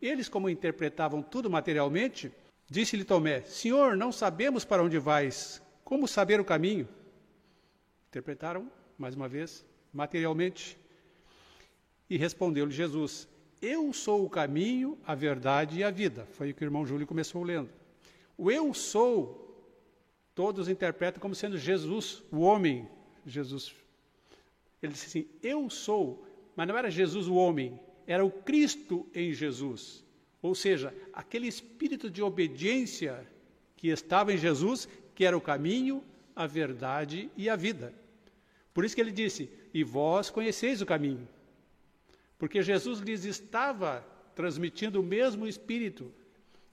Eles, 0.00 0.28
como 0.28 0.50
interpretavam 0.50 1.22
tudo 1.22 1.48
materialmente, 1.48 2.30
disse-lhe 2.68 3.04
Tomé: 3.04 3.42
Senhor, 3.42 3.96
não 3.96 4.12
sabemos 4.12 4.64
para 4.64 4.82
onde 4.82 4.98
vais. 4.98 5.62
Como 5.84 6.06
saber 6.06 6.40
o 6.40 6.44
caminho? 6.44 6.88
Interpretaram, 8.08 8.70
mais 8.98 9.14
uma 9.14 9.28
vez, 9.28 9.64
materialmente. 9.92 10.76
E 12.08 12.16
respondeu-lhe 12.16 12.72
Jesus: 12.72 13.28
Eu 13.60 13.92
sou 13.92 14.24
o 14.24 14.30
caminho, 14.30 14.98
a 15.04 15.14
verdade 15.14 15.78
e 15.78 15.84
a 15.84 15.90
vida. 15.90 16.26
Foi 16.32 16.50
o 16.50 16.54
que 16.54 16.62
o 16.62 16.66
irmão 16.66 16.86
Júlio 16.86 17.06
começou 17.06 17.42
lendo. 17.42 17.70
O 18.36 18.50
eu 18.50 18.72
sou, 18.74 19.72
todos 20.34 20.68
interpretam 20.68 21.20
como 21.20 21.34
sendo 21.34 21.56
Jesus, 21.56 22.22
o 22.30 22.40
homem. 22.40 22.88
Jesus. 23.24 23.74
Ele 24.82 24.92
disse 24.92 25.06
assim: 25.06 25.28
Eu 25.42 25.70
sou, 25.70 26.26
mas 26.56 26.66
não 26.66 26.76
era 26.76 26.90
Jesus 26.90 27.28
o 27.28 27.34
homem, 27.34 27.78
era 28.06 28.24
o 28.24 28.30
Cristo 28.30 29.06
em 29.14 29.32
Jesus. 29.32 30.02
Ou 30.40 30.54
seja, 30.54 30.94
aquele 31.12 31.46
espírito 31.46 32.08
de 32.08 32.22
obediência 32.22 33.26
que 33.76 33.88
estava 33.88 34.32
em 34.32 34.38
Jesus, 34.38 34.88
que 35.14 35.24
era 35.24 35.36
o 35.36 35.40
caminho, 35.40 36.02
a 36.34 36.46
verdade 36.46 37.30
e 37.36 37.48
a 37.50 37.56
vida. 37.56 37.92
Por 38.72 38.84
isso 38.84 38.94
que 38.94 39.00
ele 39.00 39.12
disse: 39.12 39.50
E 39.72 39.84
vós 39.84 40.30
conheceis 40.30 40.80
o 40.80 40.86
caminho. 40.86 41.28
Porque 42.38 42.62
Jesus 42.62 43.00
lhes 43.00 43.24
estava 43.24 44.06
transmitindo 44.34 45.00
o 45.00 45.04
mesmo 45.04 45.46
espírito, 45.46 46.12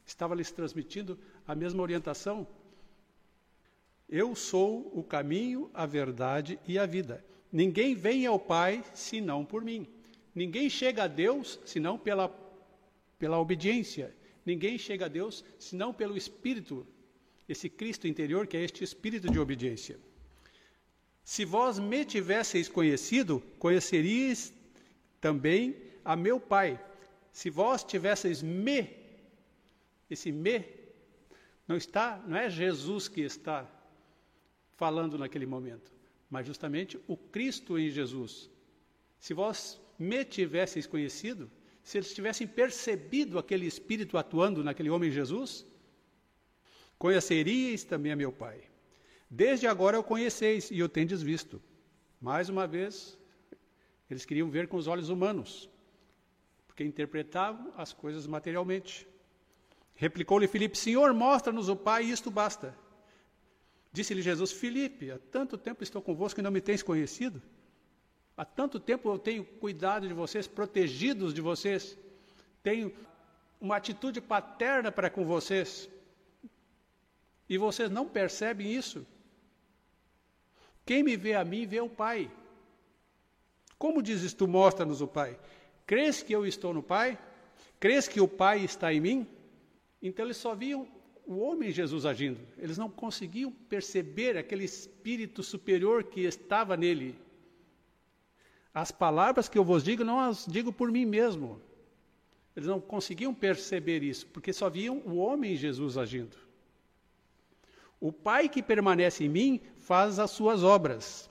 estava 0.06 0.36
lhes 0.36 0.52
transmitindo 0.52 1.18
a 1.48 1.56
mesma 1.56 1.82
orientação. 1.82 2.48
Eu 4.10 4.36
sou 4.36 4.92
o 4.94 5.04
caminho, 5.04 5.72
a 5.74 5.86
verdade 5.86 6.60
e 6.68 6.78
a 6.78 6.86
vida. 6.86 7.24
Ninguém 7.54 7.94
vem 7.94 8.26
ao 8.26 8.40
Pai 8.40 8.84
senão 8.96 9.46
por 9.46 9.64
mim. 9.64 9.88
Ninguém 10.34 10.68
chega 10.72 11.04
a 11.04 11.08
Deus 11.08 11.60
senão 11.64 12.00
pela, 12.00 12.28
pela 13.20 13.40
obediência. 13.40 14.12
Ninguém 14.44 14.76
chega 14.80 15.06
a 15.06 15.08
Deus 15.08 15.46
senão 15.60 15.94
pelo 15.94 16.18
Espírito, 16.18 16.86
esse 17.48 17.70
Cristo 17.70 18.08
interior 18.08 18.48
que 18.48 18.58
é 18.58 18.64
este 18.64 18.84
Espírito 18.84 19.32
de 19.32 19.38
obediência. 19.38 20.00
Se 21.24 21.46
vós 21.46 21.78
me 21.78 22.04
tivesseis 22.04 22.68
conhecido, 22.68 23.40
conheceríeis 23.60 24.52
também 25.22 25.76
a 26.04 26.16
meu 26.16 26.40
Pai. 26.40 26.84
Se 27.32 27.52
vós 27.52 27.84
tivesseis 27.84 28.42
me, 28.42 28.90
esse 30.10 30.32
me 30.32 30.66
não 31.68 31.78
está, 31.78 32.18
não 32.28 32.36
é 32.36 32.50
Jesus 32.50 33.08
que 33.08 33.22
está 33.22 33.70
falando 34.76 35.20
naquele 35.20 35.46
momento, 35.46 35.93
mas 36.34 36.48
justamente 36.48 37.00
o 37.08 37.16
Cristo 37.16 37.78
em 37.78 37.92
Jesus. 37.92 38.50
Se 39.20 39.36
vós 39.36 39.80
me 40.00 40.26
tivesseis 40.26 40.88
conhecido, 40.88 41.48
se 41.84 42.00
eles 42.00 42.12
tivessem 42.12 42.48
percebido 42.48 43.38
aquele 43.38 43.68
Espírito 43.68 44.18
atuando 44.18 44.64
naquele 44.64 44.90
homem 44.90 45.12
Jesus, 45.12 45.64
conheceríeis 46.98 47.84
também 47.84 48.12
a 48.12 48.16
meu 48.16 48.32
Pai. 48.32 48.64
Desde 49.30 49.68
agora 49.68 50.00
o 50.00 50.04
conheceis 50.04 50.72
e 50.72 50.82
o 50.82 50.90
tendes 50.90 51.22
visto. 51.22 51.62
Mais 52.20 52.50
uma 52.50 52.66
vez, 52.66 53.16
eles 54.10 54.26
queriam 54.26 54.50
ver 54.50 54.68
com 54.68 54.78
os 54.78 54.88
olhos 54.88 55.10
humanos, 55.10 55.70
porque 56.66 56.84
interpretavam 56.84 57.72
as 57.78 57.94
coisas 57.94 58.26
materialmente. 58.26 59.08
Replicou-lhe 59.94 60.48
Filipe: 60.48 60.80
Senhor, 60.80 61.14
mostra-nos 61.14 61.70
o 61.70 61.76
Pai, 61.76 62.06
e 62.06 62.12
isto 62.12 62.32
basta. 62.32 62.76
Disse-lhe 63.94 64.24
Jesus: 64.24 64.52
Filipe, 64.52 65.12
há 65.12 65.20
tanto 65.32 65.56
tempo 65.58 65.84
estou 65.84 66.02
convosco 66.02 66.40
e 66.40 66.44
não 66.44 66.50
me 66.50 66.60
tens 66.60 66.82
conhecido? 66.82 67.42
Há 68.36 68.44
tanto 68.44 68.80
tempo 68.80 69.08
eu 69.08 69.20
tenho 69.20 69.46
cuidado 69.46 70.08
de 70.08 70.14
vocês, 70.14 70.48
protegidos 70.48 71.32
de 71.32 71.40
vocês, 71.40 71.96
tenho 72.64 72.92
uma 73.62 73.78
atitude 73.78 74.20
paterna 74.20 74.92
para 74.92 75.12
com 75.12 75.24
vocês, 75.24 75.88
e 77.48 77.56
vocês 77.56 77.92
não 77.92 78.10
percebem 78.10 78.74
isso. 78.74 79.06
Quem 80.84 81.04
me 81.04 81.16
vê 81.16 81.36
a 81.36 81.46
mim, 81.46 81.68
vê 81.68 81.80
o 81.80 81.88
Pai. 81.88 82.30
Como 83.78 84.02
dizes 84.02 84.34
tu, 84.34 84.48
mostra-nos 84.48 85.02
o 85.02 85.08
Pai? 85.08 85.40
Crês 85.86 86.24
que 86.24 86.34
eu 86.34 86.46
estou 86.48 86.74
no 86.74 86.82
Pai? 86.82 87.18
Crês 87.80 88.08
que 88.08 88.20
o 88.20 88.28
Pai 88.28 88.66
está 88.66 88.92
em 88.92 89.00
mim? 89.00 89.28
Então 90.02 90.26
eles 90.26 90.38
só 90.38 90.56
viam 90.56 90.88
o 91.26 91.40
homem 91.40 91.72
Jesus 91.72 92.06
agindo, 92.06 92.40
eles 92.58 92.78
não 92.78 92.90
conseguiam 92.90 93.52
perceber 93.52 94.38
aquele 94.38 94.64
espírito 94.64 95.42
superior 95.42 96.04
que 96.04 96.22
estava 96.22 96.76
nele. 96.76 97.16
As 98.74 98.92
palavras 98.92 99.48
que 99.48 99.58
eu 99.58 99.64
vos 99.64 99.84
digo, 99.84 100.04
não 100.04 100.20
as 100.20 100.46
digo 100.46 100.74
por 100.74 100.92
mim 100.92 101.06
mesmo. 101.06 101.62
Eles 102.56 102.68
não 102.68 102.80
conseguiam 102.80 103.34
perceber 103.34 104.04
isso, 104.04 104.28
porque 104.28 104.52
só 104.52 104.70
viam 104.70 104.98
o 105.06 105.16
homem 105.16 105.56
Jesus 105.56 105.98
agindo. 105.98 106.36
O 108.00 108.12
Pai 108.12 108.50
que 108.50 108.62
permanece 108.62 109.24
em 109.24 109.30
mim 109.30 109.62
faz 109.78 110.20
as 110.20 110.32
suas 110.32 110.64
obras. 110.64 111.30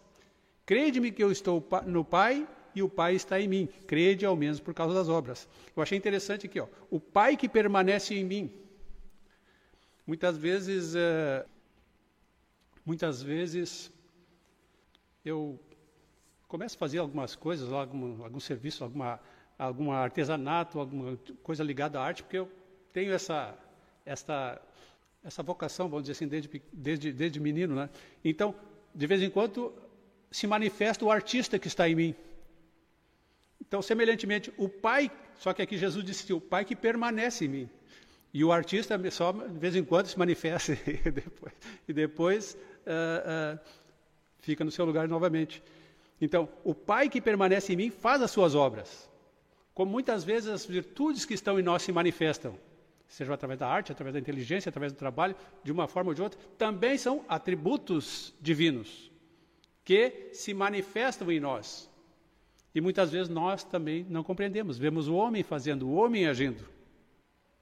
Crede-me 0.65 1.13
que 1.13 1.23
eu 1.23 1.31
estou 1.31 1.65
no 1.87 2.05
Pai 2.05 2.49
e 2.75 2.83
o 2.83 2.89
Pai 2.89 3.15
está 3.15 3.41
em 3.41 3.47
mim. 3.47 3.69
Crede 3.87 4.25
ao 4.25 4.35
menos 4.35 4.59
por 4.59 4.73
causa 4.73 4.95
das 4.95 5.09
obras. 5.09 5.47
Eu 5.77 5.83
achei 5.83 5.99
interessante 5.99 6.47
aqui, 6.47 6.59
ó. 6.59 6.67
O 6.91 6.99
Pai 6.99 7.37
que 7.37 7.49
permanece 7.49 8.15
em 8.15 8.25
mim. 8.25 8.62
Muitas 10.13 10.37
vezes, 10.37 10.95
é, 10.95 11.43
muitas 12.85 13.23
vezes 13.23 13.91
eu 15.25 15.59
começo 16.47 16.77
a 16.77 16.79
fazer 16.79 16.99
algumas 16.99 17.35
coisas, 17.35 17.73
algum, 17.73 18.23
algum 18.23 18.39
serviço, 18.39 18.85
alguma, 18.85 19.19
algum 19.59 19.91
artesanato, 19.91 20.79
alguma 20.79 21.17
coisa 21.43 21.65
ligada 21.65 21.99
à 21.99 22.05
arte, 22.05 22.23
porque 22.23 22.37
eu 22.37 22.53
tenho 22.93 23.11
essa, 23.11 23.59
essa, 24.05 24.61
essa 25.25 25.43
vocação, 25.43 25.89
vamos 25.89 26.03
dizer 26.03 26.13
assim, 26.13 26.29
desde, 26.29 26.63
desde, 26.71 27.11
desde 27.11 27.41
menino. 27.41 27.75
Né? 27.75 27.89
Então, 28.23 28.55
de 28.95 29.07
vez 29.07 29.23
em 29.23 29.31
quando, 29.31 29.73
se 30.31 30.47
manifesta 30.47 31.07
o 31.07 31.11
artista 31.11 31.59
que 31.59 31.69
está 31.69 31.89
em 31.89 31.95
mim. 31.95 32.15
Então, 33.59 33.81
semelhantemente, 33.81 34.53
o 34.59 34.69
Pai, 34.69 35.11
só 35.37 35.55
que 35.55 35.63
aqui 35.63 35.79
Jesus 35.79 36.05
disse 36.05 36.31
o 36.35 36.39
Pai 36.39 36.67
que 36.67 36.77
permanece 36.77 37.47
em 37.47 37.49
mim. 37.49 37.71
E 38.33 38.43
o 38.43 38.51
artista 38.51 38.99
só 39.11 39.33
de 39.33 39.59
vez 39.59 39.77
em 39.77 39.85
quando 39.85 40.07
se 40.07 40.19
manifesta 40.19 40.73
e 40.87 41.11
depois, 41.11 41.55
e 41.87 41.93
depois 41.93 42.57
uh, 42.87 43.57
uh, 43.57 43.61
fica 44.39 44.65
no 44.65 44.71
seu 44.71 44.85
lugar 44.85 45.07
novamente. 45.07 45.63
Então, 46.21 46.49
o 46.65 46.75
Pai 46.75 47.09
que 47.09 47.21
permanece 47.21 47.73
em 47.73 47.77
mim 47.77 47.91
faz 47.91 48.23
as 48.23 48.31
suas 48.31 48.55
obras. 48.55 49.11
Como 49.75 49.91
muitas 49.91 50.25
vezes 50.25 50.49
as 50.49 50.65
virtudes 50.65 51.25
que 51.25 51.35
estão 51.35 51.59
em 51.59 51.63
nós 51.63 51.83
se 51.83 51.93
manifestam, 51.93 52.59
seja 53.07 53.35
através 53.35 53.59
da 53.59 53.69
arte, 53.69 53.93
através 53.93 54.15
da 54.15 54.21
inteligência, 54.21 54.71
através 54.71 54.93
do 54.93 54.97
trabalho, 54.97 55.35
de 55.63 55.73
uma 55.73 55.87
forma 55.87 56.11
ou 56.11 56.15
de 56.15 56.23
outra, 56.23 56.39
também 56.57 56.97
são 56.97 57.25
atributos 57.29 58.35
divinos 58.41 59.11
que 59.85 60.31
se 60.33 60.55
manifestam 60.55 61.31
em 61.31 61.41
nós. 61.41 61.91
E 62.75 62.81
muitas 62.81 63.11
vezes 63.11 63.29
nós 63.29 63.65
também 63.65 64.07
não 64.09 64.23
compreendemos. 64.23 64.79
Vemos 64.79 65.09
o 65.09 65.15
homem 65.15 65.43
fazendo, 65.43 65.89
o 65.89 65.95
homem 65.95 66.27
agindo. 66.27 66.65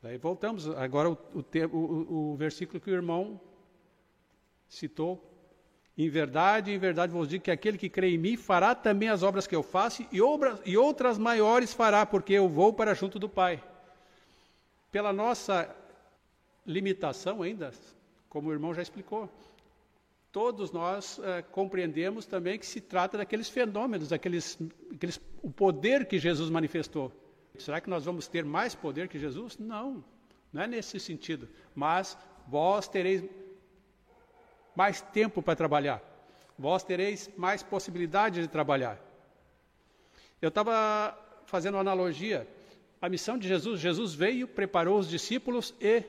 Daí 0.02 0.16
voltamos 0.16 0.66
agora 0.68 1.10
o, 1.10 1.18
o, 1.72 2.32
o, 2.32 2.36
versículo 2.36 2.80
que 2.80 2.90
o 2.90 2.94
irmão 2.94 3.38
citou 4.66 5.22
em 5.96 6.08
verdade, 6.08 6.70
em 6.70 6.78
verdade 6.78 7.12
vos 7.12 7.28
digo 7.28 7.44
que 7.44 7.50
aquele 7.50 7.76
que 7.76 7.90
crê 7.90 8.14
em 8.14 8.18
mim 8.18 8.36
fará 8.36 8.74
também 8.74 9.10
as 9.10 9.22
obras 9.22 9.46
que 9.46 9.54
eu 9.54 9.62
faço 9.62 10.06
e, 10.10 10.22
obras, 10.22 10.58
e 10.64 10.74
outras 10.74 11.18
maiores 11.18 11.74
fará, 11.74 12.06
porque 12.06 12.32
eu 12.32 12.48
vou 12.48 12.72
para 12.72 12.94
junto 12.94 13.18
do 13.18 13.28
Pai. 13.28 13.62
Pela 14.90 15.12
nossa 15.12 15.68
limitação 16.66 17.42
ainda, 17.42 17.70
como 18.30 18.48
o 18.48 18.52
irmão 18.52 18.72
já 18.72 18.80
explicou, 18.80 19.28
todos 20.32 20.72
nós 20.72 21.20
é, 21.22 21.42
compreendemos 21.42 22.24
também 22.24 22.58
que 22.58 22.64
se 22.64 22.80
trata 22.80 23.18
daqueles 23.18 23.50
fenômenos, 23.50 24.08
daqueles, 24.08 24.56
daqueles, 24.90 25.20
o 25.42 25.50
poder 25.50 26.06
que 26.06 26.18
Jesus 26.18 26.48
manifestou. 26.48 27.12
Será 27.58 27.80
que 27.80 27.90
nós 27.90 28.04
vamos 28.04 28.26
ter 28.26 28.44
mais 28.44 28.74
poder 28.74 29.08
que 29.08 29.18
Jesus? 29.18 29.58
Não, 29.58 30.04
não 30.52 30.62
é 30.62 30.66
nesse 30.66 30.98
sentido. 30.98 31.48
Mas 31.74 32.16
vós 32.46 32.88
tereis 32.88 33.22
mais 34.74 35.00
tempo 35.00 35.42
para 35.42 35.56
trabalhar. 35.56 36.02
Vós 36.58 36.82
tereis 36.82 37.30
mais 37.36 37.62
possibilidade 37.62 38.40
de 38.40 38.48
trabalhar. 38.48 38.98
Eu 40.40 40.48
estava 40.48 41.18
fazendo 41.46 41.74
uma 41.74 41.80
analogia. 41.80 42.46
A 43.00 43.08
missão 43.08 43.36
de 43.38 43.48
Jesus, 43.48 43.80
Jesus 43.80 44.14
veio, 44.14 44.46
preparou 44.46 44.98
os 44.98 45.08
discípulos 45.08 45.74
e 45.80 46.04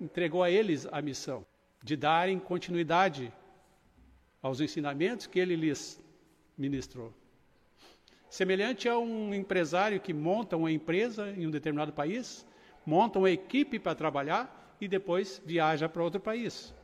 entregou 0.00 0.42
a 0.42 0.50
eles 0.50 0.86
a 0.90 1.00
missão 1.00 1.46
de 1.82 1.96
darem 1.96 2.38
continuidade 2.38 3.32
aos 4.42 4.60
ensinamentos 4.60 5.26
que 5.26 5.38
ele 5.38 5.56
lhes 5.56 6.00
ministrou. 6.56 7.12
Semelhante 8.34 8.88
a 8.88 8.98
um 8.98 9.32
empresário 9.32 10.00
que 10.00 10.12
monta 10.12 10.56
uma 10.56 10.72
empresa 10.72 11.32
em 11.38 11.46
um 11.46 11.52
determinado 11.52 11.92
país, 11.92 12.44
monta 12.84 13.16
uma 13.16 13.30
equipe 13.30 13.78
para 13.78 13.94
trabalhar 13.94 14.76
e 14.80 14.88
depois 14.88 15.40
viaja 15.46 15.88
para 15.88 16.02
outro 16.02 16.20
país. 16.20 16.74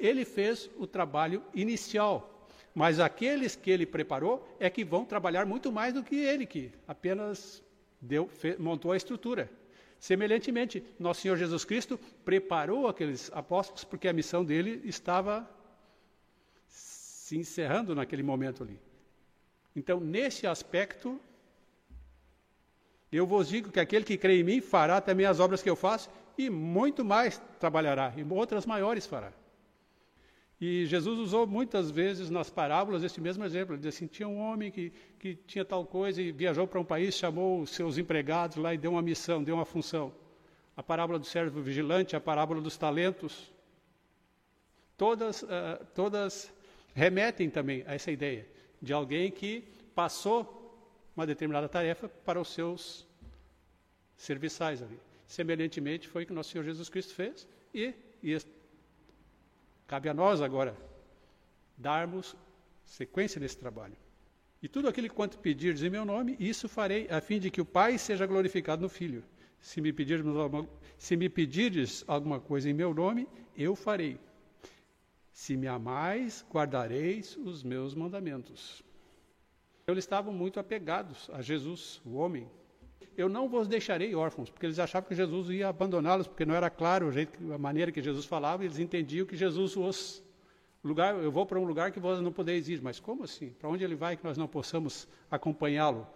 Ele 0.00 0.24
fez 0.24 0.68
o 0.76 0.84
trabalho 0.84 1.44
inicial, 1.54 2.48
mas 2.74 2.98
aqueles 2.98 3.54
que 3.54 3.70
ele 3.70 3.86
preparou 3.86 4.44
é 4.58 4.68
que 4.68 4.84
vão 4.84 5.04
trabalhar 5.04 5.46
muito 5.46 5.70
mais 5.70 5.94
do 5.94 6.02
que 6.02 6.16
ele, 6.16 6.44
que 6.44 6.72
apenas 6.88 7.62
deu, 8.00 8.26
fez, 8.26 8.58
montou 8.58 8.90
a 8.90 8.96
estrutura. 8.96 9.48
Semelhantemente, 10.00 10.82
nosso 10.98 11.20
Senhor 11.20 11.36
Jesus 11.36 11.64
Cristo 11.64 12.00
preparou 12.24 12.88
aqueles 12.88 13.30
apóstolos 13.32 13.84
porque 13.84 14.08
a 14.08 14.12
missão 14.12 14.44
dele 14.44 14.80
estava 14.82 15.48
se 16.66 17.38
encerrando 17.38 17.94
naquele 17.94 18.24
momento 18.24 18.64
ali. 18.64 18.76
Então, 19.76 20.00
nesse 20.00 20.46
aspecto, 20.46 21.20
eu 23.12 23.26
vos 23.26 23.48
digo 23.48 23.70
que 23.70 23.78
aquele 23.78 24.06
que 24.06 24.16
crê 24.16 24.40
em 24.40 24.42
mim 24.42 24.60
fará 24.62 25.02
também 25.02 25.26
as 25.26 25.38
obras 25.38 25.62
que 25.62 25.68
eu 25.68 25.76
faço 25.76 26.08
e 26.38 26.48
muito 26.48 27.04
mais 27.04 27.38
trabalhará, 27.60 28.12
e 28.16 28.24
outras 28.24 28.64
maiores 28.64 29.06
fará. 29.06 29.30
E 30.58 30.86
Jesus 30.86 31.18
usou 31.18 31.46
muitas 31.46 31.90
vezes 31.90 32.30
nas 32.30 32.48
parábolas 32.48 33.02
esse 33.02 33.20
mesmo 33.20 33.44
exemplo. 33.44 33.74
Ele 33.74 33.82
disse 33.82 33.98
assim: 33.98 34.06
tinha 34.06 34.26
um 34.26 34.38
homem 34.38 34.70
que, 34.70 34.90
que 35.18 35.34
tinha 35.34 35.66
tal 35.66 35.84
coisa 35.84 36.22
e 36.22 36.32
viajou 36.32 36.66
para 36.66 36.80
um 36.80 36.84
país, 36.84 37.14
chamou 37.14 37.60
os 37.60 37.68
seus 37.68 37.98
empregados 37.98 38.56
lá 38.56 38.72
e 38.72 38.78
deu 38.78 38.92
uma 38.92 39.02
missão, 39.02 39.44
deu 39.44 39.54
uma 39.54 39.66
função. 39.66 40.10
A 40.74 40.82
parábola 40.82 41.18
do 41.18 41.26
servo 41.26 41.60
vigilante, 41.60 42.16
a 42.16 42.20
parábola 42.20 42.62
dos 42.62 42.78
talentos. 42.78 43.52
Todas, 44.96 45.42
uh, 45.42 45.46
todas 45.94 46.50
remetem 46.94 47.50
também 47.50 47.84
a 47.86 47.94
essa 47.94 48.10
ideia 48.10 48.55
de 48.86 48.92
alguém 48.92 49.32
que 49.32 49.64
passou 49.96 50.38
uma 51.16 51.26
determinada 51.26 51.68
tarefa 51.68 52.08
para 52.08 52.40
os 52.40 52.48
seus 52.54 53.04
serviçais 54.16 54.80
ali. 54.80 54.98
Semelhantemente, 55.26 56.06
foi 56.06 56.22
o 56.22 56.26
que 56.26 56.32
nosso 56.32 56.50
Senhor 56.50 56.62
Jesus 56.62 56.88
Cristo 56.88 57.12
fez 57.12 57.48
e, 57.74 57.92
e 58.22 58.38
cabe 59.88 60.08
a 60.08 60.14
nós 60.14 60.40
agora 60.40 60.76
darmos 61.76 62.36
sequência 62.84 63.40
nesse 63.40 63.58
trabalho. 63.58 63.96
E 64.62 64.68
tudo 64.68 64.88
aquilo 64.88 65.10
quanto 65.10 65.36
pedirdes 65.38 65.82
em 65.82 65.90
meu 65.90 66.04
nome, 66.04 66.36
isso 66.38 66.68
farei, 66.68 67.08
a 67.10 67.20
fim 67.20 67.40
de 67.40 67.50
que 67.50 67.60
o 67.60 67.64
Pai 67.64 67.98
seja 67.98 68.24
glorificado 68.24 68.82
no 68.82 68.88
Filho. 68.88 69.24
Se 69.60 69.80
me 69.80 69.92
pedirdes 69.92 70.24
alguma, 70.36 70.68
se 70.96 71.16
me 71.16 71.28
pedirdes 71.28 72.04
alguma 72.06 72.38
coisa 72.38 72.70
em 72.70 72.72
meu 72.72 72.94
nome, 72.94 73.26
eu 73.56 73.74
farei. 73.74 74.16
Se 75.36 75.54
me 75.54 75.68
amais, 75.68 76.46
guardareis 76.50 77.36
os 77.36 77.62
meus 77.62 77.94
mandamentos. 77.94 78.82
Eles 79.86 80.02
estavam 80.02 80.32
muito 80.32 80.58
apegados 80.58 81.28
a 81.30 81.42
Jesus, 81.42 82.00
o 82.06 82.14
homem. 82.14 82.50
Eu 83.18 83.28
não 83.28 83.46
vos 83.46 83.68
deixarei 83.68 84.14
órfãos, 84.14 84.48
porque 84.48 84.64
eles 84.64 84.78
achavam 84.78 85.06
que 85.06 85.14
Jesus 85.14 85.50
ia 85.50 85.68
abandoná-los, 85.68 86.26
porque 86.26 86.46
não 86.46 86.54
era 86.54 86.70
claro 86.70 87.12
jeito, 87.12 87.52
a 87.52 87.58
maneira 87.58 87.92
que 87.92 88.00
Jesus 88.00 88.24
falava, 88.24 88.64
eles 88.64 88.78
entendiam 88.78 89.26
que 89.26 89.36
Jesus 89.36 89.76
os 89.76 90.22
lugar, 90.82 91.14
eu 91.22 91.30
vou 91.30 91.44
para 91.44 91.60
um 91.60 91.64
lugar 91.64 91.92
que 91.92 92.00
vós 92.00 92.18
não 92.18 92.32
podeis 92.32 92.66
ir, 92.70 92.80
mas 92.80 92.98
como 92.98 93.22
assim? 93.22 93.50
Para 93.50 93.68
onde 93.68 93.84
ele 93.84 93.94
vai 93.94 94.16
que 94.16 94.24
nós 94.24 94.38
não 94.38 94.48
possamos 94.48 95.06
acompanhá-lo? 95.30 96.06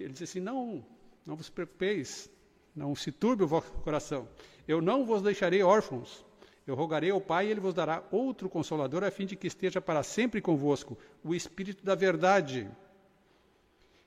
Ele 0.00 0.12
disse 0.14 0.24
assim: 0.24 0.40
Não, 0.40 0.82
não 1.26 1.36
vos 1.36 1.50
preocupeis, 1.50 2.30
não 2.74 2.94
se 2.94 3.12
turbe 3.12 3.44
o 3.44 3.46
vosso 3.46 3.70
coração. 3.82 4.26
Eu 4.66 4.80
não 4.80 5.04
vos 5.04 5.20
deixarei 5.20 5.62
órfãos, 5.62 6.24
eu 6.66 6.74
rogarei 6.74 7.10
ao 7.10 7.20
Pai 7.20 7.46
e 7.46 7.50
ele 7.50 7.60
vos 7.60 7.74
dará 7.74 8.02
outro 8.10 8.48
consolador, 8.48 9.04
a 9.04 9.10
fim 9.10 9.26
de 9.26 9.36
que 9.36 9.46
esteja 9.46 9.80
para 9.80 10.02
sempre 10.02 10.40
convosco, 10.40 10.96
o 11.22 11.34
Espírito 11.34 11.84
da 11.84 11.94
Verdade, 11.94 12.68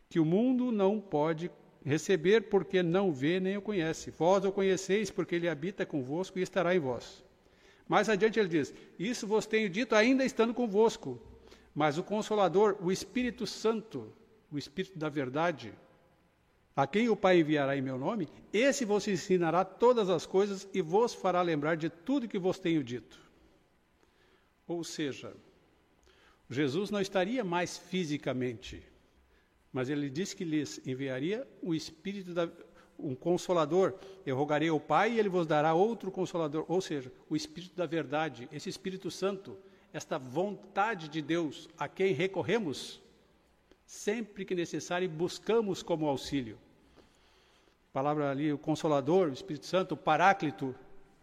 que 0.10 0.20
o 0.20 0.26
mundo 0.26 0.72
não 0.72 1.00
pode 1.00 1.52
receber 1.86 2.50
porque 2.50 2.82
não 2.82 3.12
vê 3.12 3.40
nem 3.40 3.58
o 3.58 3.62
conhece. 3.62 4.12
Vós 4.12 4.44
o 4.44 4.52
conheceis 4.52 5.12
porque 5.12 5.36
ele 5.36 5.48
habita 5.48 5.86
convosco 5.86 6.40
e 6.40 6.42
estará 6.42 6.76
em 6.76 6.80
vós. 6.80 7.24
Mais 7.88 8.10
adiante 8.10 8.40
ele 8.40 8.50
diz: 8.50 8.74
Isso 8.98 9.28
vos 9.28 9.46
tenho 9.46 9.70
dito 9.70 9.96
ainda 9.96 10.26
estando 10.26 10.54
convosco, 10.54 11.22
mas 11.76 11.98
o 11.98 12.04
Consolador, 12.04 12.78
o 12.82 12.92
Espírito 12.92 13.46
Santo, 13.46 14.12
o 14.52 14.58
Espírito 14.58 14.98
da 14.98 15.10
Verdade, 15.10 15.74
a 16.78 16.86
quem 16.86 17.10
o 17.10 17.16
Pai 17.16 17.40
enviará 17.40 17.76
em 17.76 17.82
meu 17.82 17.98
nome, 17.98 18.30
esse 18.54 18.86
vos 18.86 19.08
ensinará 19.08 19.66
todas 19.66 20.12
as 20.12 20.28
coisas 20.28 20.70
e 20.72 20.80
vos 20.80 21.12
fará 21.12 21.42
lembrar 21.42 21.76
de 21.76 21.90
tudo 21.90 22.28
que 22.28 22.38
vos 22.38 22.60
tenho 22.60 22.84
dito. 22.84 23.20
Ou 24.68 24.84
seja, 24.84 25.36
Jesus 26.48 26.92
não 26.92 27.02
estaria 27.02 27.44
mais 27.44 27.80
fisicamente, 27.80 28.84
mas 29.74 29.90
ele 29.90 30.08
disse 30.08 30.36
que 30.36 30.46
lhes 30.46 30.80
enviaria 30.86 31.48
o 31.64 31.74
Espírito 31.74 32.32
da, 32.32 32.48
um 33.00 33.16
consolador. 33.16 33.96
Eu 34.24 34.38
rogarei 34.38 34.70
ao 34.70 34.80
Pai 34.80 35.14
e 35.14 35.20
ele 35.20 35.30
vos 35.30 35.48
dará 35.48 35.74
outro 35.74 36.12
consolador, 36.12 36.64
ou 36.68 36.80
seja, 36.80 37.12
o 37.28 37.36
Espírito 37.36 37.76
da 37.76 37.88
verdade, 37.88 38.48
esse 38.52 38.70
Espírito 38.70 39.10
Santo, 39.10 39.58
esta 39.92 40.20
vontade 40.20 41.10
de 41.10 41.24
Deus 41.24 41.68
a 41.76 41.88
quem 41.88 42.14
recorremos 42.14 43.02
sempre 43.84 44.46
que 44.46 44.54
necessário 44.54 45.06
e 45.06 45.08
buscamos 45.08 45.82
como 45.82 46.06
auxílio 46.06 46.60
palavra 47.98 48.30
ali, 48.30 48.54
o 48.54 48.60
Consolador, 48.60 49.28
o 49.28 49.34
Espírito 49.34 49.66
Santo, 49.66 49.96
o 49.96 49.98
Paráclito, 49.98 50.76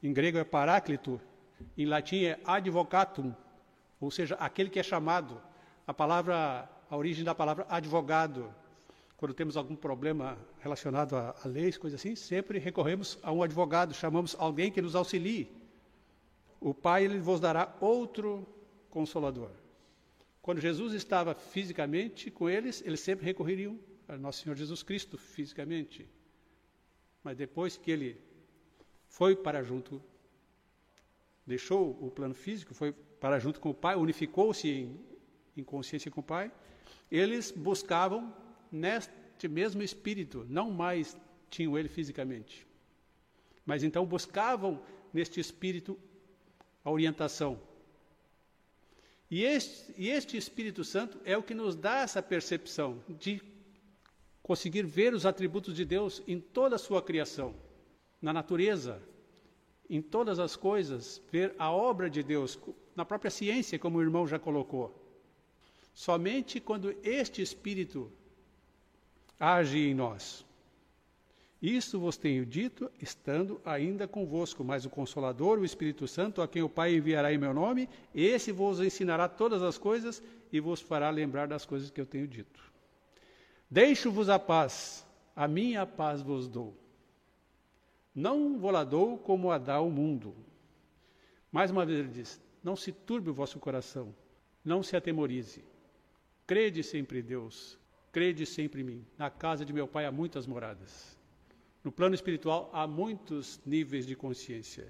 em 0.02 0.12
grego 0.12 0.38
é 0.38 0.42
Paráclito, 0.42 1.20
em 1.78 1.86
latim 1.86 2.24
é 2.24 2.40
Advocatum, 2.44 3.32
ou 4.00 4.10
seja, 4.10 4.34
aquele 4.40 4.68
que 4.68 4.80
é 4.80 4.82
chamado. 4.82 5.40
A 5.86 5.94
palavra, 5.94 6.68
a 6.90 6.96
origem 6.96 7.22
da 7.22 7.32
palavra 7.32 7.64
advogado. 7.68 8.52
Quando 9.16 9.32
temos 9.32 9.56
algum 9.56 9.76
problema 9.76 10.36
relacionado 10.58 11.14
a, 11.14 11.36
a 11.44 11.46
leis, 11.46 11.78
coisas 11.78 12.00
assim, 12.00 12.16
sempre 12.16 12.58
recorremos 12.58 13.20
a 13.22 13.30
um 13.30 13.40
advogado, 13.40 13.94
chamamos 13.94 14.34
alguém 14.36 14.72
que 14.72 14.82
nos 14.82 14.96
auxilie. 14.96 15.48
O 16.60 16.74
Pai 16.74 17.04
ele 17.04 17.20
vos 17.20 17.38
dará 17.38 17.72
outro 17.80 18.44
consolador. 18.90 19.52
Quando 20.42 20.60
Jesus 20.60 20.92
estava 20.92 21.36
fisicamente 21.36 22.32
com 22.32 22.50
eles, 22.50 22.82
eles 22.84 22.98
sempre 22.98 23.24
recorreriam 23.24 23.78
a 24.08 24.16
nosso 24.18 24.42
Senhor 24.42 24.56
Jesus 24.56 24.82
Cristo 24.82 25.16
fisicamente. 25.16 26.04
Mas 27.24 27.36
depois 27.36 27.76
que 27.78 27.90
ele 27.90 28.20
foi 29.08 29.34
para 29.34 29.62
junto, 29.62 30.00
deixou 31.46 31.98
o 32.00 32.10
plano 32.10 32.34
físico, 32.34 32.74
foi 32.74 32.92
para 32.92 33.38
junto 33.38 33.58
com 33.58 33.70
o 33.70 33.74
Pai, 33.74 33.96
unificou-se 33.96 34.68
em, 34.68 35.00
em 35.56 35.64
consciência 35.64 36.10
com 36.10 36.20
o 36.20 36.24
Pai, 36.24 36.52
eles 37.10 37.50
buscavam 37.50 38.32
neste 38.70 39.48
mesmo 39.48 39.82
espírito, 39.82 40.46
não 40.48 40.70
mais 40.70 41.16
tinham 41.48 41.78
ele 41.78 41.88
fisicamente, 41.88 42.66
mas 43.64 43.82
então 43.82 44.04
buscavam 44.04 44.82
neste 45.12 45.40
espírito 45.40 45.98
a 46.84 46.90
orientação. 46.90 47.58
E 49.30 49.42
este, 49.42 49.94
e 49.96 50.10
este 50.10 50.36
Espírito 50.36 50.84
Santo 50.84 51.18
é 51.24 51.36
o 51.36 51.42
que 51.42 51.54
nos 51.54 51.74
dá 51.74 52.00
essa 52.00 52.22
percepção 52.22 53.02
de 53.08 53.40
conseguir 54.44 54.82
ver 54.82 55.14
os 55.14 55.24
atributos 55.24 55.74
de 55.74 55.86
Deus 55.86 56.22
em 56.28 56.38
toda 56.38 56.76
a 56.76 56.78
sua 56.78 57.00
criação, 57.00 57.54
na 58.20 58.30
natureza, 58.30 59.00
em 59.88 60.02
todas 60.02 60.38
as 60.38 60.54
coisas, 60.54 61.20
ver 61.32 61.54
a 61.58 61.72
obra 61.72 62.10
de 62.10 62.22
Deus, 62.22 62.58
na 62.94 63.06
própria 63.06 63.30
ciência, 63.30 63.78
como 63.78 63.96
o 63.96 64.02
irmão 64.02 64.26
já 64.26 64.38
colocou. 64.38 64.94
Somente 65.94 66.60
quando 66.60 66.94
este 67.02 67.40
Espírito 67.40 68.12
age 69.40 69.78
em 69.78 69.94
nós. 69.94 70.44
Isso 71.62 71.98
vos 71.98 72.18
tenho 72.18 72.44
dito, 72.44 72.90
estando 73.00 73.58
ainda 73.64 74.06
convosco, 74.06 74.62
mas 74.62 74.84
o 74.84 74.90
Consolador, 74.90 75.58
o 75.58 75.64
Espírito 75.64 76.06
Santo, 76.06 76.42
a 76.42 76.48
quem 76.48 76.62
o 76.62 76.68
Pai 76.68 76.94
enviará 76.94 77.32
em 77.32 77.38
meu 77.38 77.54
nome, 77.54 77.88
esse 78.14 78.52
vos 78.52 78.78
ensinará 78.78 79.26
todas 79.26 79.62
as 79.62 79.78
coisas 79.78 80.22
e 80.52 80.60
vos 80.60 80.82
fará 80.82 81.08
lembrar 81.08 81.48
das 81.48 81.64
coisas 81.64 81.88
que 81.88 81.98
eu 81.98 82.04
tenho 82.04 82.28
dito. 82.28 82.73
Deixo-vos 83.74 84.28
a 84.28 84.38
paz, 84.38 85.04
a 85.34 85.48
minha 85.48 85.84
paz 85.84 86.22
vos 86.22 86.46
dou. 86.46 86.76
Não 88.14 88.56
vou 88.56 88.70
lá 88.70 88.84
dou 88.84 89.18
como 89.18 89.50
a 89.50 89.58
dá 89.58 89.80
o 89.80 89.90
mundo. 89.90 90.32
Mais 91.50 91.72
uma 91.72 91.84
vez 91.84 91.98
ele 91.98 92.08
diz: 92.08 92.40
Não 92.62 92.76
se 92.76 92.92
turbe 92.92 93.30
o 93.30 93.34
vosso 93.34 93.58
coração, 93.58 94.14
não 94.64 94.80
se 94.80 94.96
atemorize. 94.96 95.64
Crede 96.46 96.84
sempre 96.84 97.18
em 97.18 97.22
Deus, 97.24 97.76
crede 98.12 98.46
sempre 98.46 98.82
em 98.82 98.84
mim. 98.84 99.06
Na 99.18 99.28
casa 99.28 99.64
de 99.64 99.72
meu 99.72 99.88
pai 99.88 100.06
há 100.06 100.12
muitas 100.12 100.46
moradas. 100.46 101.18
No 101.82 101.90
plano 101.90 102.14
espiritual 102.14 102.70
há 102.72 102.86
muitos 102.86 103.60
níveis 103.66 104.06
de 104.06 104.14
consciência. 104.14 104.86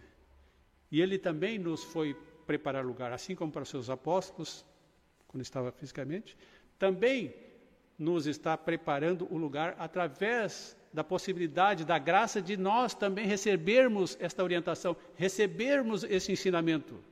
E 0.92 1.00
ele 1.00 1.16
também 1.16 1.58
nos 1.58 1.82
foi 1.82 2.12
preparar 2.44 2.84
lugar, 2.84 3.12
assim 3.12 3.34
como 3.34 3.50
para 3.50 3.62
os 3.62 3.70
seus 3.70 3.88
apóstolos, 3.88 4.62
quando 5.26 5.40
estava 5.40 5.72
fisicamente, 5.72 6.36
também 6.78 7.43
nos 7.98 8.26
está 8.26 8.56
preparando 8.56 9.26
o 9.32 9.36
lugar 9.36 9.76
através 9.78 10.76
da 10.92 11.02
possibilidade, 11.02 11.84
da 11.84 11.98
graça 11.98 12.40
de 12.40 12.56
nós 12.56 12.94
também 12.94 13.26
recebermos 13.26 14.16
esta 14.20 14.42
orientação, 14.42 14.96
recebermos 15.16 16.04
esse 16.04 16.30
ensinamento. 16.32 17.02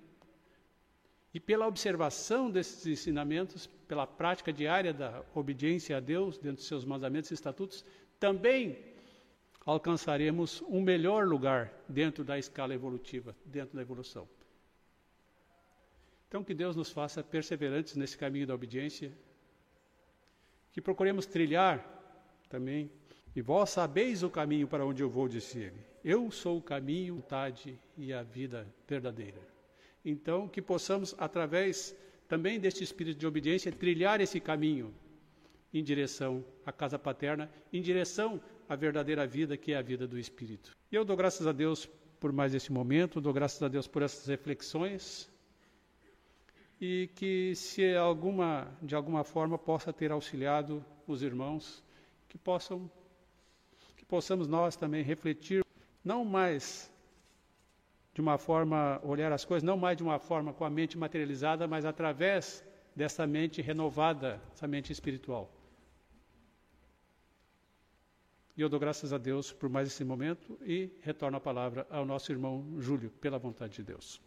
E 1.34 1.40
pela 1.40 1.66
observação 1.66 2.50
desses 2.50 2.86
ensinamentos, 2.86 3.68
pela 3.88 4.06
prática 4.06 4.52
diária 4.52 4.92
da 4.92 5.22
obediência 5.34 5.96
a 5.96 6.00
Deus, 6.00 6.36
dentro 6.36 6.58
dos 6.58 6.66
seus 6.66 6.84
mandamentos 6.84 7.30
e 7.30 7.34
estatutos, 7.34 7.84
também 8.20 8.78
alcançaremos 9.64 10.62
um 10.68 10.80
melhor 10.80 11.26
lugar 11.26 11.72
dentro 11.88 12.22
da 12.22 12.38
escala 12.38 12.74
evolutiva, 12.74 13.34
dentro 13.44 13.76
da 13.76 13.82
evolução. 13.82 14.28
Então, 16.28 16.44
que 16.44 16.54
Deus 16.54 16.76
nos 16.76 16.90
faça 16.90 17.22
perseverantes 17.22 17.94
nesse 17.94 18.16
caminho 18.16 18.46
da 18.46 18.54
obediência, 18.54 19.12
que 20.72 20.80
procuremos 20.80 21.26
trilhar 21.26 21.86
também. 22.48 22.90
E 23.34 23.40
vós 23.40 23.70
sabeis 23.70 24.22
o 24.22 24.30
caminho 24.30 24.66
para 24.66 24.84
onde 24.84 25.02
eu 25.02 25.08
vou, 25.08 25.28
disse 25.28 25.58
ele. 25.58 25.80
Eu 26.04 26.30
sou 26.30 26.58
o 26.58 26.62
caminho, 26.62 27.14
a 27.14 27.16
vontade 27.16 27.78
e 27.96 28.12
a 28.12 28.22
vida 28.22 28.66
verdadeira. 28.86 29.40
Então, 30.04 30.48
que 30.48 30.60
possamos, 30.60 31.14
através 31.18 31.96
também 32.28 32.58
deste 32.58 32.82
espírito 32.82 33.18
de 33.18 33.26
obediência, 33.26 33.70
trilhar 33.70 34.20
esse 34.20 34.40
caminho 34.40 34.92
em 35.72 35.82
direção 35.82 36.44
à 36.66 36.72
casa 36.72 36.98
paterna, 36.98 37.50
em 37.72 37.80
direção 37.80 38.40
à 38.68 38.76
verdadeira 38.76 39.26
vida, 39.26 39.56
que 39.56 39.72
é 39.72 39.76
a 39.76 39.82
vida 39.82 40.06
do 40.06 40.18
Espírito. 40.18 40.72
E 40.90 40.94
eu 40.94 41.04
dou 41.04 41.16
graças 41.16 41.46
a 41.46 41.52
Deus 41.52 41.88
por 42.20 42.32
mais 42.32 42.54
esse 42.54 42.70
momento, 42.70 43.20
dou 43.20 43.32
graças 43.32 43.62
a 43.62 43.68
Deus 43.68 43.86
por 43.86 44.02
essas 44.02 44.26
reflexões 44.26 45.31
e 46.84 47.08
que 47.14 47.54
se 47.54 47.94
alguma 47.94 48.66
de 48.82 48.96
alguma 48.96 49.22
forma 49.22 49.56
possa 49.56 49.92
ter 49.92 50.10
auxiliado 50.10 50.84
os 51.06 51.22
irmãos 51.22 51.80
que 52.28 52.36
possam 52.36 52.90
que 53.96 54.04
possamos 54.04 54.48
nós 54.48 54.74
também 54.74 55.04
refletir 55.04 55.64
não 56.04 56.24
mais 56.24 56.90
de 58.12 58.20
uma 58.20 58.36
forma 58.36 59.00
olhar 59.04 59.30
as 59.30 59.44
coisas 59.44 59.62
não 59.62 59.76
mais 59.76 59.96
de 59.96 60.02
uma 60.02 60.18
forma 60.18 60.52
com 60.52 60.64
a 60.64 60.70
mente 60.70 60.98
materializada, 60.98 61.68
mas 61.68 61.84
através 61.84 62.64
dessa 62.96 63.26
mente 63.28 63.62
renovada, 63.62 64.42
essa 64.52 64.66
mente 64.66 64.92
espiritual. 64.92 65.50
E 68.56 68.60
eu 68.60 68.68
dou 68.68 68.78
graças 68.78 69.12
a 69.12 69.18
Deus 69.18 69.52
por 69.52 69.70
mais 69.70 69.86
esse 69.86 70.04
momento 70.04 70.58
e 70.60 70.90
retorno 71.00 71.36
a 71.36 71.40
palavra 71.40 71.86
ao 71.88 72.04
nosso 72.04 72.30
irmão 72.32 72.74
Júlio, 72.78 73.10
pela 73.12 73.38
vontade 73.38 73.76
de 73.76 73.84
Deus. 73.84 74.20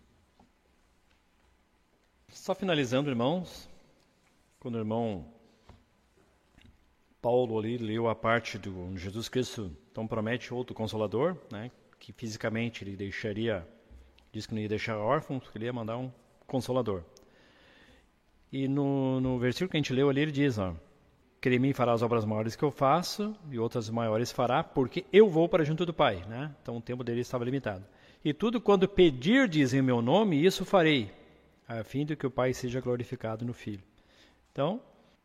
Só 2.36 2.54
finalizando, 2.54 3.10
irmãos, 3.10 3.68
quando 4.60 4.76
o 4.76 4.80
irmão 4.80 5.26
Paulo 7.22 7.58
ali 7.58 7.78
leu 7.78 8.10
a 8.10 8.14
parte 8.14 8.60
do 8.60 8.96
Jesus 8.98 9.30
Cristo, 9.30 9.72
então 9.90 10.06
promete 10.06 10.54
outro 10.54 10.76
consolador, 10.76 11.38
né, 11.50 11.72
que 11.98 12.12
fisicamente 12.12 12.84
ele 12.84 12.96
deixaria, 12.96 13.66
diz 14.34 14.46
que 14.46 14.54
não 14.54 14.62
ia 14.62 14.68
deixar 14.68 14.98
órfão, 14.98 15.40
que 15.40 15.58
ele 15.58 15.66
ia 15.66 15.74
mandar 15.74 15.98
um 15.98 16.12
consolador. 16.46 17.04
E 18.52 18.68
no, 18.68 19.22
no 19.22 19.40
versículo 19.40 19.72
que 19.72 19.78
a 19.78 19.80
gente 19.80 19.94
leu 19.94 20.10
ali, 20.10 20.22
ele 20.22 20.32
diz, 20.32 20.60
ó, 20.60 20.76
em 21.44 21.60
mim 21.60 21.74
fará 21.74 21.94
as 21.94 22.02
obras 22.02 22.26
maiores 22.26 22.56
que 22.56 22.64
eu 22.64 22.70
faço 22.70 23.36
e 23.50 23.58
outras 23.58 23.90
maiores 23.90 24.32
fará, 24.32 24.62
porque 24.62 25.06
eu 25.12 25.30
vou 25.30 25.48
para 25.48 25.64
junto 25.64 25.86
do 25.86 25.94
Pai. 25.94 26.24
Né? 26.28 26.54
Então 26.62 26.78
o 26.78 26.82
tempo 26.82 27.04
dele 27.04 27.22
estava 27.22 27.46
limitado. 27.46 27.86
E 28.24 28.34
tudo 28.34 28.60
quando 28.60 28.90
pedirdes 28.90 29.74
em 29.74 29.82
meu 29.82 30.02
nome, 30.02 30.46
isso 30.46 30.66
farei, 30.66 31.12
a 31.68 31.84
fim 31.84 32.06
de 32.06 32.16
que 32.16 32.28
o 32.28 32.32
Pai 32.32 32.54
seja 32.54 32.80
glorificado 32.80 33.46
no 33.46 33.54
Filho. 33.54 33.84
Então, 34.52 34.82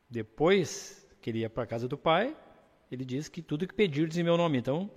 depois 0.09 1.07
que 1.21 1.31
ele 1.31 1.41
ia 1.41 1.51
para 1.51 1.65
a 1.65 1.67
casa 1.67 1.87
do 1.87 1.99
Pai, 1.99 2.37
ele 2.91 3.05
diz 3.05 3.29
que 3.29 3.43
tudo 3.43 3.67
que 3.67 3.75
pedirdes 3.75 4.19
em 4.19 4.23
meu 4.23 4.37
nome. 4.37 4.59
Então, 4.59 4.91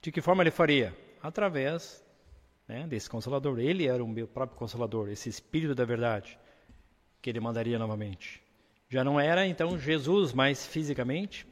de 0.00 0.10
que 0.10 0.20
forma 0.20 0.42
ele 0.42 0.50
faria? 0.50 0.96
Através 1.22 2.02
né, 2.70 2.86
desse 2.86 3.10
Consolador. 3.10 3.58
Ele 3.58 3.88
era 3.88 4.02
o 4.02 4.08
meu 4.08 4.28
próprio 4.28 4.56
Consolador, 4.56 5.08
esse 5.08 5.28
Espírito 5.28 5.74
da 5.74 5.84
Verdade, 5.84 6.38
que 7.20 7.28
ele 7.28 7.40
mandaria 7.40 7.78
novamente. 7.78 8.40
Já 8.88 9.02
não 9.02 9.18
era 9.18 9.46
então 9.46 9.76
Jesus 9.76 10.32
mais 10.32 10.64
fisicamente, 10.64 11.46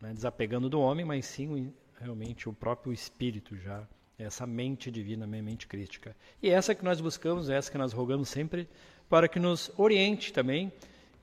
né, 0.00 0.12
desapegando 0.12 0.68
do 0.68 0.80
homem, 0.80 1.04
mas 1.04 1.24
sim 1.24 1.72
realmente 2.00 2.48
o 2.48 2.52
próprio 2.52 2.92
Espírito 2.92 3.56
já, 3.56 3.86
essa 4.22 4.46
mente 4.46 4.90
divina, 4.90 5.26
mente 5.26 5.66
crítica. 5.66 6.16
E 6.42 6.50
essa 6.50 6.74
que 6.74 6.84
nós 6.84 7.00
buscamos, 7.00 7.48
essa 7.48 7.70
que 7.70 7.78
nós 7.78 7.92
rogamos 7.92 8.28
sempre, 8.28 8.68
para 9.08 9.28
que 9.28 9.38
nos 9.38 9.70
oriente 9.76 10.32
também 10.32 10.72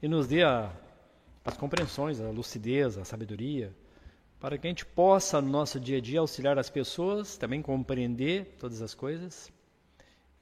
e 0.01 0.07
nos 0.07 0.27
dê 0.27 0.43
a, 0.43 0.71
as 1.45 1.57
compreensões, 1.57 2.19
a 2.19 2.29
lucidez, 2.29 2.97
a 2.97 3.05
sabedoria, 3.05 3.73
para 4.39 4.57
que 4.57 4.67
a 4.67 4.69
gente 4.69 4.85
possa 4.85 5.41
no 5.41 5.49
nosso 5.49 5.79
dia 5.79 5.97
a 5.97 6.01
dia 6.01 6.19
auxiliar 6.19 6.59
as 6.59 6.69
pessoas, 6.69 7.37
também 7.37 7.61
compreender 7.61 8.55
todas 8.59 8.81
as 8.81 8.93
coisas 8.93 9.51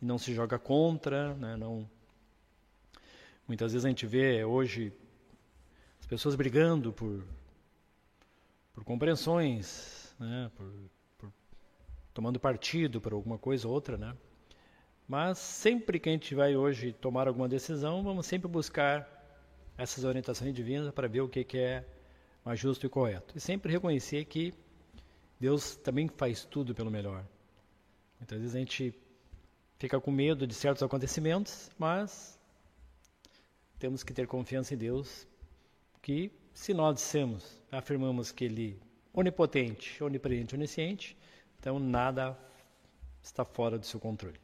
e 0.02 0.06
não 0.06 0.18
se 0.18 0.34
joga 0.34 0.60
contra, 0.60 1.34
né, 1.36 1.56
não 1.56 1.88
Muitas 3.48 3.74
vezes 3.74 3.86
a 3.86 3.90
gente 3.90 4.08
vê 4.08 4.44
hoje 4.44 4.92
as 6.00 6.08
pessoas 6.08 6.34
brigando 6.34 6.92
por, 6.92 7.24
por 8.74 8.84
compreensões, 8.84 10.16
né? 10.20 10.50
por, 10.56 10.66
tomando 12.16 12.40
partido 12.40 13.02
por 13.02 13.12
alguma 13.12 13.38
coisa 13.38 13.68
ou 13.68 13.74
outra. 13.74 13.98
Né? 13.98 14.16
Mas 15.06 15.38
sempre 15.38 16.00
que 16.00 16.08
a 16.10 16.12
gente 16.14 16.34
vai 16.34 16.56
hoje 16.56 16.94
tomar 16.94 17.28
alguma 17.28 17.48
decisão, 17.48 18.02
vamos 18.02 18.26
sempre 18.26 18.48
buscar 18.48 19.06
essas 19.78 20.06
orientações 20.06 20.56
divinas 20.56 20.92
para 20.94 21.10
ver 21.10 21.22
o 21.22 21.28
que, 21.28 21.44
que 21.44 21.60
é 21.60 21.86
mais 22.44 22.58
justo 22.58 22.86
e 22.86 22.90
correto. 22.90 23.38
E 23.38 23.42
sempre 23.42 23.72
reconhecer 23.72 24.24
que 24.26 24.54
Deus 25.38 25.76
também 25.76 26.08
faz 26.08 26.46
tudo 26.46 26.74
pelo 26.74 26.90
melhor. 26.90 27.26
Muitas 28.18 28.40
vezes 28.40 28.56
a 28.56 28.60
gente 28.60 28.96
fica 29.78 30.00
com 30.00 30.10
medo 30.10 30.48
de 30.48 30.54
certos 30.54 30.82
acontecimentos, 30.82 31.70
mas 31.78 32.40
temos 33.78 34.04
que 34.04 34.14
ter 34.14 34.26
confiança 34.26 34.74
em 34.74 34.78
Deus, 34.78 35.28
que 36.02 36.32
se 36.54 36.74
nós 36.74 36.96
dissemos, 36.96 37.62
afirmamos 37.70 38.32
que 38.32 38.46
Ele 38.46 38.80
é 38.82 39.20
onipotente, 39.20 40.02
onipresente, 40.02 40.56
onisciente, 40.56 41.18
então 41.66 41.80
nada 41.80 42.38
está 43.24 43.44
fora 43.44 43.80
do 43.80 43.88
seu 43.88 44.00
controle. 44.00 44.40